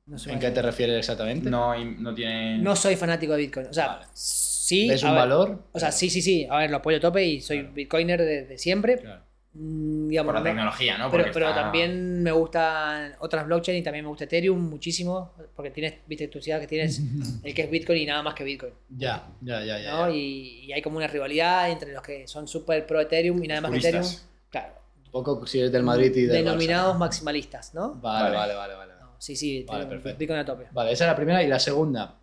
No 0.07 0.17
soy 0.17 0.35
¿En 0.35 0.39
qué 0.39 0.53
te 0.53 0.63
refieres 0.63 0.97
exactamente? 0.97 1.51
No, 1.51 1.75
no 1.85 2.15
tiene... 2.15 2.59
No 2.59 2.77
soy 2.77 2.95
fanático 2.95 3.33
de 3.33 3.39
Bitcoin. 3.39 3.67
O 3.67 3.73
sea, 3.73 3.89
Vale. 3.89 4.07
sí. 4.13 4.89
¿Ves 4.89 5.03
a 5.03 5.09
un 5.09 5.15
ver, 5.15 5.21
valor? 5.23 5.65
O 5.73 5.81
sea, 5.81 5.91
sí, 5.91 6.09
sí, 6.09 6.23
sí. 6.23 6.47
A 6.49 6.59
ver, 6.59 6.71
lo 6.71 6.77
apoyo 6.77 6.99
a 6.99 7.01
tope 7.01 7.25
y 7.25 7.41
soy 7.41 7.63
Claro. 7.63 7.75
Bitcoiner 7.75 8.21
de, 8.23 8.47
de 8.47 8.59
siempre. 8.59 8.99
Claro. 8.99 9.25
Mm, 9.55 10.09
digamos, 10.09 10.29
por 10.33 10.35
la 10.35 10.41
no- 10.41 10.45
tecnología, 10.47 10.97
¿no? 10.97 11.11
pero, 11.11 11.25
Porque 11.25 11.35
pero 11.35 11.49
está- 11.51 11.63
también 11.63 12.23
me 12.23 12.33
gustan 12.33 13.15
otras 13.19 13.47
blockchains 13.47 13.81
y 13.81 13.83
también 13.85 14.05
me 14.05 14.09
gusta 14.09 14.25
Ethereum 14.25 14.59
muchísimo. 14.59 15.33
Porque 15.55 15.71
tienes, 15.71 15.95
viste, 16.07 16.29
tu 16.29 16.41
ciudad 16.41 16.59
que 16.61 16.67
tienes 16.67 17.01
el 17.45 17.55
que 17.55 17.63
es 17.63 17.71
Bitcoin 17.71 17.99
y 18.03 18.07
nada 18.07 18.23
más 18.23 18.35
que 18.35 18.45
Bitcoin. 18.45 18.73
Ya, 18.89 19.29
ya, 19.43 19.63
ya, 19.63 19.79
ya. 19.79 19.93
¿no? 19.93 20.09
ya. 20.09 20.15
Y, 20.17 20.65
y 20.67 20.73
hay 20.73 20.81
como 20.81 20.97
una 20.97 21.07
rivalidad 21.07 21.71
entre 21.71 21.93
los 21.93 22.03
que 22.03 22.27
son 22.27 22.49
súper 22.49 22.87
pro 22.87 23.01
Ethereum 23.01 23.45
y 23.45 23.49
nada 23.49 23.61
más 23.61 23.71
que 23.73 23.79
Ethereum. 23.79 24.07
Claro. 24.49 24.73
Un 25.07 25.11
poco 25.13 25.47
si 25.47 25.59
eres 25.59 25.71
del 25.71 25.83
Madrid 25.83 26.11
y 26.17 26.23
del 26.23 26.45
Denominados 26.45 26.95
Barça. 26.97 26.99
maximalistas, 27.01 27.75
¿no? 27.75 27.95
Vale, 27.97 28.35
Vale. 28.35 28.37
vale, 28.37 28.55
vale, 28.55 28.75
vale. 28.75 28.93
No, 29.01 29.17
sí, 29.19 29.37
sí, 29.37 29.67
Vale. 29.69 29.85
Bitcoin 30.19 30.39
a 30.39 30.45
tope. 30.47 30.69
Vale, 30.73 30.93
esa 30.93 31.05
es 31.05 31.11
la 31.11 31.17
primera. 31.17 31.43
Y 31.43 31.49
la 31.49 31.59
segunda, 31.61 32.17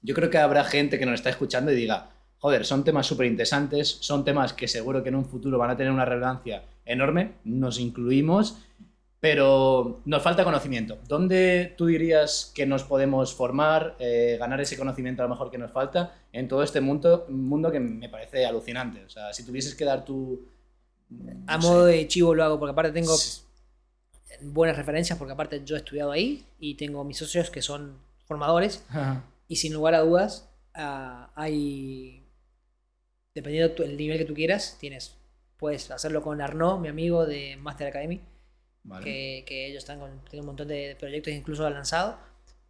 yo 0.00 0.14
creo 0.14 0.30
que 0.30 0.38
habrá 0.38 0.62
gente 0.62 0.96
que 0.98 1.06
nos 1.06 1.14
está 1.16 1.30
escuchando 1.30 1.72
y 1.72 1.74
diga, 1.74 2.10
joder, 2.38 2.64
son 2.64 2.84
temas 2.84 3.06
súper 3.06 3.26
interesantes, 3.26 3.88
son 4.00 4.24
temas 4.24 4.52
que 4.52 4.68
seguro 4.68 5.02
que 5.02 5.08
en 5.08 5.16
un 5.16 5.24
futuro 5.24 5.58
van 5.58 5.70
a 5.70 5.76
tener 5.76 5.92
una 5.92 6.04
relevancia 6.04 6.62
enorme, 6.84 7.32
nos 7.44 7.78
incluimos, 7.78 8.58
pero 9.20 10.00
nos 10.04 10.22
falta 10.22 10.44
conocimiento. 10.44 10.98
¿Dónde 11.08 11.74
tú 11.76 11.86
dirías 11.86 12.52
que 12.54 12.66
nos 12.66 12.84
podemos 12.84 13.34
formar, 13.34 13.96
eh, 13.98 14.36
ganar 14.38 14.60
ese 14.60 14.78
conocimiento 14.78 15.22
a 15.22 15.26
lo 15.26 15.30
mejor 15.30 15.50
que 15.50 15.58
nos 15.58 15.72
falta 15.72 16.14
en 16.32 16.46
todo 16.46 16.62
este 16.62 16.80
mundo, 16.80 17.26
mundo 17.28 17.70
que 17.72 17.80
me 17.80 18.08
parece 18.08 18.46
alucinante? 18.46 19.04
O 19.04 19.10
sea, 19.10 19.32
si 19.32 19.44
tuvieses 19.44 19.74
que 19.74 19.84
dar 19.84 20.04
tu... 20.04 20.40
A 21.48 21.58
modo 21.58 21.86
sé. 21.86 21.92
de 21.92 22.06
chivo 22.08 22.34
lo 22.34 22.44
hago 22.44 22.58
porque 22.58 22.72
aparte 22.72 22.92
tengo 22.92 23.16
Sí. 23.16 23.40
buenas 24.42 24.76
referencias 24.76 25.18
porque 25.18 25.32
aparte 25.32 25.62
yo 25.64 25.74
he 25.74 25.78
estudiado 25.78 26.12
ahí 26.12 26.44
y 26.60 26.74
tengo 26.74 27.02
mis 27.02 27.16
socios 27.16 27.50
que 27.50 27.62
son 27.62 27.96
formadores 28.26 28.84
Ajá. 28.90 29.24
y 29.48 29.56
sin 29.56 29.72
lugar 29.72 29.94
a 29.94 30.00
dudas 30.00 30.48
ah, 30.74 31.30
hay 31.34 32.22
dependiendo 33.38 33.74
tu- 33.74 33.82
el 33.82 33.96
nivel 33.96 34.18
que 34.18 34.24
tú 34.24 34.34
quieras 34.34 34.76
tienes 34.80 35.16
puedes 35.56 35.90
hacerlo 35.90 36.22
con 36.22 36.40
Arnaud 36.40 36.78
mi 36.80 36.88
amigo 36.88 37.26
de 37.26 37.56
Master 37.56 37.88
Academy 37.88 38.20
Vale. 38.84 39.04
que, 39.04 39.44
que 39.46 39.66
ellos 39.66 39.78
están 39.84 39.98
con 40.00 40.10
tienen 40.24 40.40
un 40.40 40.46
montón 40.46 40.68
de 40.68 40.96
proyectos 40.98 41.32
incluso 41.34 41.66
han 41.66 41.74
lanzado. 41.74 42.18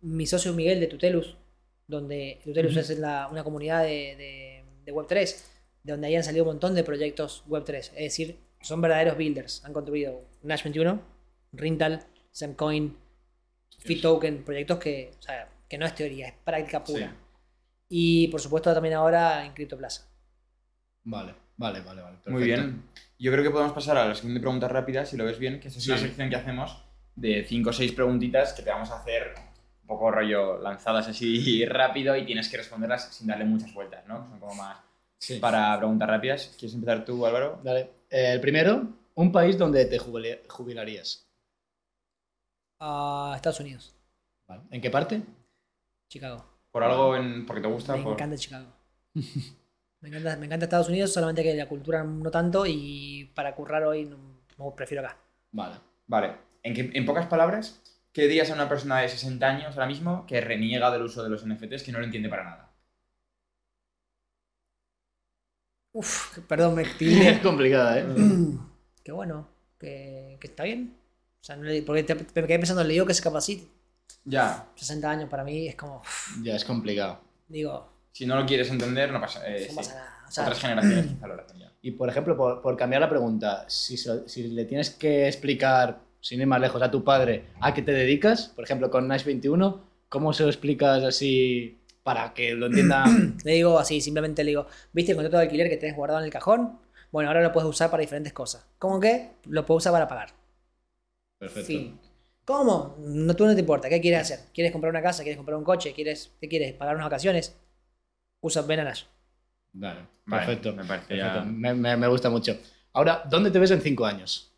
Mi 0.01 0.27
socio 0.27 0.53
Miguel 0.53 0.81
de 0.81 0.87
Tutelus 0.87 1.37
donde 1.87 2.41
Tutelus 2.45 2.77
es 2.77 2.99
la- 2.99 3.29
una 3.31 3.45
comunidad 3.45 3.83
de, 3.83 4.17
de, 4.17 4.65
de 4.85 4.93
Web3 4.95 5.37
de 5.85 5.93
donde 5.93 6.07
ahí 6.09 6.17
han 6.17 6.25
salido 6.25 6.45
un 6.45 6.51
montón 6.51 6.75
de 6.75 6.85
proyectos 6.85 7.45
Web3 7.49 7.77
es 7.77 7.93
decir 7.95 8.37
son 8.61 8.81
verdaderos 8.81 9.17
builders. 9.17 9.65
Han 9.65 9.73
construido 9.73 10.23
Nash 10.43 10.65
21 10.65 11.01
Rintal 11.53 12.05
Semcoin 12.33 12.97
Fit 13.79 14.03
Token 14.03 14.45
proyectos 14.45 14.79
que 14.79 15.13
o 15.19 15.23
sea, 15.23 15.49
que 15.69 15.79
no 15.79 15.87
es 15.87 15.95
teoría 15.95 16.29
es 16.29 16.35
práctica 16.45 16.83
pura. 16.85 17.09
Sí. 17.11 17.15
y 17.91 18.29
por 18.29 18.41
supuesto 18.41 18.73
también 18.75 18.95
ahora 18.95 19.45
en 19.47 19.53
CryptoPlaza 19.53 20.09
Vale, 21.11 21.35
vale, 21.57 21.81
vale, 21.81 22.03
vale. 22.03 22.19
Muy 22.27 22.45
bien. 22.45 22.83
Yo 23.19 23.33
creo 23.33 23.43
que 23.43 23.51
podemos 23.51 23.73
pasar 23.73 23.97
a 23.97 24.05
la 24.07 24.15
sección 24.15 24.35
de 24.35 24.41
preguntas 24.41 24.71
rápidas, 24.71 25.09
si 25.09 25.17
lo 25.17 25.25
ves 25.25 25.39
bien, 25.39 25.59
que 25.59 25.69
esa 25.69 25.79
es 25.79 25.85
Sí. 25.85 25.91
una 25.91 25.99
sección 26.01 26.29
que 26.29 26.37
hacemos 26.37 26.85
de 27.17 27.45
5 27.49 27.71
o 27.71 27.73
6 27.73 27.93
preguntitas 27.93 28.53
que 28.53 28.63
te 28.63 28.71
vamos 28.71 28.91
a 28.91 29.01
hacer 29.01 29.35
un 29.83 29.87
poco 29.89 30.11
rollo 30.11 30.59
lanzadas 30.59 31.09
así 31.09 31.65
rápido 31.67 32.15
y 32.17 32.27
tienes 32.27 32.49
que 32.49 32.59
responderlas 32.59 33.13
sin 33.15 33.27
darle 33.27 33.45
muchas 33.47 33.73
vueltas, 33.73 34.07
¿no? 34.07 34.29
Son 34.29 34.39
como 34.39 34.55
más 34.55 34.79
Sí. 35.19 35.39
para 35.41 35.77
preguntas 35.79 36.09
rápidas. 36.09 36.55
¿Quieres 36.59 36.75
empezar 36.75 37.05
tú, 37.05 37.25
Álvaro? 37.27 37.59
Dale. 37.65 37.91
Eh, 38.11 38.33
el 38.35 38.41
primero, 38.41 38.87
un 39.15 39.33
país 39.33 39.57
donde 39.59 39.87
te 39.87 39.99
jubile- 39.99 40.43
jubilarías. 40.49 41.25
a 42.81 43.33
Estados 43.35 43.59
Unidos 43.61 43.93
Vale. 44.47 44.63
¿En 44.71 44.81
qué 44.81 44.89
parte? 44.91 45.21
Chicago 46.09 46.45
¿Por 46.71 46.85
algo 46.85 47.17
en, 47.17 47.45
porque 47.47 47.61
te 47.63 47.67
gusta? 47.69 47.97
Me 47.97 48.03
por- 48.05 48.13
encanta 48.13 48.37
Chicago. 48.37 48.69
me, 50.01 50.09
encanta, 50.09 50.37
me 50.37 50.47
encanta 50.47 50.65
Estados 50.67 50.89
Unidos, 50.89 51.13
solamente 51.13 51.43
que 51.43 51.55
la 51.55 51.69
cultura 51.69 52.03
no 52.05 52.31
tanto 52.31 52.65
y 52.67 53.31
para 53.35 53.55
currar 53.55 53.85
hoy 53.85 54.05
no, 54.05 54.17
no, 54.59 54.75
prefiero 54.75 55.05
acá. 55.05 55.17
Vale. 55.53 55.77
Vale. 56.07 56.37
En, 56.63 56.75
que- 56.75 56.91
en 56.99 57.05
pocas 57.07 57.27
palabras, 57.27 57.81
¿qué 58.13 58.23
dirías 58.23 58.51
a 58.51 58.55
una 58.55 58.69
persona 58.69 58.99
de 59.01 59.09
60 59.09 59.47
años 59.49 59.75
ahora 59.75 59.87
mismo 59.87 60.27
que 60.27 60.41
reniega 60.41 60.91
del 60.91 61.03
uso 61.03 61.23
de 61.23 61.31
los 61.31 61.43
NFTs, 61.45 61.83
que 61.83 61.93
no 61.93 61.99
lo 61.99 62.05
entiende 62.05 62.29
para 62.29 62.45
nada? 62.45 62.71
Uf, 65.93 66.39
perdón, 66.49 66.75
me 66.77 66.83
Es 67.01 67.39
complicada, 67.41 67.99
¿eh? 67.99 68.05
Qué 69.05 69.13
bueno, 69.13 69.49
que, 69.79 70.37
que 70.41 70.47
está 70.49 70.65
bien. 70.65 70.95
O 71.41 71.45
sea, 71.45 71.57
no 71.57 71.65
le- 71.65 71.83
porque 71.83 72.03
te- 72.03 72.15
me 72.15 72.47
quedé 72.47 72.59
pensando, 72.59 72.85
le 72.85 72.93
digo 72.93 73.07
que 73.07 73.15
se 73.15 73.23
capacite. 73.23 73.67
Ya, 74.25 74.67
60 74.77 75.11
años 75.11 75.31
para 75.31 75.45
mí 75.45 75.69
es 75.69 75.77
como, 75.77 76.01
uf, 76.01 76.37
Ya 76.43 76.55
es 76.57 76.65
complicado. 76.65 77.21
digo, 77.49 77.89
si 78.13 78.27
no 78.27 78.37
lo 78.37 78.47
quieres 78.47 78.71
entender, 78.71 79.13
no 79.13 79.21
pasa, 79.21 79.47
eh, 79.49 79.63
no 79.63 79.71
sí. 79.71 79.77
pasa 79.77 79.95
nada. 79.95 80.25
O 80.27 80.31
sea, 80.31 80.45
Otras 80.45 80.61
generaciones 80.61 81.07
quizá 81.07 81.27
lo 81.27 81.35
hacen 81.35 81.59
ya. 81.59 81.73
Y 81.81 81.93
por 81.93 82.09
ejemplo, 82.09 82.37
por, 82.37 82.61
por 82.61 82.77
cambiar 82.77 83.01
la 83.01 83.09
pregunta, 83.09 83.65
si, 83.69 83.97
si 83.97 84.49
le 84.49 84.65
tienes 84.65 84.91
que 84.91 85.27
explicar, 85.27 86.01
sin 86.21 86.41
ir 86.41 86.47
más 86.47 86.61
lejos, 86.61 86.83
a 86.83 86.91
tu 86.91 87.05
padre 87.05 87.45
a 87.61 87.73
qué 87.73 87.83
te 87.83 87.93
dedicas, 87.93 88.49
por 88.55 88.65
ejemplo, 88.65 88.91
con 88.91 89.09
Nash 89.09 89.25
21, 89.25 89.85
¿cómo 90.09 90.33
se 90.33 90.43
lo 90.43 90.49
explicas 90.49 91.03
así 91.05 91.79
para 92.03 92.35
que 92.35 92.55
lo 92.55 92.67
entienda? 92.67 93.05
le 93.45 93.53
digo 93.53 93.79
así, 93.79 94.01
simplemente 94.01 94.45
le 94.45 94.51
digo, 94.51 94.67
¿viste 94.93 95.13
el 95.13 95.17
contrato 95.17 95.39
de 95.39 95.45
alquiler 95.45 95.69
que 95.69 95.77
tenés 95.77 95.97
guardado 95.97 96.21
en 96.21 96.27
el 96.27 96.33
cajón? 96.33 96.79
Bueno, 97.11 97.31
ahora 97.31 97.43
lo 97.43 97.53
puedes 97.53 97.69
usar 97.69 97.91
para 97.91 98.01
diferentes 98.03 98.33
cosas. 98.33 98.67
¿Cómo 98.79 99.01
que? 99.01 99.31
Lo 99.47 99.65
puedes 99.65 99.83
usar 99.83 99.93
para 99.93 100.09
pagar. 100.09 100.31
Perfecto. 101.39 101.67
Fin. 101.67 101.99
¿Cómo? 102.45 102.97
No, 102.99 103.35
tú 103.35 103.47
no 103.47 103.55
te 103.55 103.61
importa. 103.61 103.89
¿Qué 103.89 104.01
quieres 104.01 104.21
hacer? 104.21 104.41
¿Quieres 104.53 104.73
comprar 104.73 104.91
una 104.91 105.03
casa? 105.03 105.23
¿Quieres 105.23 105.37
comprar 105.37 105.57
un 105.57 105.65
coche? 105.65 105.93
¿Quieres, 105.93 106.33
¿Qué 106.41 106.49
quieres? 106.49 106.75
¿Pagar 106.75 106.97
unas 106.97 107.07
vacaciones? 107.07 107.57
Usa 108.41 108.63
Benanash. 108.63 109.05
Vale, 109.73 110.01
Vale, 110.27 110.47
perfecto. 110.47 110.73
me 110.75 110.85
parece 110.85 111.07
perfecto. 111.09 111.39
ya- 111.39 111.45
Me, 111.45 111.75
me- 111.75 111.97
me 111.97 112.07
gusta 112.09 112.31
mucho. 112.31 112.57
Ahora, 112.93 113.23
¿dónde 113.29 113.51
te 113.51 113.59
ves 113.59 113.71
en 113.71 113.81
cinco 113.81 114.07
años? 114.07 114.53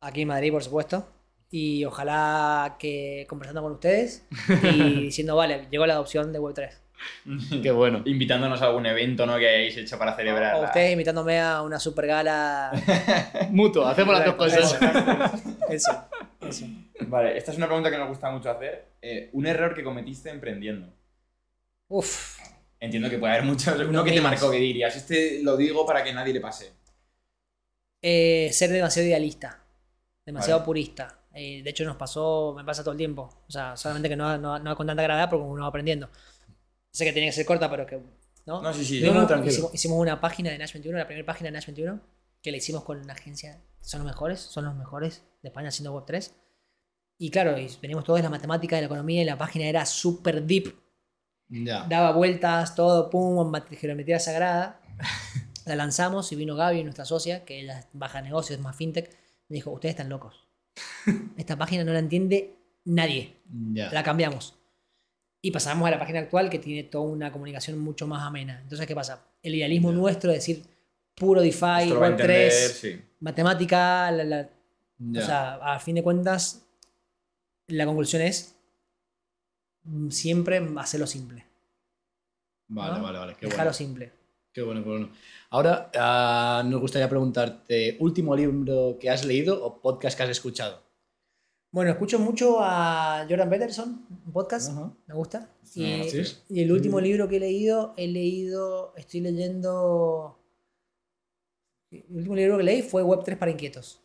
Aquí 0.00 0.22
en 0.22 0.28
Madrid, 0.28 0.50
por 0.52 0.62
supuesto. 0.64 1.06
Y 1.50 1.84
ojalá 1.84 2.76
que 2.78 3.26
conversando 3.28 3.62
con 3.62 3.72
ustedes 3.72 4.24
y 4.62 5.02
diciendo, 5.06 5.36
vale, 5.36 5.66
llegó 5.70 5.84
la 5.86 5.94
adopción 5.94 6.32
de 6.32 6.40
Web3. 6.40 6.70
Qué 7.62 7.70
bueno. 7.70 8.02
Invitándonos 8.04 8.60
a 8.62 8.66
algún 8.66 8.86
evento 8.86 9.26
¿no? 9.26 9.36
que 9.38 9.48
hayáis 9.48 9.76
hecho 9.76 9.98
para 9.98 10.14
celebrar. 10.14 10.54
O 10.56 10.64
ustedes 10.64 10.92
invitándome 10.92 11.40
a 11.40 11.62
una 11.62 11.78
super 11.80 12.06
gala. 12.06 12.70
Mutuo, 13.50 13.86
hacemos 13.86 14.14
las 14.16 14.26
dos 14.26 14.34
cosas. 14.36 14.78
Eso, 15.68 16.04
eso. 16.40 16.66
Vale, 17.06 17.36
esta 17.36 17.50
es 17.52 17.56
una 17.56 17.66
pregunta 17.66 17.90
que 17.90 17.98
nos 17.98 18.08
gusta 18.08 18.30
mucho 18.30 18.50
hacer. 18.50 18.86
Eh, 19.02 19.30
un 19.32 19.46
error 19.46 19.74
que 19.74 19.82
cometiste 19.82 20.30
emprendiendo. 20.30 20.92
Uf, 21.88 22.38
Entiendo 22.80 23.10
que 23.10 23.18
puede 23.18 23.34
haber 23.34 23.44
muchos. 23.44 23.74
Uno 23.78 23.92
No 23.92 24.04
que 24.04 24.12
te 24.12 24.20
marcó 24.20 24.50
que 24.50 24.56
dirías, 24.58 24.96
este 24.96 25.42
lo 25.42 25.56
digo 25.56 25.84
para 25.86 26.02
que 26.02 26.12
nadie 26.12 26.32
le 26.32 26.40
pase. 26.40 26.72
eh, 28.02 28.48
ser 28.52 28.70
demasiado 28.70 29.06
idealista, 29.06 29.62
demasiado 30.24 30.60
Vale. 30.60 30.66
purista. 30.66 31.16
Eh, 31.34 31.62
de 31.62 31.70
hecho, 31.70 31.84
nos 31.84 31.96
pasó, 31.96 32.54
me 32.56 32.64
pasa 32.64 32.82
todo 32.82 32.92
el 32.92 32.98
tiempo. 32.98 33.44
O 33.46 33.50
sea, 33.50 33.76
solamente 33.76 34.08
que 34.08 34.16
no, 34.16 34.36
no, 34.38 34.58
no 34.58 34.74
con 34.76 34.86
tanta 34.86 35.02
gravedad 35.02 35.28
porque 35.30 35.44
uno 35.44 35.62
va 35.62 35.68
aprendiendo. 35.68 36.08
Sé 36.90 37.04
que 37.04 37.12
tiene 37.12 37.28
que 37.28 37.32
ser 37.32 37.46
corta, 37.46 37.70
pero 37.70 37.86
que. 37.86 38.00
¿no? 38.46 38.62
No, 38.62 38.72
sí, 38.72 38.84
sí. 38.84 39.00
No, 39.02 39.26
tranquilo. 39.26 39.52
Hicimos, 39.52 39.74
hicimos 39.74 39.98
una 39.98 40.20
página 40.20 40.50
de 40.50 40.58
Nash 40.58 40.72
21, 40.72 40.98
la 40.98 41.06
primera 41.06 41.26
página 41.26 41.48
de 41.48 41.52
Nash 41.52 41.66
21, 41.66 42.00
que 42.42 42.50
la 42.50 42.56
hicimos 42.56 42.82
con 42.84 42.98
una 42.98 43.12
agencia. 43.12 43.60
Son 43.82 44.00
los 44.00 44.06
mejores, 44.10 44.40
son 44.40 44.64
los 44.64 44.74
mejores 44.74 45.22
de 45.42 45.50
España 45.50 45.68
haciendo 45.68 45.94
Web3. 45.94 46.32
Y 47.18 47.30
claro, 47.30 47.56
y 47.58 47.70
venimos 47.82 48.04
todos 48.04 48.18
de 48.18 48.22
la 48.22 48.30
matemática, 48.30 48.76
de 48.76 48.82
la 48.82 48.86
economía, 48.86 49.20
y 49.22 49.24
la 49.26 49.36
página 49.36 49.66
era 49.66 49.84
súper 49.86 50.42
deep, 50.44 50.74
Ya. 51.50 51.84
daba 51.88 52.12
vueltas, 52.12 52.74
todo, 52.74 53.10
pum, 53.10 53.52
geometría 53.72 54.18
sagrada. 54.20 54.80
La 55.66 55.74
lanzamos 55.76 56.30
y 56.32 56.36
vino 56.36 56.56
Gaby, 56.56 56.82
nuestra 56.84 57.04
socia, 57.04 57.44
que 57.44 57.60
ella 57.60 57.86
baja 57.92 58.22
negocios, 58.22 58.58
es 58.58 58.64
más 58.64 58.74
fintech, 58.76 59.10
me 59.48 59.54
dijo, 59.56 59.70
ustedes 59.70 59.92
están 59.94 60.08
locos. 60.08 60.46
Esta 61.36 61.56
página 61.56 61.84
no 61.84 61.92
la 61.92 61.98
entiende 61.98 62.54
nadie. 62.84 63.36
Ya. 63.72 63.90
La 63.92 64.02
cambiamos. 64.02 64.54
Y 65.42 65.50
pasamos 65.50 65.86
a 65.86 65.90
la 65.90 65.98
página 65.98 66.20
actual 66.20 66.50
que 66.50 66.58
tiene 66.58 66.84
toda 66.84 67.04
una 67.04 67.30
comunicación 67.32 67.78
mucho 67.78 68.06
más 68.06 68.22
amena. 68.22 68.60
Entonces, 68.62 68.86
¿qué 68.86 68.94
pasa? 68.94 69.24
El 69.42 69.54
idealismo 69.54 69.90
Ya. 69.90 69.96
nuestro, 69.96 70.30
es 70.30 70.38
decir, 70.38 70.64
puro 71.14 71.40
DeFi, 71.40 71.82
Esto 71.82 71.94
lo 71.94 72.00
va 72.00 72.06
a 72.06 72.10
Web3, 72.10 72.12
entender, 72.20 72.50
sí. 72.52 73.02
matemática, 73.20 74.10
la- 74.12 74.24
la- 74.24 74.50
Ya. 74.98 75.20
o 75.20 75.24
sea, 75.24 75.54
a 75.74 75.78
fin 75.80 75.94
de 75.94 76.02
cuentas, 76.02 76.62
la 77.68 77.86
conclusión 77.86 78.22
es 78.22 78.56
siempre 80.10 80.60
hacerlo 80.78 81.06
simple. 81.06 81.44
vale, 82.68 82.98
¿no? 82.98 83.02
vale, 83.04 83.18
vale. 83.18 83.34
Qué 83.38 83.46
Dejarlo 83.46 83.64
bueno. 83.70 83.74
simple. 83.74 84.12
Qué 84.52 84.62
bueno, 84.62 84.82
qué 84.82 84.88
bueno. 84.90 85.10
Ahora, 85.50 85.90
ah, 85.96 86.62
nos 86.66 86.80
gustaría 86.80 87.08
preguntarte, 87.08 87.96
¿último 88.00 88.34
libro 88.34 88.96
que 89.00 89.08
has 89.10 89.24
leído 89.24 89.64
o 89.64 89.80
podcast 89.80 90.16
que 90.16 90.24
has 90.24 90.30
escuchado? 90.30 90.82
Bueno, 91.72 91.92
escucho 91.92 92.18
mucho 92.18 92.58
a 92.60 93.24
Jordan 93.28 93.48
Peterson, 93.48 94.06
un 94.26 94.32
podcast, 94.32 94.72
me 95.06 95.14
gusta. 95.14 95.48
No, 95.76 95.82
Y, 95.84 96.10
sí. 96.10 96.36
y 96.48 96.62
el 96.62 96.72
último 96.72 96.98
Mm. 96.98 97.02
libro 97.02 97.28
que 97.28 97.36
he 97.36 97.40
leído, 97.40 97.94
he 97.96 98.08
leído, 98.08 98.92
estoy 98.96 99.20
leyendo... 99.20 100.36
El 101.92 102.04
último 102.16 102.34
libro 102.36 102.56
que 102.58 102.64
leí 102.64 102.82
fue 102.82 103.02
Web3 103.04 103.36
para 103.38 103.52
inquietos. 103.52 104.00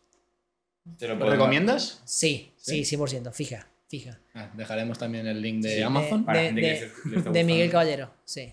Te 0.98 1.08
lo 1.08 1.14
¿Lo 1.14 1.18
puedo- 1.20 1.32
Sí, 1.32 1.36
recomiendas? 1.36 2.02
sí, 2.04 2.52
¿Sí? 2.56 2.84
100%, 2.84 3.32
fija, 3.32 3.68
fija. 3.88 4.18
Ah, 4.34 4.50
dejaremos 4.54 4.98
también 4.98 5.26
el 5.26 5.40
link 5.40 5.62
de 5.62 5.76
Sí, 5.76 5.82
Amazon. 5.82 6.24
Para 6.24 6.40
de, 6.40 6.44
gente 6.46 6.60
que 6.60 6.66
de- 6.66 6.80
les- 6.80 7.04
les 7.06 7.16
esté 7.18 7.30
de. 7.30 7.44
Miguel 7.44 7.70
Caballero, 7.70 8.10
sí. 8.24 8.52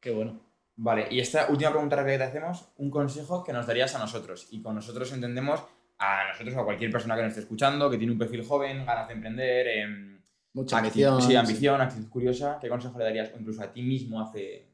Qué 0.00 0.10
bueno. 0.10 0.40
Vale, 0.76 1.06
y 1.10 1.20
esta 1.20 1.46
última 1.50 1.70
pregunta 1.70 2.04
que 2.04 2.18
te 2.18 2.24
hacemos, 2.24 2.68
un 2.78 2.90
consejo 2.90 3.44
que 3.44 3.52
nos 3.52 3.66
darías 3.66 3.94
a 3.94 3.98
nosotros. 4.00 4.48
Y 4.50 4.60
con 4.60 4.74
nosotros 4.74 5.12
entendemos 5.12 5.62
a 5.98 6.28
nosotros 6.28 6.54
o 6.56 6.60
a 6.60 6.64
cualquier 6.64 6.90
persona 6.90 7.14
que 7.14 7.22
nos 7.22 7.28
esté 7.30 7.42
escuchando, 7.42 7.88
que 7.88 7.96
tiene 7.96 8.12
un 8.12 8.18
perfil 8.18 8.44
joven, 8.44 8.84
ganas 8.84 9.06
de 9.06 9.14
emprender, 9.14 9.66
em, 9.68 10.20
Mucha 10.52 10.78
actitud- 10.78 11.04
ambición. 11.06 11.22
sí, 11.22 11.36
ambición, 11.36 11.80
actitud 11.80 12.08
curiosa. 12.08 12.58
¿Qué 12.60 12.68
consejo 12.68 12.98
le 12.98 13.04
darías 13.04 13.30
o 13.34 13.38
incluso 13.38 13.62
a 13.62 13.72
ti 13.72 13.82
mismo 13.82 14.20
hace 14.20 14.66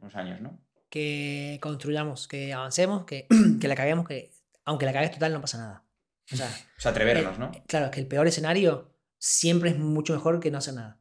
unos 0.00 0.14
años, 0.14 0.40
no? 0.42 0.58
Que 0.90 1.58
construyamos, 1.62 2.28
que 2.28 2.52
avancemos, 2.52 3.04
que, 3.06 3.26
que 3.60 3.68
la 3.68 3.74
caguemos, 3.74 4.06
que 4.06 4.30
aunque 4.66 4.84
la 4.86 4.92
cagues 4.92 5.12
total 5.12 5.32
no 5.32 5.40
pasa 5.40 5.56
nada. 5.58 5.84
O 6.32 6.36
sea, 6.36 6.46
O 6.78 6.80
sea, 6.80 6.90
atrevernos, 6.90 7.38
¿no? 7.38 7.50
eh, 7.54 7.62
claro, 7.66 7.86
es 7.86 7.92
que 7.92 8.00
el 8.00 8.06
peor 8.06 8.26
escenario 8.26 8.90
siempre 9.26 9.70
es 9.70 9.78
mucho 9.78 10.12
mejor 10.14 10.38
que 10.40 10.50
no 10.50 10.58
hacer 10.58 10.74
nada. 10.74 11.00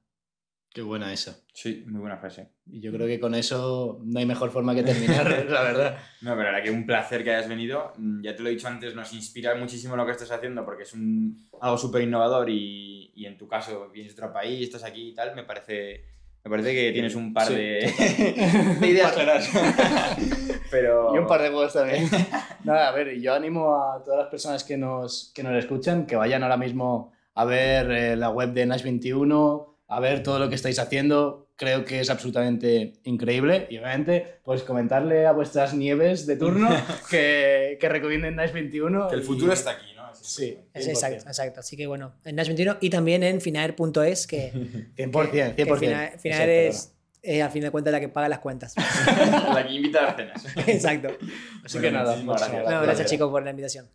Qué 0.74 0.82
buena 0.82 1.14
esa. 1.14 1.38
Sí, 1.54 1.86
muy 1.88 2.02
buena 2.02 2.18
frase. 2.18 2.50
Y 2.66 2.82
yo 2.82 2.92
creo 2.92 3.08
que 3.08 3.18
con 3.20 3.34
eso 3.34 4.02
no 4.04 4.20
hay 4.20 4.26
mejor 4.26 4.52
forma 4.52 4.76
que 4.76 4.84
terminar, 4.92 5.46
la 5.50 5.62
verdad. 5.62 5.98
No, 6.22 6.32
pero 6.32 6.44
la 6.44 6.52
verdad 6.52 6.64
que 6.64 6.72
un 6.72 6.86
placer 6.86 7.24
que 7.24 7.34
hayas 7.34 7.48
venido. 7.48 7.94
Mm, 7.98 8.22
Ya 8.24 8.36
te 8.36 8.44
lo 8.44 8.50
he 8.50 8.54
dicho 8.54 8.68
antes, 8.68 8.94
nos 8.96 9.14
inspira 9.14 9.56
muchísimo 9.56 9.96
lo 9.96 10.06
que 10.06 10.12
estás 10.12 10.32
haciendo 10.32 10.66
porque 10.66 10.84
es 10.84 10.94
un, 10.94 11.48
algo 11.62 11.78
súper 11.78 12.02
innovador 12.02 12.50
y, 12.50 13.12
y 13.16 13.26
en 13.26 13.38
tu 13.38 13.48
caso 13.48 13.90
vienes 13.90 14.16
de 14.16 14.22
otro 14.22 14.34
país, 14.34 14.64
estás 14.64 14.84
aquí 14.84 15.10
y 15.10 15.14
tal. 15.14 15.34
Me 15.34 15.44
parece, 15.44 16.04
me 16.44 16.50
parece 16.52 16.74
que 16.74 16.92
tienes 16.92 17.16
un 17.16 17.34
par 17.34 17.48
Sí, 17.48 17.54
de, 17.56 18.76
de 18.82 18.88
ideas 18.90 19.14
claras. 19.14 19.50
pero... 20.72 21.16
Y 21.16 21.20
un 21.20 21.28
par 21.28 21.42
de 21.42 21.50
huevos 21.52 21.72
también. 21.74 22.10
Nada, 22.66 22.90
a 22.90 22.92
ver, 22.92 23.18
yo 23.22 23.34
animo 23.34 23.76
a 23.82 24.04
todas 24.04 24.20
las 24.20 24.28
personas 24.30 24.64
que 24.66 24.76
nos, 24.78 25.32
que 25.34 25.42
nos 25.44 25.54
escuchan 25.56 26.06
que 26.06 26.18
vayan 26.18 26.44
ahora 26.44 26.58
mismo 26.58 27.14
a 27.36 27.46
ver 27.46 27.92
eh, 27.92 28.16
la 28.16 28.30
web 28.32 28.54
de 28.54 28.66
Nash21, 28.66 29.76
a 29.88 30.00
ver 30.00 30.24
todo 30.24 30.40
lo 30.40 30.50
que 30.50 30.56
estáis 30.56 30.80
haciendo. 30.80 31.44
Creo 31.58 31.86
que 31.86 32.02
es 32.02 32.10
absolutamente 32.10 32.94
increíble. 33.04 33.68
Y 33.70 33.78
obviamente, 33.78 34.40
pues 34.44 34.64
comentarle 34.64 35.26
a 35.26 35.32
vuestras 35.32 35.74
nieves 35.74 36.26
de 36.28 36.36
turno 36.36 36.70
que, 37.10 37.78
que 37.80 37.88
recomienden 37.90 38.36
Nash21. 38.36 39.10
Que 39.10 39.16
el 39.16 39.22
y- 39.22 39.24
futuro 39.24 39.54
está 39.54 39.72
aquí, 39.72 39.86
¿no? 39.96 40.06
Así 40.08 40.24
Sí, 40.26 40.58
Es 40.74 40.88
100%. 40.88 40.90
exacto, 40.90 41.28
exacto. 41.30 41.60
Así 41.62 41.78
que 41.78 41.88
bueno, 41.88 42.16
en 42.26 42.36
Nash 42.36 42.48
21 42.48 42.78
y 42.82 42.90
también 42.90 43.22
en 43.24 43.40
Finaer.es, 43.42 44.28
que, 44.28 44.52
100%, 44.54 44.96
100%. 44.96 45.56
que 45.56 45.66
Finaer, 45.66 46.20
Finaer 46.20 46.50
Exacto, 46.50 46.52
es, 46.52 46.92
es, 47.22 47.42
al 47.44 47.52
fin 47.52 47.62
de 47.62 47.72
cuentas 47.72 47.92
la 47.94 48.00
que 48.02 48.10
paga 48.10 48.28
las 48.30 48.40
cuentas. 48.40 48.74
La 49.54 49.66
que 49.66 49.74
invita 49.74 50.00
a 50.00 50.04
las 50.04 50.16
cenas. 50.16 50.46
exacto. 50.68 51.10
Así 51.64 51.78
Bueno, 51.78 51.82
que 51.82 51.92
nada, 51.92 52.06
muchísimas 52.18 52.26
muchísimas 52.26 52.52
gracias. 52.52 52.74
No, 52.74 52.82
gracias 52.82 53.10
chicos 53.10 53.30
por 53.32 53.44
la 53.44 53.50
invitación. 53.52 53.86